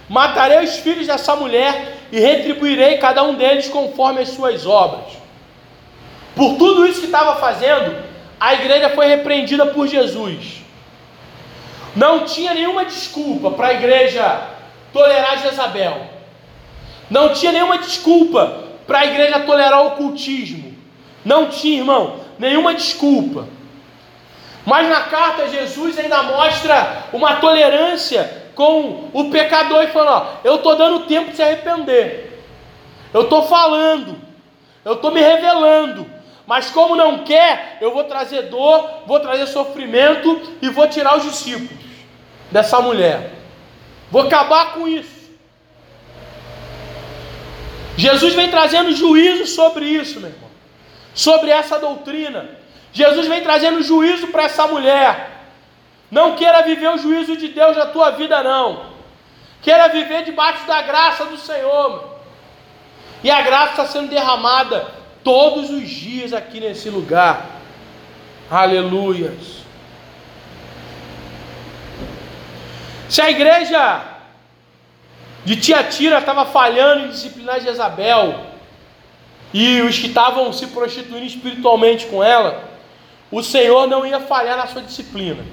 Matarei 0.08 0.64
os 0.64 0.78
filhos 0.78 1.08
dessa 1.08 1.36
mulher 1.36 1.98
e 2.12 2.20
retribuirei 2.20 2.98
cada 2.98 3.24
um 3.24 3.34
deles 3.36 3.68
conforme 3.68 4.22
as 4.22 4.30
suas 4.30 4.66
obras. 4.66 5.18
Por 6.36 6.58
tudo 6.58 6.86
isso 6.86 7.02
que 7.02 7.08
estava 7.08 7.36
fazendo, 7.36 7.96
a 8.40 8.54
igreja 8.54 8.90
foi 8.92 9.08
repreendida 9.08 9.66
por 9.66 9.88
Jesus. 9.88 10.62
Não 11.96 12.26
tinha 12.26 12.54
nenhuma 12.54 12.86
desculpa 12.86 13.52
para 13.52 13.68
a 13.68 13.74
igreja 13.74 14.42
tolerar 14.94 15.42
Jezabel. 15.42 16.02
Não 17.10 17.34
tinha 17.34 17.52
nenhuma 17.52 17.80
desculpa 17.80 18.64
para 18.86 19.00
a 19.00 19.06
igreja 19.06 19.40
tolerar 19.40 19.84
o 19.84 19.88
ocultismo. 19.88 20.76
Não 21.26 21.48
tinha, 21.48 21.80
irmão, 21.80 22.22
nenhuma 22.38 22.74
desculpa. 22.74 23.48
Mas 24.70 24.88
na 24.88 25.02
carta, 25.02 25.50
Jesus 25.50 25.98
ainda 25.98 26.22
mostra 26.22 27.06
uma 27.12 27.38
tolerância 27.38 28.52
com 28.54 29.10
o 29.12 29.32
pecador 29.32 29.84
e 29.84 29.88
falando: 29.88 30.12
ó, 30.12 30.28
eu 30.44 30.58
estou 30.58 30.76
dando 30.76 31.08
tempo 31.08 31.32
de 31.32 31.38
se 31.38 31.42
arrepender, 31.42 32.40
eu 33.12 33.24
estou 33.24 33.48
falando, 33.48 34.16
eu 34.86 34.94
estou 34.94 35.10
me 35.10 35.22
revelando, 35.22 36.06
mas 36.46 36.70
como 36.70 36.96
não 36.96 37.24
quer, 37.24 37.80
eu 37.82 37.92
vou 37.92 38.04
trazer 38.04 38.44
dor, 38.44 38.88
vou 39.08 39.20
trazer 39.20 39.48
sofrimento 39.48 40.40
e 40.62 40.70
vou 40.70 40.88
tirar 40.88 41.18
os 41.18 41.24
discípulos 41.24 41.72
dessa 42.52 42.80
mulher, 42.80 43.32
vou 44.12 44.22
acabar 44.22 44.74
com 44.74 44.88
isso. 44.88 45.32
Jesus 47.98 48.36
vem 48.36 48.52
trazendo 48.52 48.96
juízo 48.96 49.48
sobre 49.48 49.86
isso, 49.86 50.20
meu 50.20 50.30
irmão, 50.30 50.52
sobre 51.16 51.50
essa 51.50 51.80
doutrina. 51.80 52.59
Jesus 52.92 53.28
vem 53.28 53.42
trazendo 53.42 53.84
juízo 53.84 54.28
para 54.28 54.44
essa 54.44 54.68
mulher. 54.68 55.30
Não 56.10 56.36
queira 56.36 56.64
viver 56.64 56.90
o 56.90 56.98
juízo 56.98 57.38
de 57.38 57.50
Deus 57.50 57.78
na 57.78 57.86
tua 57.86 58.12
vida, 58.12 58.42
não. 58.42 58.88
Queira 59.62 59.90
viver 59.90 60.24
debaixo 60.24 60.66
da 60.66 60.82
graça 60.82 61.26
do 61.26 61.38
Senhor. 61.38 62.18
E 63.24 63.30
a 63.30 63.42
graça 63.42 63.72
está 63.72 63.86
sendo 63.86 64.10
derramada 64.10 64.88
todos 65.24 65.70
os 65.70 65.88
dias 65.88 66.34
aqui 66.34 66.60
nesse 66.60 66.90
lugar. 66.90 67.46
Aleluias. 68.50 69.60
Se 73.10 73.22
a 73.22 73.30
igreja 73.30 74.02
de 75.44 75.56
Tiatira 75.56 76.20
estava 76.20 76.46
falhando 76.46 77.06
em 77.06 77.10
disciplinar 77.10 77.60
Jezabel, 77.60 78.50
e 79.54 79.82
os 79.82 79.98
que 79.98 80.08
estavam 80.08 80.54
se 80.54 80.68
prostituindo 80.68 81.26
espiritualmente 81.26 82.06
com 82.06 82.24
ela, 82.24 82.69
o 83.32 83.44
Senhor 83.44 83.88
não 83.88 84.06
ia 84.06 84.20
falhar 84.20 84.58
na 84.58 84.68
sua 84.68 84.82
disciplina. 84.82 85.44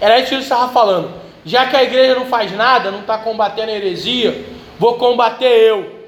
Era 0.00 0.18
isso 0.18 0.28
que 0.28 0.34
ele 0.34 0.42
estava 0.42 0.72
falando. 0.72 1.12
Já 1.44 1.66
que 1.66 1.76
a 1.76 1.82
igreja 1.82 2.14
não 2.14 2.26
faz 2.26 2.52
nada, 2.52 2.90
não 2.90 3.00
está 3.00 3.18
combatendo 3.18 3.70
a 3.70 3.74
heresia, 3.74 4.46
vou 4.78 4.94
combater 4.94 5.46
eu. 5.46 5.98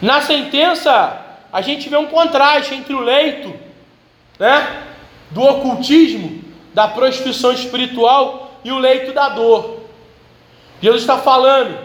Na 0.00 0.20
sentença, 0.20 1.20
a 1.52 1.60
gente 1.60 1.88
vê 1.88 1.96
um 1.96 2.06
contraste 2.06 2.74
entre 2.74 2.94
o 2.94 3.00
leito, 3.00 3.52
né, 4.38 4.84
do 5.30 5.42
ocultismo, 5.42 6.42
da 6.72 6.88
prostituição 6.88 7.52
espiritual 7.52 8.52
e 8.64 8.72
o 8.72 8.78
leito 8.78 9.12
da 9.12 9.28
dor. 9.28 9.80
Jesus 10.80 11.02
está 11.02 11.18
falando: 11.18 11.76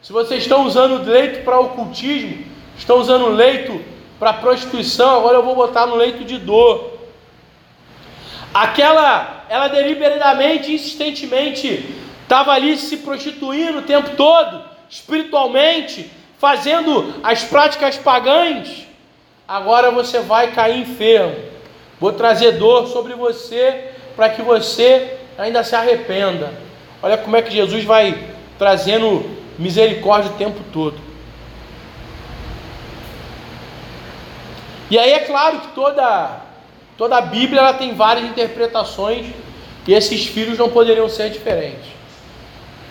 se 0.00 0.12
vocês 0.12 0.42
estão 0.42 0.64
usando 0.64 1.04
leito 1.04 1.44
para 1.44 1.60
ocultismo, 1.60 2.44
estão 2.76 2.98
usando 2.98 3.28
leito 3.28 3.80
para 4.18 4.32
prostituição, 4.32 5.18
agora 5.18 5.38
eu 5.38 5.42
vou 5.42 5.54
botar 5.54 5.86
no 5.86 5.96
leito 5.96 6.24
de 6.24 6.38
dor. 6.38 6.91
Aquela, 8.52 9.44
ela 9.48 9.68
deliberadamente, 9.68 10.72
insistentemente, 10.72 11.88
estava 12.22 12.52
ali 12.52 12.76
se 12.76 12.98
prostituindo 12.98 13.78
o 13.78 13.82
tempo 13.82 14.10
todo, 14.16 14.62
espiritualmente, 14.88 16.10
fazendo 16.38 17.14
as 17.22 17.44
práticas 17.44 17.96
pagãs. 17.96 18.86
Agora 19.46 19.90
você 19.90 20.20
vai 20.20 20.52
cair 20.52 20.80
enfermo. 20.80 21.36
Vou 21.98 22.12
trazer 22.12 22.52
dor 22.52 22.88
sobre 22.88 23.14
você 23.14 23.92
para 24.16 24.28
que 24.28 24.42
você 24.42 25.18
ainda 25.38 25.62
se 25.64 25.74
arrependa. 25.74 26.52
Olha 27.02 27.16
como 27.16 27.36
é 27.36 27.42
que 27.42 27.50
Jesus 27.50 27.84
vai 27.84 28.28
trazendo 28.58 29.28
misericórdia 29.58 30.30
o 30.30 30.36
tempo 30.36 30.60
todo. 30.72 30.98
E 34.90 34.98
aí 34.98 35.12
é 35.12 35.20
claro 35.20 35.60
que 35.60 35.68
toda, 35.68 36.42
toda 36.96 37.16
a 37.16 37.20
Bíblia 37.20 37.60
ela 37.60 37.74
tem 37.74 37.94
várias 37.94 38.26
interpretações 38.26 39.26
e 39.86 39.92
esses 39.92 40.26
filhos 40.26 40.58
não 40.58 40.68
poderiam 40.68 41.08
ser 41.08 41.30
diferentes. 41.30 41.86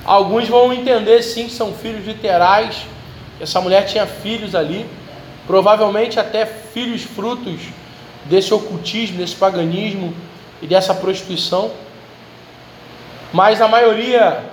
Alguns 0.04 0.48
vão 0.48 0.74
entender 0.74 1.22
sim 1.22 1.46
que 1.46 1.54
são 1.54 1.74
filhos 1.74 2.06
literais, 2.06 2.86
essa 3.40 3.62
mulher 3.62 3.86
tinha 3.86 4.06
filhos 4.06 4.56
ali, 4.56 4.86
provavelmente 5.48 6.20
até 6.20 6.46
filhos 6.46 7.04
frutos 7.04 7.62
desse 8.26 8.54
ocultismo, 8.54 9.18
desse 9.18 9.36
paganismo 9.36 10.14
e 10.62 10.68
dessa 10.68 10.94
prostituição. 10.94 11.72
Mas 13.34 13.62
a 13.62 13.68
maioria 13.68 14.44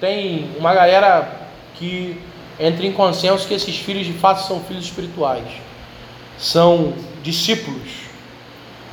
tem 0.00 0.50
uma 0.58 0.74
galera 0.74 1.40
que 1.76 2.20
entra 2.58 2.84
em 2.84 2.92
consenso 2.92 3.46
que 3.48 3.54
esses 3.54 3.76
filhos 3.76 4.06
de 4.06 4.12
fato 4.12 4.46
são 4.46 4.60
filhos 4.60 4.84
espirituais, 4.84 5.46
são 6.38 6.92
discípulos, 7.22 8.09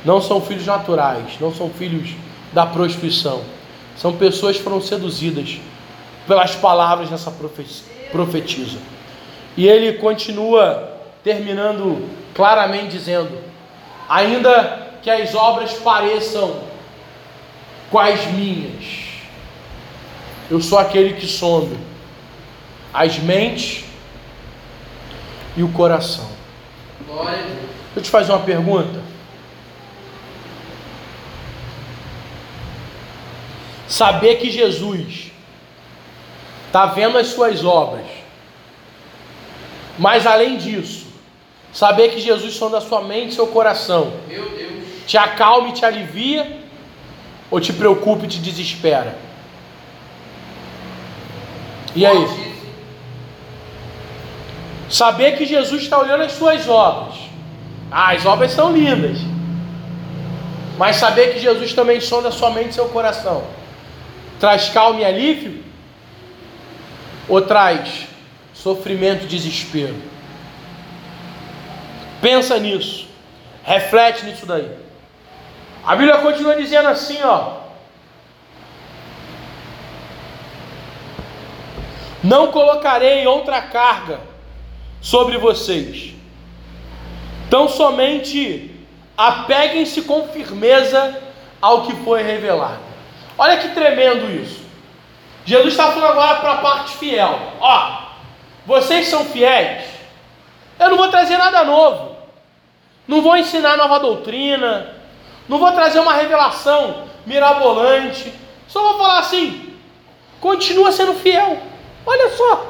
não 0.08 0.22
são 0.22 0.40
filhos 0.40 0.64
naturais, 0.64 1.38
não 1.38 1.54
são 1.54 1.68
filhos 1.68 2.14
da 2.50 2.64
prostituição, 2.64 3.42
são 3.94 4.16
pessoas 4.16 4.56
que 4.56 4.62
foram 4.62 4.80
seduzidas 4.80 5.60
pelas 6.26 6.54
palavras 6.54 7.10
dessa 7.10 7.30
profetisa. 8.10 8.78
E 9.54 9.68
ele 9.68 9.98
continua 9.98 10.96
terminando 11.22 12.08
claramente 12.34 12.92
dizendo: 12.92 13.38
ainda 14.08 14.88
que 15.02 15.10
as 15.10 15.34
obras 15.34 15.74
pareçam 15.74 16.58
com 17.90 17.98
as 17.98 18.24
minhas, 18.28 18.84
eu 20.50 20.58
sou 20.62 20.78
aquele 20.78 21.20
que 21.20 21.26
sonda 21.26 21.76
as 22.94 23.18
mentes 23.18 23.84
e 25.54 25.62
o 25.62 25.68
coração. 25.68 26.30
Deixa 27.84 27.98
eu 27.98 28.02
te 28.02 28.08
fazer 28.08 28.32
uma 28.32 28.40
pergunta. 28.40 29.17
Saber 33.98 34.36
que 34.36 34.48
Jesus 34.48 35.32
está 36.66 36.86
vendo 36.86 37.18
as 37.18 37.26
suas 37.26 37.64
obras, 37.64 38.06
mas 39.98 40.24
além 40.24 40.56
disso, 40.56 41.06
saber 41.72 42.10
que 42.10 42.20
Jesus 42.20 42.54
sonda 42.54 42.78
a 42.78 42.80
sua 42.80 43.02
mente 43.02 43.30
e 43.30 43.34
seu 43.34 43.48
coração, 43.48 44.12
te 45.04 45.18
acalma 45.18 45.70
e 45.70 45.72
te 45.72 45.84
alivia, 45.84 46.60
ou 47.50 47.60
te 47.60 47.72
preocupa 47.72 48.24
e 48.24 48.28
te 48.28 48.38
desespera? 48.38 49.18
E 51.96 52.06
aí? 52.06 52.24
Saber 54.88 55.36
que 55.36 55.44
Jesus 55.44 55.82
está 55.82 55.98
olhando 55.98 56.22
as 56.22 56.32
suas 56.34 56.68
obras. 56.68 57.16
Ah, 57.90 58.12
as 58.12 58.24
obras 58.24 58.52
são 58.52 58.70
lindas. 58.70 59.18
Mas 60.78 60.94
saber 60.94 61.34
que 61.34 61.40
Jesus 61.40 61.72
também 61.72 62.00
sonda 62.00 62.30
sua 62.30 62.50
mente 62.50 62.70
e 62.70 62.74
seu 62.74 62.88
coração. 62.90 63.58
Traz 64.38 64.68
calma 64.68 65.00
e 65.00 65.04
alívio? 65.04 65.64
Ou 67.28 67.42
traz 67.42 68.06
sofrimento 68.54 69.24
e 69.24 69.28
desespero? 69.28 69.96
Pensa 72.20 72.58
nisso. 72.58 73.08
Reflete 73.62 74.24
nisso 74.24 74.46
daí. 74.46 74.70
A 75.84 75.94
Bíblia 75.94 76.18
continua 76.18 76.56
dizendo 76.56 76.88
assim, 76.88 77.18
ó. 77.22 77.58
Não 82.22 82.48
colocarei 82.50 83.26
outra 83.26 83.60
carga 83.62 84.20
sobre 85.00 85.38
vocês. 85.38 86.14
Então 87.46 87.68
somente 87.68 88.70
apeguem-se 89.16 90.02
com 90.02 90.28
firmeza 90.28 91.20
ao 91.60 91.82
que 91.82 91.94
foi 91.96 92.22
revelado. 92.22 92.87
Olha 93.38 93.56
que 93.58 93.68
tremendo 93.68 94.28
isso. 94.42 94.60
Jesus 95.44 95.72
está 95.72 95.92
falando 95.92 96.10
agora 96.10 96.40
para 96.40 96.52
a 96.54 96.58
parte 96.58 96.96
fiel. 96.96 97.38
Ó, 97.60 98.02
vocês 98.66 99.06
são 99.06 99.24
fiéis. 99.24 99.84
Eu 100.78 100.90
não 100.90 100.96
vou 100.96 101.08
trazer 101.08 101.38
nada 101.38 101.64
novo. 101.64 102.16
Não 103.06 103.22
vou 103.22 103.36
ensinar 103.36 103.76
nova 103.76 103.98
doutrina. 104.00 104.94
Não 105.48 105.58
vou 105.58 105.72
trazer 105.72 106.00
uma 106.00 106.12
revelação 106.12 107.08
mirabolante. 107.24 108.32
Só 108.66 108.82
vou 108.82 108.98
falar 108.98 109.20
assim: 109.20 109.74
continua 110.40 110.92
sendo 110.92 111.14
fiel. 111.14 111.62
Olha 112.04 112.30
só. 112.36 112.66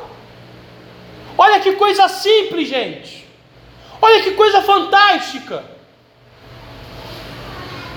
Olha 1.36 1.60
que 1.60 1.72
coisa 1.72 2.08
simples, 2.08 2.68
gente. 2.68 3.26
Olha 4.00 4.22
que 4.22 4.32
coisa 4.32 4.62
fantástica. 4.62 5.64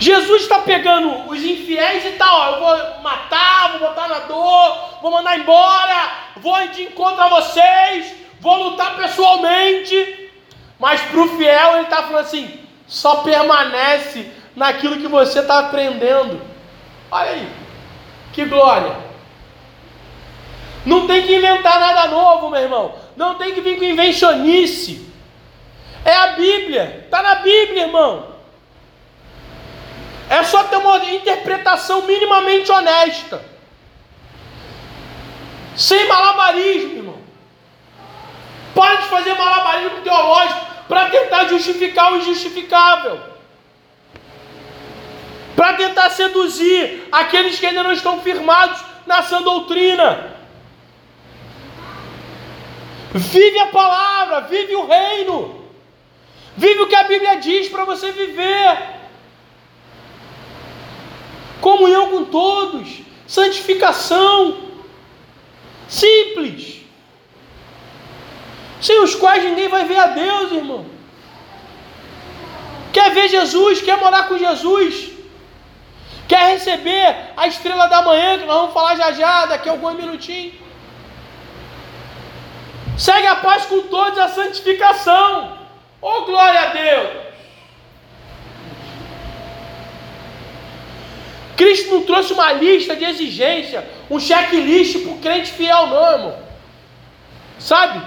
Jesus 0.01 0.41
está 0.41 0.57
pegando 0.57 1.29
os 1.29 1.43
infiéis 1.43 2.03
e 2.03 2.13
tal, 2.13 2.35
ó, 2.35 2.49
eu 2.49 2.59
vou 2.59 3.01
matar, 3.03 3.69
vou 3.73 3.87
botar 3.87 4.07
na 4.07 4.17
dor, 4.21 4.97
vou 4.99 5.11
mandar 5.11 5.37
embora, 5.37 6.11
vou 6.37 6.67
de 6.69 6.85
encontro 6.85 7.21
a 7.21 7.29
vocês, 7.29 8.11
vou 8.39 8.63
lutar 8.63 8.95
pessoalmente. 8.97 10.31
Mas 10.79 11.01
para 11.01 11.19
o 11.19 11.37
fiel 11.37 11.73
ele 11.75 11.83
está 11.83 11.97
falando 11.97 12.25
assim: 12.25 12.59
só 12.87 13.17
permanece 13.17 14.27
naquilo 14.55 14.97
que 14.97 15.07
você 15.07 15.37
está 15.37 15.59
aprendendo. 15.59 16.41
Olha 17.11 17.29
aí, 17.29 17.47
que 18.33 18.43
glória. 18.45 18.95
Não 20.83 21.05
tem 21.05 21.27
que 21.27 21.35
inventar 21.35 21.79
nada 21.79 22.07
novo, 22.07 22.49
meu 22.49 22.59
irmão. 22.59 22.95
Não 23.15 23.35
tem 23.35 23.53
que 23.53 23.61
vir 23.61 23.77
com 23.77 23.83
invencionice. 23.83 25.07
É 26.03 26.15
a 26.15 26.27
Bíblia. 26.29 27.03
Está 27.05 27.21
na 27.21 27.35
Bíblia, 27.35 27.83
irmão. 27.83 28.30
Só 30.51 30.65
ter 30.65 30.75
uma 30.75 30.97
interpretação 31.05 32.01
minimamente 32.01 32.69
honesta. 32.69 33.41
Sem 35.77 36.05
malabarismo, 36.09 36.97
irmão. 36.97 37.21
Para 38.75 38.95
de 38.95 39.07
fazer 39.07 39.33
malabarismo 39.33 40.01
teológico 40.01 40.59
para 40.89 41.09
tentar 41.09 41.45
justificar 41.45 42.11
o 42.11 42.17
injustificável. 42.17 43.17
Para 45.55 45.73
tentar 45.75 46.09
seduzir 46.09 47.07
aqueles 47.13 47.57
que 47.57 47.67
ainda 47.67 47.83
não 47.83 47.93
estão 47.93 48.19
firmados 48.19 48.83
na 49.07 49.23
sã 49.23 49.41
doutrina. 49.41 50.35
Vive 53.13 53.57
a 53.59 53.67
palavra, 53.67 54.41
vive 54.41 54.75
o 54.75 54.85
reino. 54.85 55.65
Vive 56.57 56.81
o 56.81 56.87
que 56.87 56.95
a 56.95 57.05
Bíblia 57.05 57.37
diz 57.37 57.69
para 57.69 57.85
você 57.85 58.11
viver. 58.11 59.00
Comunhão 61.61 62.09
com 62.09 62.25
todos, 62.25 63.01
santificação. 63.27 64.57
Simples. 65.87 66.81
Sem 68.81 68.99
os 69.03 69.13
quais 69.13 69.43
ninguém 69.43 69.67
vai 69.67 69.85
ver 69.85 69.97
a 69.97 70.07
Deus, 70.07 70.51
irmão. 70.51 70.85
Quer 72.91 73.13
ver 73.13 73.29
Jesus, 73.29 73.81
quer 73.81 73.97
morar 73.97 74.27
com 74.27 74.37
Jesus, 74.37 75.11
quer 76.27 76.53
receber 76.53 77.15
a 77.37 77.47
estrela 77.47 77.87
da 77.87 78.01
manhã, 78.01 78.39
que 78.39 78.45
nós 78.45 78.57
vamos 78.57 78.73
falar 78.73 78.95
já 78.95 79.11
já, 79.13 79.45
daqui 79.45 79.69
a 79.69 79.71
alguns 79.71 79.95
minutinhos. 79.95 80.55
Segue 82.97 83.27
a 83.27 83.35
paz 83.35 83.65
com 83.65 83.83
todos 83.83 84.17
a 84.17 84.29
santificação. 84.29 85.57
Oh, 86.01 86.21
glória 86.23 86.59
a 86.59 86.65
Deus! 86.65 87.30
Cristo 91.55 91.95
não 91.95 92.03
trouxe 92.03 92.33
uma 92.33 92.51
lista 92.53 92.95
de 92.95 93.03
exigência, 93.05 93.87
um 94.09 94.19
checklist 94.19 94.99
para 94.99 95.11
o 95.11 95.19
crente 95.19 95.51
fiel, 95.51 95.87
não, 95.87 96.11
irmão. 96.11 96.39
Sabe? 97.59 98.01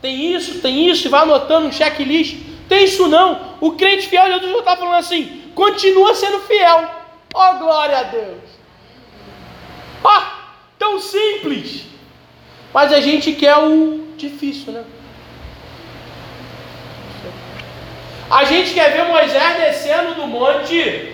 Tem 0.00 0.34
isso, 0.34 0.60
tem 0.60 0.88
isso, 0.88 1.06
e 1.06 1.10
vai 1.10 1.22
anotando 1.22 1.66
um 1.66 1.72
checklist. 1.72 2.36
Tem 2.68 2.84
isso 2.84 3.08
não. 3.08 3.56
O 3.60 3.72
crente 3.72 4.08
fiel, 4.08 4.26
Jesus 4.26 4.52
já 4.52 4.58
está 4.58 4.76
falando 4.76 4.96
assim: 4.96 5.50
continua 5.54 6.14
sendo 6.14 6.40
fiel. 6.40 6.90
Oh, 7.34 7.58
glória 7.58 7.98
a 7.98 8.02
Deus! 8.04 8.42
Ó, 10.02 10.18
oh, 10.18 10.22
tão 10.78 11.00
simples. 11.00 11.84
Mas 12.72 12.92
a 12.92 13.00
gente 13.00 13.32
quer 13.32 13.56
o 13.56 14.08
difícil, 14.16 14.72
né? 14.72 14.84
A 18.30 18.44
gente 18.44 18.72
quer 18.72 18.92
ver 18.92 19.04
Moisés 19.04 19.56
descendo 19.58 20.14
do 20.14 20.26
monte 20.26 21.13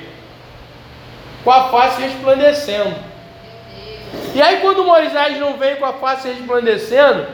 com 1.44 1.50
a 1.50 1.68
face 1.68 2.02
resplandecendo. 2.02 2.94
E 4.34 4.42
aí 4.42 4.60
quando 4.60 4.84
Moisés 4.84 5.38
não 5.38 5.56
vem 5.56 5.76
com 5.76 5.86
a 5.86 5.94
face 5.94 6.28
resplandecendo, 6.28 7.26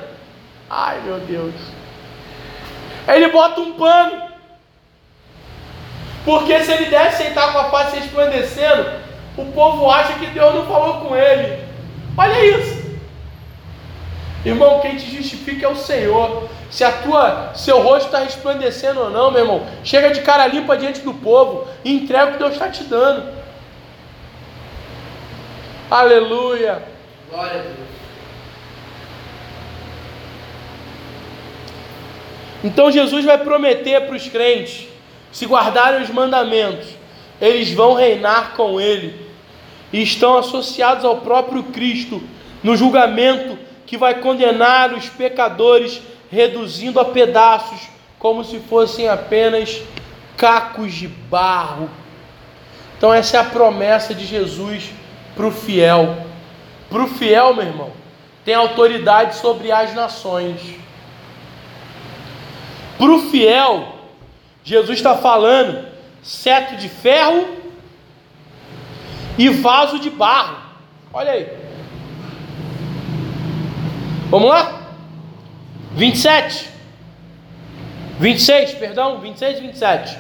ai 0.69 1.01
meu 1.01 1.19
Deus. 1.21 1.55
Ele 3.09 3.29
bota 3.29 3.61
um 3.61 3.75
pano. 3.75 4.23
Porque 6.25 6.59
se 6.65 6.73
ele 6.73 6.87
der 6.87 7.13
sentar 7.13 7.53
com 7.53 7.59
a 7.59 7.71
face 7.71 7.97
resplandecendo, 7.97 8.85
o 9.37 9.45
povo 9.53 9.89
acha 9.91 10.15
que 10.15 10.27
Deus 10.27 10.55
não 10.55 10.67
falou 10.67 11.07
com 11.07 11.17
ele. 11.17 11.65
Olha 12.17 12.45
isso. 12.45 12.87
Irmão, 14.45 14.81
quem 14.81 14.97
te 14.97 15.15
justifica 15.15 15.67
é 15.67 15.69
o 15.69 15.77
Senhor. 15.77 16.49
Se 16.71 16.83
a 16.85 16.91
tua, 16.91 17.53
seu 17.55 17.81
rosto 17.83 18.07
está 18.07 18.19
resplandecendo 18.19 19.01
ou 19.01 19.11
não, 19.11 19.31
meu 19.31 19.43
irmão, 19.43 19.67
chega 19.85 20.11
de 20.11 20.23
cara 20.23 20.47
limpa 20.47 20.77
diante 20.77 21.01
do 21.01 21.15
povo 21.15 21.67
e 21.85 21.97
entrega 21.97 22.27
o 22.27 22.33
que 22.33 22.39
Deus 22.39 22.53
está 22.53 22.69
te 22.69 22.85
dando. 22.85 23.25
Aleluia. 25.91 26.83
Glória 27.31 27.61
a 27.61 27.63
Deus. 27.63 27.77
Então 32.65 32.91
Jesus 32.91 33.25
vai 33.25 33.39
prometer 33.39 34.07
para 34.07 34.17
os 34.17 34.29
crentes, 34.29 34.89
se 35.31 35.47
guardarem 35.47 36.03
os 36.03 36.11
mandamentos, 36.11 36.89
eles 37.41 37.73
vão 37.73 37.95
reinar 37.95 38.55
com 38.57 38.81
Ele 38.81 39.15
e 39.93 40.03
estão 40.03 40.37
associados 40.37 41.05
ao 41.05 41.19
próprio 41.19 41.63
Cristo 41.65 42.21
no 42.65 42.77
julgamento 42.77 43.57
que 43.87 43.97
vai 43.97 44.15
condenar 44.17 44.93
os 44.93 45.09
pecadores, 45.09 46.03
reduzindo 46.29 46.99
a 46.99 47.05
pedaços, 47.05 47.79
como 48.19 48.43
se 48.43 48.59
fossem 48.59 49.09
apenas 49.09 49.81
cacos 50.37 50.93
de 50.93 51.07
barro. 51.07 51.89
Então, 52.99 53.15
essa 53.15 53.37
é 53.37 53.41
a 53.41 53.45
promessa 53.45 54.13
de 54.13 54.27
Jesus 54.27 54.91
para 55.37 55.47
o 55.47 55.53
fiel. 55.53 56.27
Para 56.89 57.05
o 57.05 57.07
fiel, 57.07 57.55
meu 57.55 57.67
irmão, 57.67 57.93
tem 58.45 58.55
autoridade 58.55 59.37
sobre 59.37 59.71
as 59.71 59.95
nações. 59.95 60.61
Para 62.97 63.13
o 63.13 63.31
fiel, 63.31 63.95
Jesus 64.65 64.99
está 64.99 65.17
falando 65.17 65.87
cetro 66.23 66.77
de 66.77 66.89
ferro 66.89 67.47
e 69.37 69.51
vaso 69.51 69.99
de 69.99 70.09
barro. 70.09 70.57
Olha 71.13 71.33
aí. 71.33 71.49
Vamos 74.31 74.49
lá? 74.49 74.81
27. 75.93 76.71
26, 78.19 78.75
perdão, 78.75 79.21
26 79.21 79.59
e 79.59 79.61
27. 79.61 80.19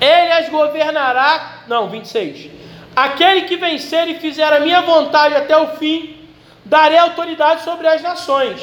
Ele 0.00 0.32
as 0.32 0.48
governará. 0.48 1.62
Não, 1.66 1.90
26. 1.90 2.59
Aquele 3.00 3.42
que 3.42 3.56
vencer 3.56 4.08
e 4.08 4.18
fizer 4.18 4.52
a 4.52 4.60
minha 4.60 4.82
vontade 4.82 5.34
até 5.34 5.56
o 5.56 5.68
fim, 5.78 6.18
darei 6.66 6.98
autoridade 6.98 7.62
sobre 7.62 7.86
as 7.88 8.02
nações. 8.02 8.60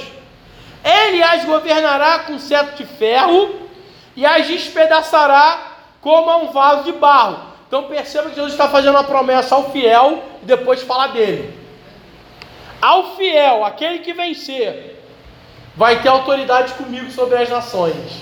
Ele 0.84 1.24
as 1.24 1.44
governará 1.44 2.20
com 2.20 2.38
cetro 2.38 2.76
de 2.76 2.86
ferro 2.86 3.68
e 4.16 4.24
as 4.26 4.46
despedaçará 4.46 5.78
como 6.00 6.30
a 6.30 6.38
um 6.38 6.52
vaso 6.52 6.84
de 6.84 6.92
barro. 6.92 7.40
Então 7.68 7.86
perceba 7.86 8.30
que 8.30 8.36
Jesus 8.36 8.52
está 8.52 8.70
fazendo 8.70 8.94
uma 8.94 9.04
promessa 9.04 9.56
ao 9.56 9.72
fiel 9.72 10.24
e 10.44 10.46
depois 10.46 10.84
fala 10.84 11.08
dele. 11.08 11.58
Ao 12.80 13.16
fiel, 13.16 13.66
aquele 13.66 14.00
que 14.00 14.14
vencer, 14.14 15.04
vai 15.76 16.00
ter 16.04 16.10
autoridade 16.10 16.74
comigo 16.74 17.10
sobre 17.10 17.38
as 17.38 17.50
nações. 17.50 18.22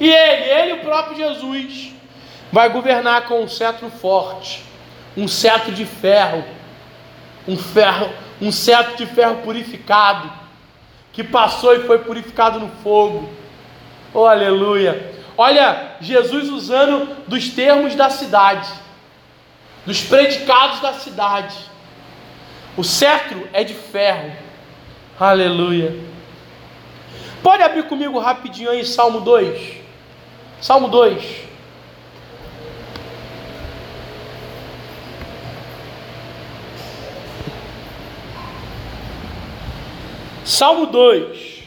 E 0.00 0.08
ele, 0.08 0.44
ele 0.50 0.72
o 0.72 0.80
próprio 0.80 1.18
Jesus, 1.18 1.92
vai 2.50 2.70
governar 2.70 3.26
com 3.26 3.42
um 3.42 3.48
cetro 3.48 3.90
forte, 3.90 4.69
um 5.20 5.28
cetro 5.28 5.70
de 5.72 5.84
ferro, 5.84 6.42
um 7.46 7.54
ferro, 7.54 8.10
um 8.40 8.50
cetro 8.50 8.96
de 8.96 9.04
ferro 9.04 9.42
purificado, 9.42 10.32
que 11.12 11.22
passou 11.22 11.74
e 11.74 11.80
foi 11.80 11.98
purificado 11.98 12.58
no 12.58 12.70
fogo. 12.82 13.28
Oh, 14.14 14.24
aleluia! 14.24 15.14
Olha, 15.36 15.96
Jesus 16.00 16.48
usando 16.48 17.16
dos 17.28 17.50
termos 17.50 17.94
da 17.94 18.08
cidade, 18.08 18.70
dos 19.84 20.00
predicados 20.02 20.80
da 20.80 20.94
cidade. 20.94 21.54
O 22.74 22.82
cetro 22.82 23.46
é 23.52 23.62
de 23.62 23.74
ferro. 23.74 24.32
Aleluia. 25.18 26.02
Pode 27.42 27.62
abrir 27.62 27.82
comigo 27.84 28.18
rapidinho 28.18 28.70
aí 28.70 28.86
Salmo 28.86 29.20
2. 29.20 29.80
Salmo 30.62 30.88
2. 30.88 31.49
Salmo 40.44 40.86
2. 40.86 41.60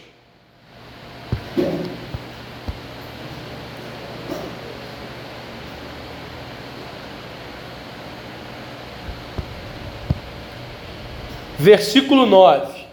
Versículo 11.60 12.26
9. 12.26 12.84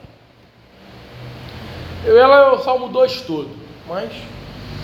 Eu 2.04 2.16
ia 2.16 2.52
o 2.52 2.62
Salmo 2.62 2.88
2 2.88 3.22
todo, 3.22 3.50
mas 3.88 4.10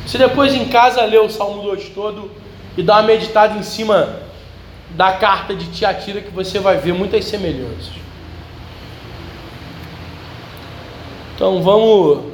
se 0.07 0.19
depois 0.19 0.55
em 0.55 0.69
casa 0.69 1.05
ler 1.05 1.21
o 1.21 1.31
Salmo 1.31 1.63
2 1.63 1.91
todo 1.91 2.31
e 2.77 2.83
dar 2.83 2.97
uma 2.97 3.03
meditada 3.05 3.57
em 3.57 3.63
cima 3.63 4.21
da 4.91 5.13
carta 5.13 5.55
de 5.55 5.71
Tiatira, 5.71 6.21
que 6.21 6.31
você 6.31 6.59
vai 6.59 6.79
ver 6.79 6.95
muitas 6.95 7.25
semelhanças. 7.25 8.06
Então 11.37 11.63
vamos. 11.63 12.33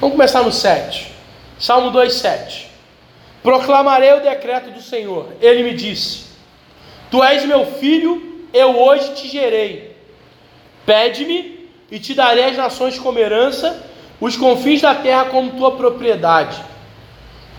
Vamos 0.00 0.16
começar 0.16 0.42
no 0.42 0.50
7. 0.50 1.12
Salmo 1.56 1.92
2, 1.92 2.12
7. 2.12 2.68
Proclamarei 3.44 4.12
o 4.14 4.20
decreto 4.20 4.72
do 4.72 4.82
Senhor. 4.82 5.28
Ele 5.40 5.62
me 5.62 5.72
disse: 5.72 6.24
Tu 7.08 7.22
és 7.22 7.44
meu 7.44 7.64
filho, 7.64 8.44
eu 8.52 8.76
hoje 8.76 9.14
te 9.14 9.28
gerei. 9.28 9.96
Pede-me 10.84 11.70
e 11.88 12.00
te 12.00 12.12
darei 12.12 12.46
as 12.46 12.56
nações 12.56 12.98
como 12.98 13.20
herança, 13.20 13.86
os 14.20 14.36
confins 14.36 14.82
da 14.82 14.96
terra 14.96 15.26
como 15.26 15.52
tua 15.52 15.76
propriedade. 15.76 16.60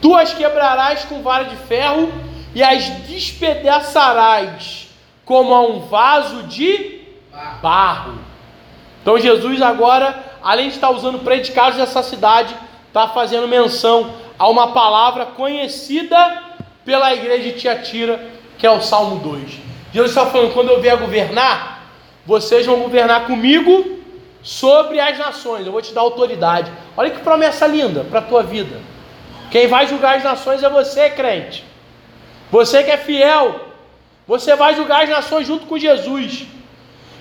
Tu 0.01 0.13
as 0.13 0.33
quebrarás 0.33 1.05
com 1.05 1.21
vara 1.21 1.45
de 1.45 1.55
ferro 1.55 2.11
e 2.53 2.61
as 2.61 2.83
despedaçarás 3.07 4.89
como 5.23 5.53
a 5.53 5.61
um 5.61 5.79
vaso 5.79 6.43
de 6.43 6.99
barro. 7.61 8.28
Então 9.09 9.17
Jesus 9.17 9.59
agora, 9.59 10.23
além 10.39 10.67
de 10.67 10.75
estar 10.75 10.91
usando 10.91 11.17
predicados 11.17 11.79
dessa 11.79 12.03
cidade, 12.03 12.55
está 12.89 13.07
fazendo 13.07 13.47
menção 13.47 14.13
a 14.37 14.47
uma 14.47 14.67
palavra 14.67 15.25
conhecida 15.25 16.43
pela 16.85 17.11
igreja 17.11 17.51
de 17.51 17.59
Tiatira, 17.59 18.23
que 18.59 18.67
é 18.67 18.69
o 18.69 18.81
Salmo 18.81 19.17
2. 19.17 19.49
Jesus 19.91 20.11
está 20.11 20.27
falando: 20.27 20.53
quando 20.53 20.69
eu 20.69 20.79
vier 20.79 20.95
governar, 20.95 21.89
vocês 22.23 22.67
vão 22.67 22.81
governar 22.81 23.25
comigo 23.25 23.97
sobre 24.43 24.99
as 24.99 25.17
nações. 25.17 25.65
Eu 25.65 25.71
vou 25.71 25.81
te 25.81 25.91
dar 25.91 26.01
autoridade. 26.01 26.71
Olha 26.95 27.09
que 27.09 27.21
promessa 27.21 27.65
linda 27.65 28.03
para 28.03 28.19
a 28.19 28.21
tua 28.21 28.43
vida. 28.43 28.79
Quem 29.49 29.65
vai 29.65 29.87
julgar 29.87 30.17
as 30.17 30.23
nações 30.23 30.61
é 30.61 30.69
você, 30.69 31.09
crente. 31.09 31.65
Você 32.51 32.83
que 32.83 32.91
é 32.91 32.97
fiel. 32.97 33.69
Você 34.27 34.55
vai 34.55 34.75
julgar 34.75 35.05
as 35.05 35.09
nações 35.09 35.47
junto 35.47 35.65
com 35.65 35.79
Jesus. 35.79 36.45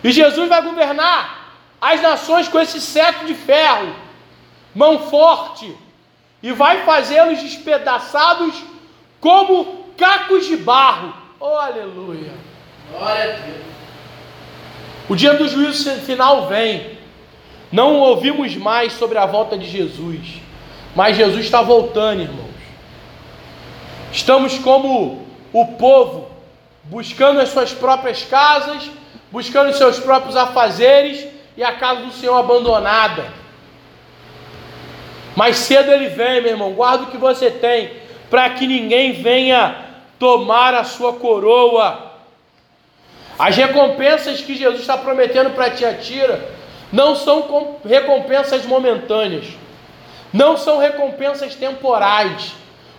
E 0.04 0.12
Jesus 0.12 0.50
vai 0.50 0.60
governar 0.60 1.37
as 1.80 2.00
nações 2.02 2.48
com 2.48 2.58
esse 2.58 2.80
cetro 2.80 3.26
de 3.26 3.34
ferro, 3.34 3.94
mão 4.74 4.98
forte, 5.08 5.76
e 6.42 6.52
vai 6.52 6.84
fazê-los 6.84 7.40
despedaçados 7.40 8.54
como 9.20 9.84
cacos 9.96 10.46
de 10.46 10.56
barro. 10.56 11.14
Oh, 11.40 11.46
aleluia! 11.46 12.32
Glória 12.90 13.24
a 13.24 13.36
Deus. 13.38 13.66
O 15.08 15.16
dia 15.16 15.34
do 15.34 15.48
juízo 15.48 15.90
final 16.00 16.48
vem. 16.48 16.98
Não 17.70 17.96
ouvimos 17.96 18.56
mais 18.56 18.94
sobre 18.94 19.18
a 19.18 19.26
volta 19.26 19.56
de 19.58 19.68
Jesus, 19.68 20.40
mas 20.96 21.16
Jesus 21.16 21.44
está 21.44 21.60
voltando, 21.60 22.22
irmãos. 22.22 22.48
Estamos 24.10 24.58
como 24.58 25.26
o 25.52 25.66
povo, 25.76 26.30
buscando 26.84 27.40
as 27.40 27.50
suas 27.50 27.72
próprias 27.72 28.22
casas, 28.22 28.90
buscando 29.30 29.70
os 29.70 29.76
seus 29.76 29.98
próprios 29.98 30.34
afazeres 30.34 31.26
e 31.58 31.64
a 31.64 31.72
casa 31.72 32.02
do 32.02 32.12
Senhor 32.12 32.36
abandonada. 32.36 33.24
Mais 35.34 35.56
cedo 35.56 35.90
ele 35.90 36.08
vem, 36.08 36.40
meu 36.40 36.52
irmão. 36.52 36.72
Guarda 36.72 37.02
o 37.02 37.06
que 37.08 37.16
você 37.16 37.50
tem, 37.50 37.90
para 38.30 38.48
que 38.50 38.64
ninguém 38.64 39.10
venha 39.10 39.74
tomar 40.20 40.72
a 40.72 40.84
sua 40.84 41.14
coroa. 41.14 42.12
As 43.36 43.56
recompensas 43.56 44.40
que 44.40 44.54
Jesus 44.54 44.82
está 44.82 44.96
prometendo 44.96 45.50
para 45.50 45.70
Tiatira 45.70 46.48
não 46.92 47.16
são 47.16 47.76
recompensas 47.84 48.64
momentâneas, 48.64 49.46
não 50.32 50.56
são 50.56 50.78
recompensas 50.78 51.56
temporais. 51.56 52.52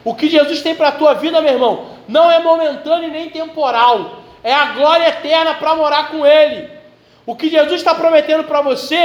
O 0.03 0.13
que 0.13 0.27
Jesus 0.27 0.61
tem 0.61 0.75
para 0.75 0.89
a 0.89 0.93
tua 0.93 1.13
vida, 1.13 1.39
meu 1.39 1.53
irmão, 1.53 1.91
não 2.09 2.29
é 2.29 2.39
momentâneo 2.39 3.09
nem 3.09 3.29
temporal, 3.29 4.21
é 4.43 4.53
a 4.53 4.65
glória 4.73 5.07
eterna 5.07 5.53
para 5.53 5.75
morar 5.75 6.09
com 6.09 6.25
Ele. 6.25 6.78
O 7.25 7.35
que 7.35 7.49
Jesus 7.49 7.81
está 7.81 7.93
prometendo 7.93 8.43
para 8.43 8.61
você 8.61 8.95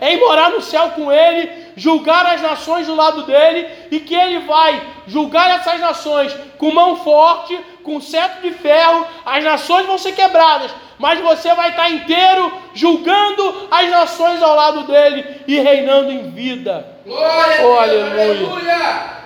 é 0.00 0.12
ir 0.12 0.20
morar 0.20 0.50
no 0.50 0.62
céu 0.62 0.90
com 0.90 1.12
Ele, 1.12 1.50
julgar 1.76 2.24
as 2.26 2.40
nações 2.40 2.86
do 2.86 2.94
lado 2.94 3.22
dele 3.24 3.68
e 3.90 4.00
que 4.00 4.14
Ele 4.14 4.40
vai 4.40 4.82
julgar 5.06 5.58
essas 5.58 5.80
nações 5.80 6.34
com 6.56 6.72
mão 6.72 6.96
forte, 6.96 7.58
com 7.82 8.00
cetro 8.00 8.42
de 8.42 8.52
ferro, 8.52 9.06
as 9.24 9.44
nações 9.44 9.86
vão 9.86 9.98
ser 9.98 10.12
quebradas, 10.12 10.70
mas 10.98 11.20
você 11.20 11.52
vai 11.54 11.70
estar 11.70 11.90
inteiro 11.90 12.52
julgando 12.72 13.68
as 13.70 13.90
nações 13.90 14.42
ao 14.42 14.56
lado 14.56 14.84
dele 14.84 15.42
e 15.46 15.58
reinando 15.60 16.10
em 16.10 16.30
vida. 16.30 16.86
Glória 17.04 17.66
Oh, 17.66 17.78
aleluia. 17.78 18.24
Aleluia. 18.24 19.24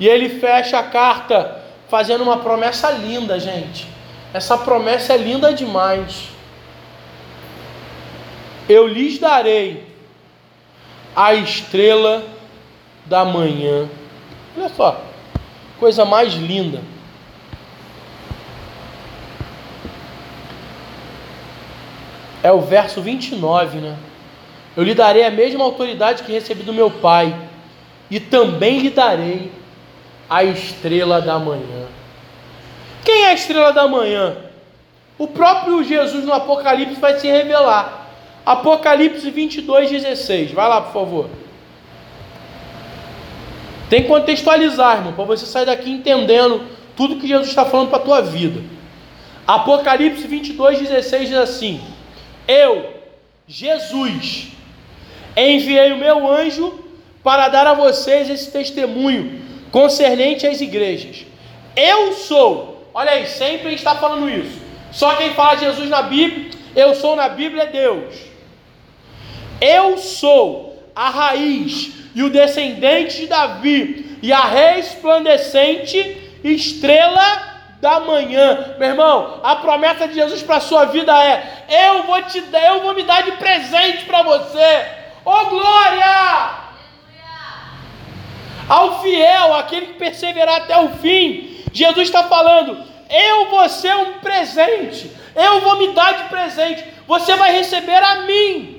E 0.00 0.08
ele 0.08 0.40
fecha 0.40 0.78
a 0.78 0.82
carta 0.82 1.62
fazendo 1.88 2.22
uma 2.22 2.38
promessa 2.38 2.90
linda, 2.90 3.38
gente. 3.38 3.86
Essa 4.32 4.58
promessa 4.58 5.14
é 5.14 5.16
linda 5.16 5.52
demais. 5.52 6.28
Eu 8.68 8.86
lhes 8.86 9.18
darei 9.18 9.86
a 11.16 11.34
estrela 11.34 12.22
da 13.06 13.24
manhã. 13.24 13.88
Olha 14.56 14.68
só, 14.68 15.00
coisa 15.78 16.04
mais 16.04 16.34
linda. 16.34 16.82
É 22.42 22.52
o 22.52 22.60
verso 22.60 23.00
29, 23.00 23.78
né? 23.78 23.96
Eu 24.76 24.84
lhe 24.84 24.94
darei 24.94 25.24
a 25.24 25.30
mesma 25.30 25.64
autoridade 25.64 26.22
que 26.22 26.30
recebi 26.30 26.62
do 26.62 26.72
meu 26.72 26.90
Pai, 26.90 27.34
e 28.10 28.20
também 28.20 28.78
lhe 28.78 28.90
darei 28.90 29.50
a 30.30 30.44
estrela 30.44 31.20
da 31.20 31.38
manhã. 31.38 31.86
Quem 33.04 33.24
é 33.24 33.30
a 33.30 33.34
estrela 33.34 33.72
da 33.72 33.88
manhã? 33.88 34.36
O 35.18 35.26
próprio 35.26 35.82
Jesus 35.82 36.24
no 36.24 36.32
Apocalipse 36.32 37.00
vai 37.00 37.18
se 37.18 37.26
revelar. 37.26 38.07
Apocalipse 38.48 39.30
22, 39.30 39.90
16. 39.90 40.52
Vai 40.52 40.66
lá, 40.66 40.80
por 40.80 40.94
favor. 40.94 41.28
Tem 43.90 44.00
que 44.00 44.08
contextualizar, 44.08 44.96
irmão, 44.96 45.12
para 45.12 45.24
você 45.24 45.44
sair 45.44 45.66
daqui 45.66 45.90
entendendo 45.90 46.62
tudo 46.96 47.16
que 47.16 47.28
Jesus 47.28 47.48
está 47.48 47.66
falando 47.66 47.90
para 47.90 47.98
a 47.98 48.02
tua 48.02 48.22
vida. 48.22 48.62
Apocalipse 49.46 50.26
22, 50.26 50.78
16 50.78 51.28
diz 51.28 51.36
assim: 51.36 51.78
Eu, 52.46 52.88
Jesus, 53.46 54.48
enviei 55.36 55.92
o 55.92 55.98
meu 55.98 56.26
anjo 56.32 56.72
para 57.22 57.48
dar 57.48 57.66
a 57.66 57.74
vocês 57.74 58.30
esse 58.30 58.50
testemunho 58.50 59.42
concernente 59.70 60.46
às 60.46 60.62
igrejas. 60.62 61.26
Eu 61.76 62.14
sou, 62.14 62.88
olha 62.94 63.10
aí, 63.10 63.26
sempre 63.26 63.74
está 63.74 63.94
falando 63.96 64.30
isso. 64.30 64.58
Só 64.90 65.16
quem 65.16 65.34
fala 65.34 65.58
Jesus 65.58 65.90
na 65.90 66.00
Bíblia, 66.00 66.50
eu 66.74 66.94
sou 66.94 67.14
na 67.14 67.28
Bíblia 67.28 67.64
é 67.64 67.66
Deus. 67.66 68.27
Eu 69.60 69.98
sou 69.98 70.90
a 70.94 71.10
raiz 71.10 71.92
e 72.14 72.22
o 72.22 72.30
descendente 72.30 73.18
de 73.18 73.26
Davi 73.26 74.18
e 74.22 74.32
a 74.32 74.44
resplandecente 74.44 76.38
estrela 76.42 77.58
da 77.80 78.00
manhã. 78.00 78.74
Meu 78.78 78.88
irmão, 78.88 79.40
a 79.42 79.56
promessa 79.56 80.08
de 80.08 80.14
Jesus 80.14 80.42
para 80.42 80.56
a 80.56 80.60
sua 80.60 80.86
vida 80.86 81.12
é: 81.24 81.64
eu 81.68 82.02
vou 82.04 82.20
te 82.22 82.40
dar, 82.42 82.64
eu 82.66 82.82
vou 82.82 82.94
me 82.94 83.02
dar 83.02 83.22
de 83.22 83.32
presente 83.32 84.04
para 84.04 84.22
você. 84.22 84.86
Ô 85.24 85.44
glória! 85.46 86.68
Ao 88.68 89.00
fiel, 89.00 89.54
aquele 89.54 89.86
que 89.86 89.94
perseverar 89.94 90.56
até 90.56 90.78
o 90.78 90.90
fim, 90.90 91.64
Jesus 91.72 92.08
está 92.08 92.24
falando: 92.24 92.84
eu 93.08 93.50
vou 93.50 93.68
ser 93.68 93.96
um 93.96 94.14
presente, 94.14 95.10
eu 95.34 95.60
vou 95.60 95.78
me 95.78 95.92
dar 95.92 96.12
de 96.12 96.28
presente, 96.28 96.84
você 97.06 97.34
vai 97.36 97.52
receber 97.52 98.02
a 98.02 98.22
mim. 98.22 98.77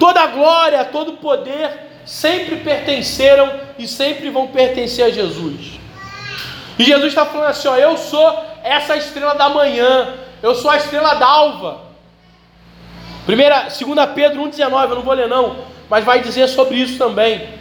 Toda 0.00 0.22
a 0.22 0.26
glória, 0.28 0.82
todo 0.86 1.12
o 1.12 1.16
poder 1.18 1.90
sempre 2.06 2.56
pertenceram 2.56 3.52
e 3.78 3.86
sempre 3.86 4.30
vão 4.30 4.48
pertencer 4.48 5.04
a 5.04 5.10
Jesus. 5.10 5.78
E 6.78 6.84
Jesus 6.84 7.08
está 7.08 7.26
falando 7.26 7.50
assim: 7.50 7.68
ó, 7.68 7.76
eu 7.76 7.98
sou 7.98 8.44
essa 8.64 8.96
estrela 8.96 9.34
da 9.34 9.50
manhã, 9.50 10.14
eu 10.42 10.54
sou 10.54 10.70
a 10.70 10.78
estrela 10.78 11.14
d'alva. 11.16 11.82
Primeira, 13.26 13.68
2 13.68 14.10
Pedro 14.14 14.42
1,19, 14.44 14.88
eu 14.88 14.96
não 14.96 15.02
vou 15.02 15.12
ler 15.12 15.28
não, 15.28 15.64
mas 15.90 16.02
vai 16.02 16.20
dizer 16.20 16.48
sobre 16.48 16.78
isso 16.78 16.96
também. 16.96 17.60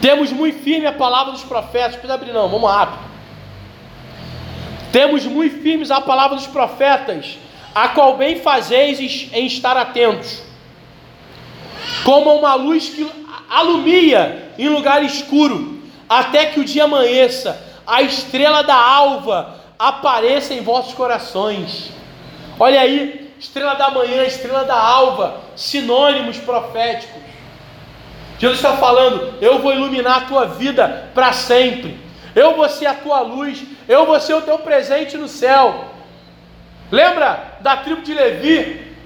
Temos 0.00 0.32
muito 0.32 0.62
firme 0.62 0.86
a 0.86 0.92
palavra 0.92 1.32
dos 1.32 1.44
profetas, 1.44 1.92
precisa 1.92 2.14
abrir 2.14 2.32
não, 2.32 2.48
vamos 2.48 2.70
rápido. 2.70 3.06
Temos 4.90 5.26
muito 5.26 5.60
firmes 5.62 5.90
a 5.90 6.00
palavra 6.00 6.36
dos 6.36 6.46
profetas, 6.46 7.36
a 7.78 7.90
qual 7.90 8.16
bem 8.16 8.40
fazeis 8.40 8.98
em 9.32 9.46
estar 9.46 9.76
atentos, 9.76 10.42
como 12.04 12.34
uma 12.34 12.56
luz 12.56 12.88
que 12.88 13.08
alumia 13.48 14.50
em 14.58 14.68
lugar 14.68 15.04
escuro, 15.04 15.80
até 16.08 16.46
que 16.46 16.58
o 16.58 16.64
dia 16.64 16.84
amanheça, 16.84 17.64
a 17.86 18.02
estrela 18.02 18.64
da 18.64 18.74
alva 18.74 19.60
apareça 19.78 20.54
em 20.54 20.60
vossos 20.60 20.92
corações. 20.92 21.92
Olha 22.58 22.80
aí, 22.80 23.32
estrela 23.38 23.74
da 23.74 23.90
manhã, 23.90 24.24
estrela 24.24 24.64
da 24.64 24.76
alva, 24.76 25.40
sinônimos 25.54 26.36
proféticos. 26.38 27.22
Jesus 28.40 28.58
está 28.58 28.76
falando: 28.76 29.34
eu 29.40 29.60
vou 29.60 29.72
iluminar 29.72 30.16
a 30.16 30.26
tua 30.26 30.46
vida 30.46 31.10
para 31.14 31.32
sempre, 31.32 31.96
eu 32.34 32.56
vou 32.56 32.68
ser 32.68 32.86
a 32.86 32.94
tua 32.94 33.20
luz, 33.20 33.62
eu 33.86 34.04
vou 34.04 34.18
ser 34.18 34.34
o 34.34 34.42
teu 34.42 34.58
presente 34.58 35.16
no 35.16 35.28
céu. 35.28 35.97
Lembra 36.90 37.58
da 37.60 37.76
tribo 37.78 38.02
de 38.02 38.14
Levi? 38.14 38.96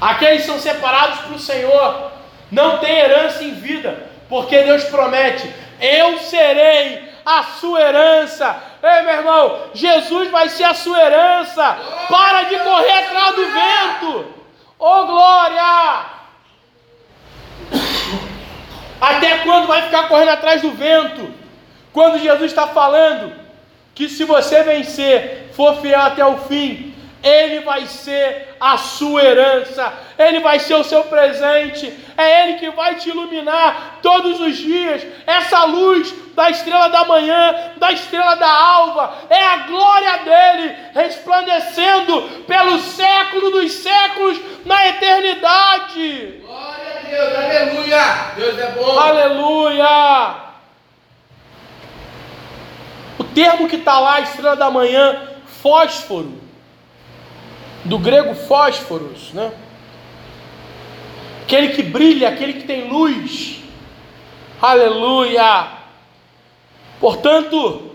Aqueles 0.00 0.44
são 0.44 0.58
separados 0.58 1.20
para 1.20 1.34
o 1.34 1.38
Senhor, 1.38 2.12
não 2.50 2.78
tem 2.78 2.98
herança 2.98 3.42
em 3.44 3.54
vida, 3.54 4.06
porque 4.28 4.62
Deus 4.62 4.84
promete: 4.84 5.50
eu 5.80 6.18
serei 6.18 7.08
a 7.24 7.42
sua 7.44 7.80
herança. 7.80 8.56
Ei, 8.82 9.02
meu 9.02 9.14
irmão, 9.14 9.62
Jesus 9.72 10.30
vai 10.30 10.48
ser 10.48 10.64
a 10.64 10.74
sua 10.74 11.00
herança. 11.00 11.78
Para 12.08 12.44
de 12.44 12.58
correr 12.58 12.92
atrás 12.92 13.34
do 13.34 13.46
vento. 13.46 14.34
Oh, 14.78 15.06
glória! 15.06 16.04
Até 19.00 19.38
quando 19.38 19.66
vai 19.66 19.82
ficar 19.82 20.08
correndo 20.08 20.30
atrás 20.30 20.62
do 20.62 20.70
vento? 20.72 21.32
Quando 21.92 22.18
Jesus 22.18 22.50
está 22.50 22.68
falando 22.68 23.32
que 23.94 24.08
se 24.08 24.24
você 24.24 24.62
vencer, 24.62 25.43
for 25.54 25.80
fiel 25.80 26.00
até 26.00 26.24
o 26.24 26.38
fim, 26.38 26.94
Ele 27.22 27.60
vai 27.60 27.86
ser 27.86 28.54
a 28.60 28.76
sua 28.76 29.22
herança, 29.22 29.92
Ele 30.18 30.40
vai 30.40 30.58
ser 30.58 30.74
o 30.74 30.84
seu 30.84 31.04
presente, 31.04 31.92
é 32.16 32.42
Ele 32.42 32.58
que 32.58 32.70
vai 32.70 32.96
te 32.96 33.08
iluminar 33.08 33.98
todos 34.02 34.40
os 34.40 34.56
dias. 34.56 35.06
Essa 35.26 35.64
luz 35.64 36.14
da 36.34 36.50
estrela 36.50 36.88
da 36.88 37.04
manhã, 37.04 37.72
da 37.76 37.92
estrela 37.92 38.34
da 38.34 38.50
alva, 38.50 39.14
é 39.30 39.44
a 39.44 39.56
glória 39.58 40.18
dele 40.18 40.76
resplandecendo 40.92 42.44
pelo 42.46 42.78
século 42.80 43.50
dos 43.50 43.72
séculos 43.72 44.40
na 44.64 44.88
eternidade. 44.88 46.42
Glória 46.44 46.98
a 46.98 47.08
Deus. 47.08 47.36
Aleluia. 47.36 48.04
Deus 48.36 48.58
é 48.58 48.66
bom. 48.72 48.98
Aleluia! 48.98 50.44
O 53.18 53.24
termo 53.24 53.68
que 53.68 53.76
está 53.76 53.98
lá, 54.00 54.20
estrela 54.20 54.56
da 54.56 54.70
manhã, 54.70 55.33
fósforo, 55.64 56.30
do 57.86 57.98
grego 57.98 58.34
fósforos, 58.34 59.32
né? 59.32 59.50
Aquele 61.42 61.68
que 61.68 61.82
brilha, 61.82 62.28
aquele 62.28 62.52
que 62.52 62.64
tem 62.64 62.86
luz. 62.86 63.62
Aleluia! 64.60 65.68
Portanto, 67.00 67.92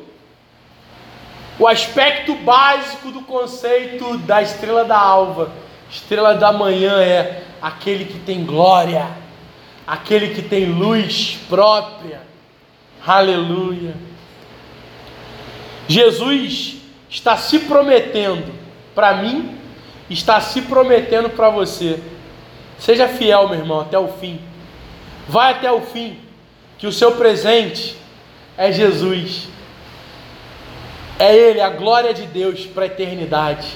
o 1.59 1.67
aspecto 1.67 2.33
básico 2.33 3.11
do 3.11 3.21
conceito 3.21 4.17
da 4.17 4.41
estrela 4.41 4.83
da 4.83 4.97
alva, 4.97 5.51
estrela 5.91 6.33
da 6.33 6.51
manhã 6.51 6.99
é 6.99 7.43
aquele 7.61 8.05
que 8.05 8.17
tem 8.17 8.43
glória, 8.43 9.07
aquele 9.85 10.33
que 10.33 10.41
tem 10.41 10.65
luz 10.65 11.37
própria. 11.47 12.21
Aleluia. 13.05 13.93
Jesus 15.87 16.78
está 17.09 17.37
se 17.37 17.59
prometendo 17.59 18.53
para 18.93 19.15
mim, 19.15 19.57
está 20.09 20.39
se 20.39 20.61
prometendo 20.61 21.29
para 21.29 21.49
você. 21.49 21.99
Seja 22.77 23.07
fiel, 23.07 23.49
meu 23.49 23.59
irmão, 23.59 23.81
até 23.81 23.97
o 23.97 24.07
fim. 24.07 24.39
Vai 25.27 25.53
até 25.53 25.71
o 25.71 25.81
fim, 25.81 26.17
que 26.77 26.87
o 26.87 26.91
seu 26.91 27.13
presente 27.13 27.97
é 28.57 28.71
Jesus. 28.71 29.47
É 31.17 31.35
Ele, 31.35 31.59
a 31.59 31.69
glória 31.69 32.13
de 32.13 32.23
Deus 32.23 32.65
para 32.65 32.83
a 32.83 32.87
eternidade. 32.87 33.67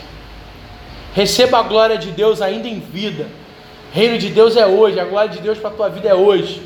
Receba 1.14 1.60
a 1.60 1.64
glória 1.64 1.98
de 1.98 2.12
Deus 2.12 2.42
ainda 2.42 2.68
em 2.68 2.80
vida. 2.80 3.28
Reino 3.92 4.18
de 4.18 4.30
Deus 4.30 4.58
é 4.58 4.66
hoje, 4.66 5.00
a 5.00 5.06
glória 5.06 5.30
de 5.30 5.40
Deus 5.40 5.60
para 5.60 5.70
a 5.70 5.74
tua 5.74 5.90
vida 5.90 6.10
é 6.10 6.16
hoje. 6.16 6.62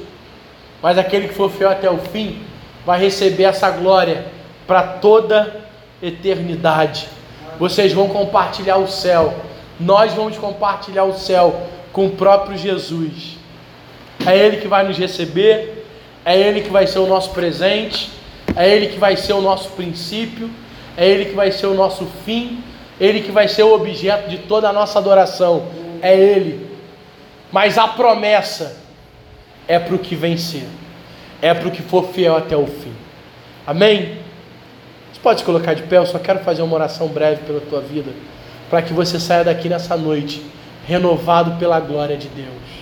Mas 0.81 0.97
aquele 0.97 1.27
que 1.27 1.33
for 1.33 1.49
fiel 1.49 1.69
até 1.69 1.89
o 1.89 1.97
fim 1.97 2.41
vai 2.85 2.99
receber 2.99 3.43
essa 3.43 3.69
glória 3.71 4.27
para 4.65 4.83
toda 4.83 5.66
eternidade. 6.01 7.07
Vocês 7.59 7.93
vão 7.93 8.07
compartilhar 8.07 8.77
o 8.77 8.87
céu. 8.87 9.33
Nós 9.79 10.13
vamos 10.13 10.37
compartilhar 10.37 11.03
o 11.03 11.13
céu 11.13 11.67
com 11.91 12.07
o 12.07 12.11
próprio 12.11 12.57
Jesus. 12.57 13.37
É 14.25 14.37
Ele 14.37 14.57
que 14.57 14.67
vai 14.67 14.85
nos 14.85 14.97
receber, 14.97 15.85
é 16.25 16.37
Ele 16.37 16.61
que 16.61 16.69
vai 16.69 16.87
ser 16.87 16.99
o 16.99 17.07
nosso 17.07 17.31
presente, 17.31 18.11
É 18.55 18.67
Ele 18.67 18.87
que 18.87 18.97
vai 18.97 19.15
ser 19.15 19.33
o 19.33 19.41
nosso 19.41 19.69
princípio, 19.69 20.49
é 20.97 21.07
Ele 21.07 21.25
que 21.25 21.35
vai 21.35 21.51
ser 21.51 21.67
o 21.67 21.75
nosso 21.75 22.07
fim, 22.25 22.63
Ele 22.99 23.21
que 23.21 23.31
vai 23.31 23.47
ser 23.47 23.61
o 23.61 23.73
objeto 23.73 24.27
de 24.27 24.39
toda 24.39 24.67
a 24.67 24.73
nossa 24.73 24.97
adoração. 24.97 25.67
É 26.01 26.17
Ele. 26.17 26.67
Mas 27.51 27.77
a 27.77 27.87
promessa 27.87 28.77
é 29.67 29.77
para 29.77 29.93
o 29.93 29.99
que 29.99 30.15
vencer, 30.15 30.65
é 31.39 31.53
para 31.53 31.67
o 31.67 31.71
que 31.71 31.83
for 31.83 32.07
fiel 32.07 32.35
até 32.35 32.57
o 32.57 32.65
fim. 32.65 32.93
Amém? 33.65 34.17
Você 35.17 35.23
pode 35.23 35.43
colocar 35.43 35.73
de 35.73 35.81
pé, 35.81 35.97
eu 35.97 36.05
só 36.05 36.19
quero 36.19 36.39
fazer 36.41 36.61
uma 36.61 36.75
oração 36.75 37.07
breve 37.07 37.41
pela 37.41 37.59
tua 37.59 37.81
vida, 37.81 38.11
para 38.69 38.83
que 38.83 38.93
você 38.93 39.19
saia 39.19 39.43
daqui 39.43 39.67
nessa 39.67 39.97
noite 39.97 40.45
renovado 40.85 41.57
pela 41.57 41.79
glória 41.79 42.15
de 42.15 42.27
Deus. 42.27 42.76